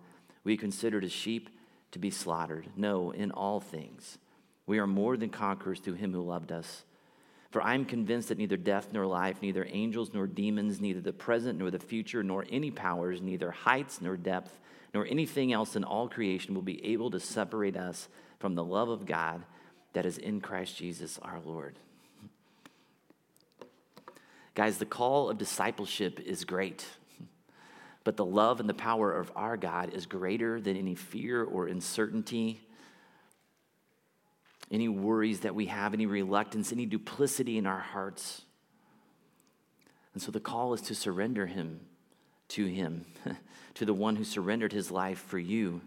We 0.44 0.54
are 0.54 0.58
considered 0.58 1.04
as 1.04 1.12
sheep 1.12 1.48
to 1.92 1.98
be 1.98 2.10
slaughtered. 2.10 2.66
No, 2.76 3.12
in 3.12 3.30
all 3.30 3.60
things. 3.60 4.18
We 4.66 4.78
are 4.78 4.86
more 4.86 5.16
than 5.16 5.30
conquerors 5.30 5.80
through 5.80 5.94
him 5.94 6.12
who 6.12 6.20
loved 6.20 6.52
us. 6.52 6.84
For 7.50 7.62
I 7.62 7.72
am 7.72 7.86
convinced 7.86 8.28
that 8.28 8.36
neither 8.36 8.58
death 8.58 8.92
nor 8.92 9.06
life, 9.06 9.40
neither 9.40 9.66
angels 9.70 10.10
nor 10.12 10.26
demons, 10.26 10.82
neither 10.82 11.00
the 11.00 11.14
present 11.14 11.58
nor 11.58 11.70
the 11.70 11.78
future, 11.78 12.22
nor 12.22 12.44
any 12.50 12.70
powers, 12.70 13.22
neither 13.22 13.52
heights 13.52 14.02
nor 14.02 14.18
depth, 14.18 14.58
nor 14.92 15.06
anything 15.06 15.54
else 15.54 15.76
in 15.76 15.84
all 15.84 16.10
creation 16.10 16.54
will 16.54 16.60
be 16.60 16.84
able 16.84 17.10
to 17.10 17.20
separate 17.20 17.78
us 17.78 18.08
from 18.38 18.54
the 18.54 18.64
love 18.64 18.88
of 18.88 19.06
God 19.06 19.42
that 19.92 20.06
is 20.06 20.18
in 20.18 20.40
Christ 20.40 20.76
Jesus 20.76 21.18
our 21.22 21.40
Lord. 21.44 21.78
Guys, 24.54 24.78
the 24.78 24.86
call 24.86 25.28
of 25.28 25.38
discipleship 25.38 26.20
is 26.20 26.44
great, 26.44 26.86
but 28.04 28.16
the 28.16 28.24
love 28.24 28.60
and 28.60 28.68
the 28.68 28.74
power 28.74 29.12
of 29.12 29.30
our 29.36 29.56
God 29.56 29.92
is 29.92 30.06
greater 30.06 30.60
than 30.60 30.76
any 30.76 30.94
fear 30.94 31.44
or 31.44 31.66
uncertainty 31.66 32.60
any 34.70 34.88
worries 34.88 35.40
that 35.40 35.54
we 35.54 35.66
have, 35.66 35.94
any 35.94 36.06
reluctance, 36.06 36.72
any 36.72 36.86
duplicity 36.86 37.58
in 37.58 37.66
our 37.66 37.78
hearts. 37.78 38.42
And 40.12 40.22
so 40.22 40.30
the 40.32 40.40
call 40.40 40.74
is 40.74 40.80
to 40.82 40.94
surrender 40.94 41.46
him 41.46 41.80
to 42.48 42.64
him, 42.66 43.04
to 43.74 43.84
the 43.84 43.94
one 43.94 44.16
who 44.16 44.24
surrendered 44.24 44.72
his 44.72 44.90
life 44.90 45.18
for 45.18 45.38
you. 45.38 45.80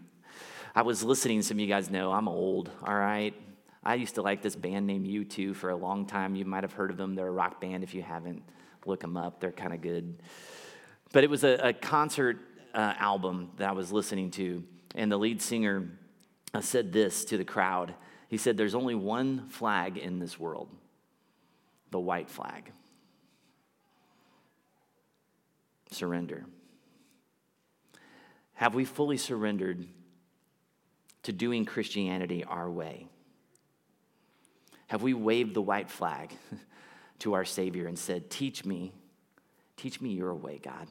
I 0.74 0.82
was 0.82 1.02
listening, 1.02 1.42
some 1.42 1.56
of 1.56 1.60
you 1.60 1.66
guys 1.66 1.90
know 1.90 2.12
I'm 2.12 2.28
old, 2.28 2.70
all 2.84 2.94
right? 2.94 3.34
I 3.82 3.94
used 3.94 4.14
to 4.16 4.22
like 4.22 4.42
this 4.42 4.54
band 4.54 4.86
named 4.86 5.06
U2 5.06 5.56
for 5.56 5.70
a 5.70 5.76
long 5.76 6.06
time. 6.06 6.36
You 6.36 6.44
might 6.44 6.62
have 6.62 6.72
heard 6.72 6.90
of 6.90 6.96
them. 6.96 7.14
They're 7.14 7.28
a 7.28 7.32
rock 7.32 7.60
band. 7.60 7.82
If 7.82 7.94
you 7.94 8.02
haven't, 8.02 8.42
look 8.86 9.00
them 9.00 9.16
up. 9.16 9.40
They're 9.40 9.52
kind 9.52 9.72
of 9.72 9.80
good. 9.80 10.22
But 11.12 11.24
it 11.24 11.30
was 11.30 11.44
a, 11.44 11.54
a 11.54 11.72
concert 11.72 12.38
uh, 12.74 12.94
album 12.98 13.50
that 13.56 13.68
I 13.68 13.72
was 13.72 13.90
listening 13.90 14.30
to, 14.32 14.62
and 14.94 15.10
the 15.10 15.16
lead 15.16 15.42
singer 15.42 15.88
uh, 16.54 16.60
said 16.60 16.92
this 16.92 17.24
to 17.26 17.36
the 17.36 17.44
crowd. 17.44 17.94
He 18.28 18.36
said, 18.36 18.56
There's 18.56 18.74
only 18.74 18.94
one 18.94 19.48
flag 19.48 19.96
in 19.96 20.18
this 20.18 20.38
world 20.38 20.68
the 21.90 21.98
white 21.98 22.30
flag. 22.30 22.70
Surrender. 25.90 26.46
Have 28.54 28.74
we 28.74 28.84
fully 28.84 29.16
surrendered 29.16 29.88
to 31.24 31.32
doing 31.32 31.64
Christianity 31.64 32.44
our 32.44 32.70
way? 32.70 33.06
Have 34.88 35.02
we 35.02 35.14
waved 35.14 35.54
the 35.54 35.62
white 35.62 35.90
flag 35.90 36.32
to 37.20 37.34
our 37.34 37.44
Savior 37.44 37.86
and 37.86 37.98
said, 37.98 38.30
Teach 38.30 38.64
me, 38.64 38.92
teach 39.76 40.00
me 40.00 40.10
your 40.10 40.34
way, 40.34 40.58
God? 40.62 40.88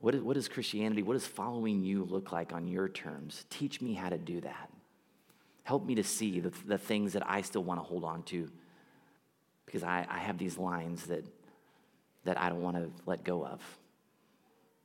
What 0.00 0.16
is, 0.16 0.22
what 0.22 0.36
is 0.36 0.48
Christianity? 0.48 1.04
What 1.04 1.12
does 1.12 1.28
following 1.28 1.84
you 1.84 2.04
look 2.04 2.32
like 2.32 2.52
on 2.52 2.66
your 2.66 2.88
terms? 2.88 3.46
Teach 3.50 3.80
me 3.80 3.94
how 3.94 4.08
to 4.08 4.18
do 4.18 4.40
that. 4.40 4.68
Help 5.62 5.86
me 5.86 5.94
to 5.94 6.02
see 6.02 6.40
the, 6.40 6.52
the 6.66 6.76
things 6.76 7.12
that 7.12 7.22
I 7.24 7.42
still 7.42 7.62
want 7.62 7.78
to 7.78 7.84
hold 7.84 8.02
on 8.02 8.24
to 8.24 8.50
because 9.64 9.84
I, 9.84 10.04
I 10.10 10.18
have 10.18 10.38
these 10.38 10.58
lines 10.58 11.04
that, 11.06 11.24
that 12.24 12.36
I 12.36 12.48
don't 12.48 12.62
want 12.62 12.76
to 12.76 12.90
let 13.06 13.22
go 13.22 13.46
of 13.46 13.60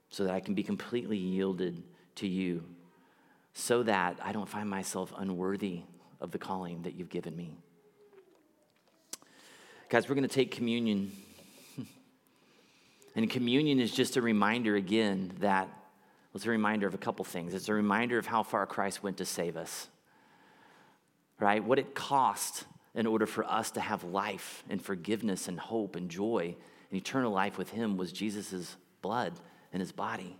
so 0.09 0.23
that 0.23 0.33
I 0.33 0.39
can 0.39 0.53
be 0.53 0.61
completely 0.61 1.17
yielded 1.17 1.81
to 2.17 2.27
you 2.27 2.63
so 3.57 3.83
that 3.83 4.17
I 4.21 4.31
don't 4.31 4.47
find 4.47 4.69
myself 4.69 5.13
unworthy 5.17 5.81
of 6.19 6.31
the 6.31 6.37
calling 6.37 6.83
that 6.83 6.95
you've 6.95 7.09
given 7.09 7.35
me. 7.35 7.57
Guys, 9.89 10.07
we're 10.07 10.15
going 10.15 10.27
to 10.27 10.33
take 10.33 10.51
communion. 10.51 11.11
and 13.15 13.29
communion 13.29 13.79
is 13.79 13.91
just 13.91 14.17
a 14.17 14.21
reminder 14.21 14.75
again 14.75 15.33
that, 15.39 15.67
well, 15.67 16.35
it's 16.35 16.45
a 16.45 16.49
reminder 16.49 16.87
of 16.87 16.93
a 16.93 16.97
couple 16.97 17.23
things. 17.25 17.53
It's 17.53 17.69
a 17.69 17.73
reminder 17.73 18.17
of 18.17 18.25
how 18.25 18.43
far 18.43 18.65
Christ 18.65 19.01
went 19.01 19.17
to 19.17 19.25
save 19.25 19.57
us 19.57 19.87
right? 21.39 21.63
What 21.63 21.79
it 21.79 21.93
cost 21.93 22.65
in 22.95 23.05
order 23.05 23.25
for 23.25 23.45
us 23.45 23.71
to 23.71 23.81
have 23.81 24.03
life 24.03 24.63
and 24.69 24.81
forgiveness 24.81 25.47
and 25.47 25.59
hope 25.59 25.95
and 25.95 26.09
joy 26.09 26.55
and 26.89 26.97
eternal 26.97 27.31
life 27.31 27.57
with 27.57 27.69
Him 27.69 27.97
was 27.97 28.11
Jesus' 28.11 28.75
blood 29.01 29.33
and 29.71 29.81
His 29.81 29.91
body. 29.91 30.35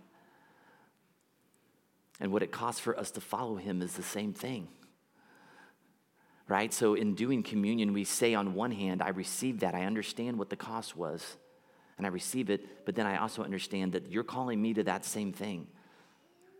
And 2.20 2.32
what 2.32 2.42
it 2.42 2.50
costs 2.50 2.80
for 2.80 2.98
us 2.98 3.10
to 3.12 3.20
follow 3.20 3.56
Him 3.56 3.82
is 3.82 3.94
the 3.94 4.02
same 4.02 4.32
thing. 4.32 4.68
Right? 6.48 6.72
So, 6.72 6.94
in 6.94 7.14
doing 7.14 7.42
communion, 7.42 7.92
we 7.92 8.04
say 8.04 8.34
on 8.34 8.54
one 8.54 8.72
hand, 8.72 9.02
I 9.02 9.10
receive 9.10 9.60
that. 9.60 9.74
I 9.74 9.84
understand 9.84 10.38
what 10.38 10.48
the 10.48 10.56
cost 10.56 10.96
was, 10.96 11.36
and 11.98 12.06
I 12.06 12.10
receive 12.10 12.48
it, 12.48 12.86
but 12.86 12.94
then 12.94 13.06
I 13.06 13.18
also 13.18 13.42
understand 13.42 13.92
that 13.92 14.10
you're 14.10 14.24
calling 14.24 14.60
me 14.60 14.72
to 14.74 14.84
that 14.84 15.04
same 15.04 15.32
thing. 15.32 15.66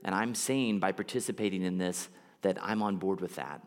And 0.04 0.14
I'm 0.14 0.34
saying 0.34 0.78
by 0.78 0.92
participating 0.92 1.62
in 1.62 1.78
this 1.78 2.08
that 2.42 2.58
I'm 2.62 2.82
on 2.82 2.98
board 2.98 3.20
with 3.20 3.36
that. 3.36 3.62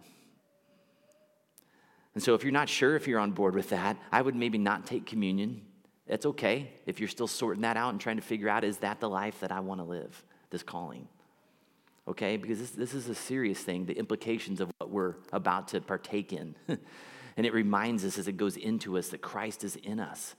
And 2.14 2.24
so, 2.24 2.36
if 2.36 2.44
you're 2.44 2.54
not 2.54 2.70
sure 2.70 2.96
if 2.96 3.08
you're 3.08 3.20
on 3.20 3.32
board 3.32 3.56
with 3.56 3.70
that, 3.70 3.98
I 4.12 4.22
would 4.22 4.36
maybe 4.36 4.60
not 4.60 4.86
take 4.86 5.08
communion. 5.08 5.64
That's 6.08 6.26
okay 6.28 6.74
if 6.86 7.00
you're 7.00 7.10
still 7.10 7.28
sorting 7.28 7.62
that 7.62 7.78
out 7.78 7.94
and 7.94 8.00
trying 8.00 8.18
to 8.18 8.22
figure 8.22 8.50
out 8.50 8.64
is 8.64 8.78
that 8.78 9.00
the 9.00 9.10
life 9.10 9.40
that 9.40 9.52
I 9.52 9.62
want 9.62 9.80
to 9.80 9.86
live, 9.86 10.24
this 10.50 10.62
calling? 10.62 11.08
Okay, 12.08 12.38
because 12.38 12.60
this, 12.60 12.72
this 12.72 12.94
is 12.94 13.10
a 13.10 13.16
serious 13.16 13.60
thing, 13.60 13.86
the 13.86 13.98
implications 13.98 14.60
of 14.60 14.72
what 14.80 14.90
we're 14.90 15.16
about 15.32 15.68
to 15.70 15.82
partake 15.82 16.34
in. 16.34 16.56
and 16.68 17.46
it 17.46 17.54
reminds 17.54 18.04
us 18.04 18.18
as 18.18 18.28
it 18.28 18.38
goes 18.38 18.58
into 18.58 18.98
us 18.98 19.10
that 19.10 19.22
Christ 19.22 19.64
is 19.64 19.76
in 19.76 20.00
us, 20.00 20.36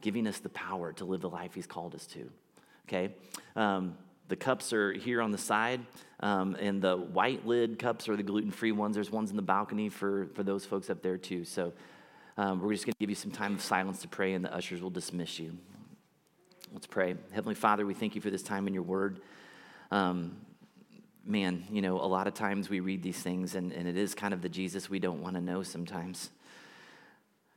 giving 0.00 0.26
us 0.26 0.38
the 0.38 0.48
power 0.50 0.92
to 0.94 1.04
live 1.04 1.20
the 1.20 1.28
life 1.28 1.54
He's 1.54 1.66
called 1.66 1.94
us 1.94 2.06
to. 2.08 2.30
Okay? 2.86 3.14
Um, 3.56 3.96
the 4.28 4.36
cups 4.36 4.72
are 4.72 4.92
here 4.92 5.20
on 5.20 5.32
the 5.32 5.38
side, 5.38 5.80
um, 6.20 6.56
and 6.60 6.80
the 6.80 6.96
white 6.96 7.44
lid 7.44 7.80
cups 7.80 8.08
are 8.08 8.16
the 8.16 8.22
gluten 8.22 8.52
free 8.52 8.70
ones. 8.70 8.94
There's 8.94 9.10
ones 9.10 9.30
in 9.30 9.36
the 9.36 9.42
balcony 9.42 9.88
for, 9.88 10.28
for 10.34 10.44
those 10.44 10.64
folks 10.64 10.88
up 10.88 11.02
there, 11.02 11.18
too. 11.18 11.44
So 11.44 11.72
um, 12.36 12.60
we're 12.62 12.72
just 12.72 12.86
going 12.86 12.92
to 12.92 12.98
give 13.00 13.10
you 13.10 13.16
some 13.16 13.32
time 13.32 13.54
of 13.54 13.60
silence 13.60 14.00
to 14.02 14.08
pray, 14.08 14.34
and 14.34 14.44
the 14.44 14.54
ushers 14.54 14.80
will 14.80 14.90
dismiss 14.90 15.40
you. 15.40 15.58
Let's 16.72 16.86
pray. 16.86 17.16
Heavenly 17.32 17.56
Father, 17.56 17.84
we 17.84 17.94
thank 17.94 18.14
you 18.14 18.20
for 18.20 18.30
this 18.30 18.44
time 18.44 18.68
in 18.68 18.74
your 18.74 18.84
word. 18.84 19.20
Um, 19.90 20.36
man, 21.24 21.64
you 21.70 21.82
know, 21.82 22.00
a 22.00 22.06
lot 22.06 22.26
of 22.26 22.34
times 22.34 22.68
we 22.68 22.80
read 22.80 23.02
these 23.02 23.18
things, 23.18 23.54
and, 23.54 23.72
and 23.72 23.86
it 23.86 23.96
is 23.96 24.14
kind 24.14 24.34
of 24.34 24.42
the 24.42 24.48
Jesus 24.48 24.88
we 24.88 24.98
don't 24.98 25.22
want 25.22 25.36
to 25.36 25.40
know 25.40 25.62
sometimes 25.62 26.30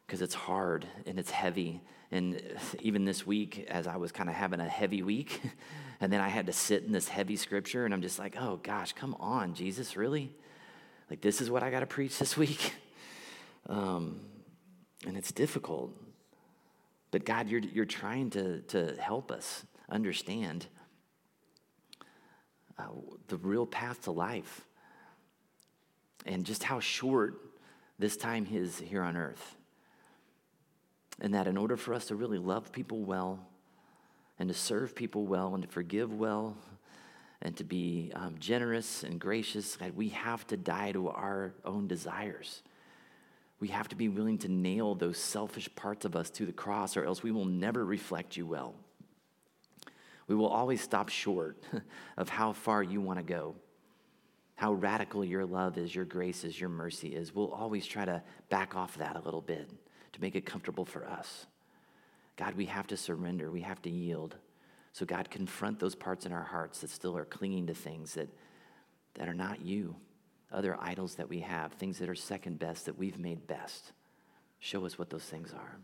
because 0.05 0.22
it's 0.22 0.34
hard 0.34 0.86
and 1.05 1.18
it's 1.18 1.32
heavy. 1.32 1.82
And 2.11 2.41
even 2.82 3.05
this 3.05 3.26
week, 3.26 3.66
as 3.70 3.88
I 3.88 3.95
was 3.95 4.11
kind 4.11 4.30
of 4.30 4.36
having 4.36 4.59
a 4.59 4.68
heavy 4.68 5.01
week, 5.01 5.41
and 6.01 6.11
then 6.11 6.22
I 6.22 6.30
had 6.30 6.45
to 6.47 6.53
sit 6.53 6.84
in 6.84 6.91
this 6.91 7.07
heavy 7.07 7.36
scripture, 7.36 7.86
and 7.86 7.93
I'm 7.93 8.01
just 8.01 8.20
like, 8.20 8.36
oh 8.39 8.59
gosh, 8.61 8.93
come 8.93 9.16
on, 9.20 9.55
Jesus, 9.55 9.97
really? 9.97 10.34
Like, 11.09 11.22
this 11.22 11.41
is 11.41 11.49
what 11.49 11.64
I 11.64 11.72
got 11.72 11.80
to 11.82 11.86
preach 11.86 12.20
this 12.20 12.38
week? 12.38 12.74
Um, 13.68 14.20
and 15.05 15.18
it's 15.18 15.32
difficult. 15.32 15.91
But 17.11 17.26
God, 17.26 17.47
you're, 17.49 17.61
you're 17.61 17.86
trying 17.86 18.30
to, 18.32 18.61
to 18.61 18.95
help 18.99 19.32
us 19.32 19.66
understand 19.89 20.68
uh, 22.78 22.86
the 23.28 23.38
real 23.38 23.65
path 23.65 24.03
to 24.03 24.11
life 24.11 24.65
and 26.26 26.45
just 26.45 26.63
how 26.63 26.80
short 26.80 27.39
this 27.99 28.17
time 28.17 28.47
is 28.51 28.80
here 28.80 29.03
on 29.03 29.17
earth. 29.17 29.55
And 31.21 31.34
that 31.34 31.47
in 31.47 31.57
order 31.57 31.78
for 31.78 31.93
us 31.93 32.05
to 32.07 32.15
really 32.15 32.39
love 32.39 32.71
people 32.71 33.03
well 33.03 33.39
and 34.39 34.49
to 34.49 34.55
serve 34.55 34.95
people 34.95 35.26
well 35.26 35.53
and 35.53 35.63
to 35.63 35.69
forgive 35.69 36.13
well 36.13 36.57
and 37.41 37.55
to 37.57 37.63
be 37.63 38.11
um, 38.15 38.36
generous 38.39 39.03
and 39.03 39.19
gracious, 39.19 39.76
that 39.76 39.93
we 39.93 40.09
have 40.09 40.47
to 40.47 40.57
die 40.57 40.93
to 40.93 41.09
our 41.09 41.53
own 41.65 41.88
desires. 41.88 42.63
We 43.59 43.67
have 43.67 43.89
to 43.89 43.95
be 43.95 44.07
willing 44.07 44.38
to 44.39 44.49
nail 44.49 44.95
those 44.95 45.17
selfish 45.17 45.74
parts 45.76 46.05
of 46.05 46.15
us 46.15 46.30
to 46.32 46.45
the 46.45 46.53
cross, 46.53 46.97
or 46.97 47.05
else 47.05 47.21
we 47.21 47.32
will 47.32 47.45
never 47.45 47.86
reflect 47.86 48.38
you 48.38 48.45
well. 48.45 48.76
We 50.28 50.36
will 50.36 50.47
always 50.47 50.82
stop 50.82 51.09
short 51.09 51.57
of 52.17 52.30
how 52.30 52.53
far 52.53 52.82
you 52.82 53.01
want 53.01 53.19
to 53.19 53.24
go, 53.24 53.55
how 54.55 54.74
radical 54.74 55.26
your 55.26 55.45
love 55.45 55.78
is, 55.78 55.93
your 55.93 56.05
grace 56.05 56.43
is, 56.43 56.59
your 56.59 56.69
mercy 56.69 57.09
is. 57.09 57.34
We'll 57.34 57.51
always 57.51 57.86
try 57.86 58.05
to 58.05 58.24
back 58.49 58.76
off 58.76 58.97
that 58.97 59.15
a 59.15 59.21
little 59.21 59.41
bit 59.41 59.69
to 60.13 60.21
make 60.21 60.36
it 60.36 60.45
comfortable 60.45 60.86
for 60.86 61.05
us. 61.05 61.47
God, 62.38 62.55
we 62.55 62.65
have 62.65 62.88
to 62.88 62.97
surrender, 62.97 63.51
we 63.51 63.61
have 63.61 63.82
to 63.84 63.89
yield. 63.89 64.36
So, 64.91 65.05
God, 65.05 65.30
confront 65.30 65.80
those 65.80 65.95
parts 65.95 66.26
in 66.26 66.32
our 66.32 66.43
hearts 66.43 66.82
that 66.82 66.89
still 66.89 67.17
are 67.17 67.26
clinging 67.26 67.67
to 67.67 67.74
things 67.74 68.13
that, 68.13 68.30
that 69.15 69.28
are 69.28 69.34
not 69.34 69.61
you, 69.61 69.95
other 70.51 70.78
idols 70.80 71.15
that 71.15 71.30
we 71.30 71.39
have, 71.39 71.74
things 71.74 71.97
that 71.97 72.09
are 72.09 72.15
second 72.15 72.59
best 72.59 72.86
that 72.86 72.97
we've 72.97 73.17
made 73.17 73.47
best. 73.47 73.91
Show 74.59 74.86
us 74.86 74.97
what 74.97 75.09
those 75.09 75.24
things 75.24 75.51
are. 75.51 75.78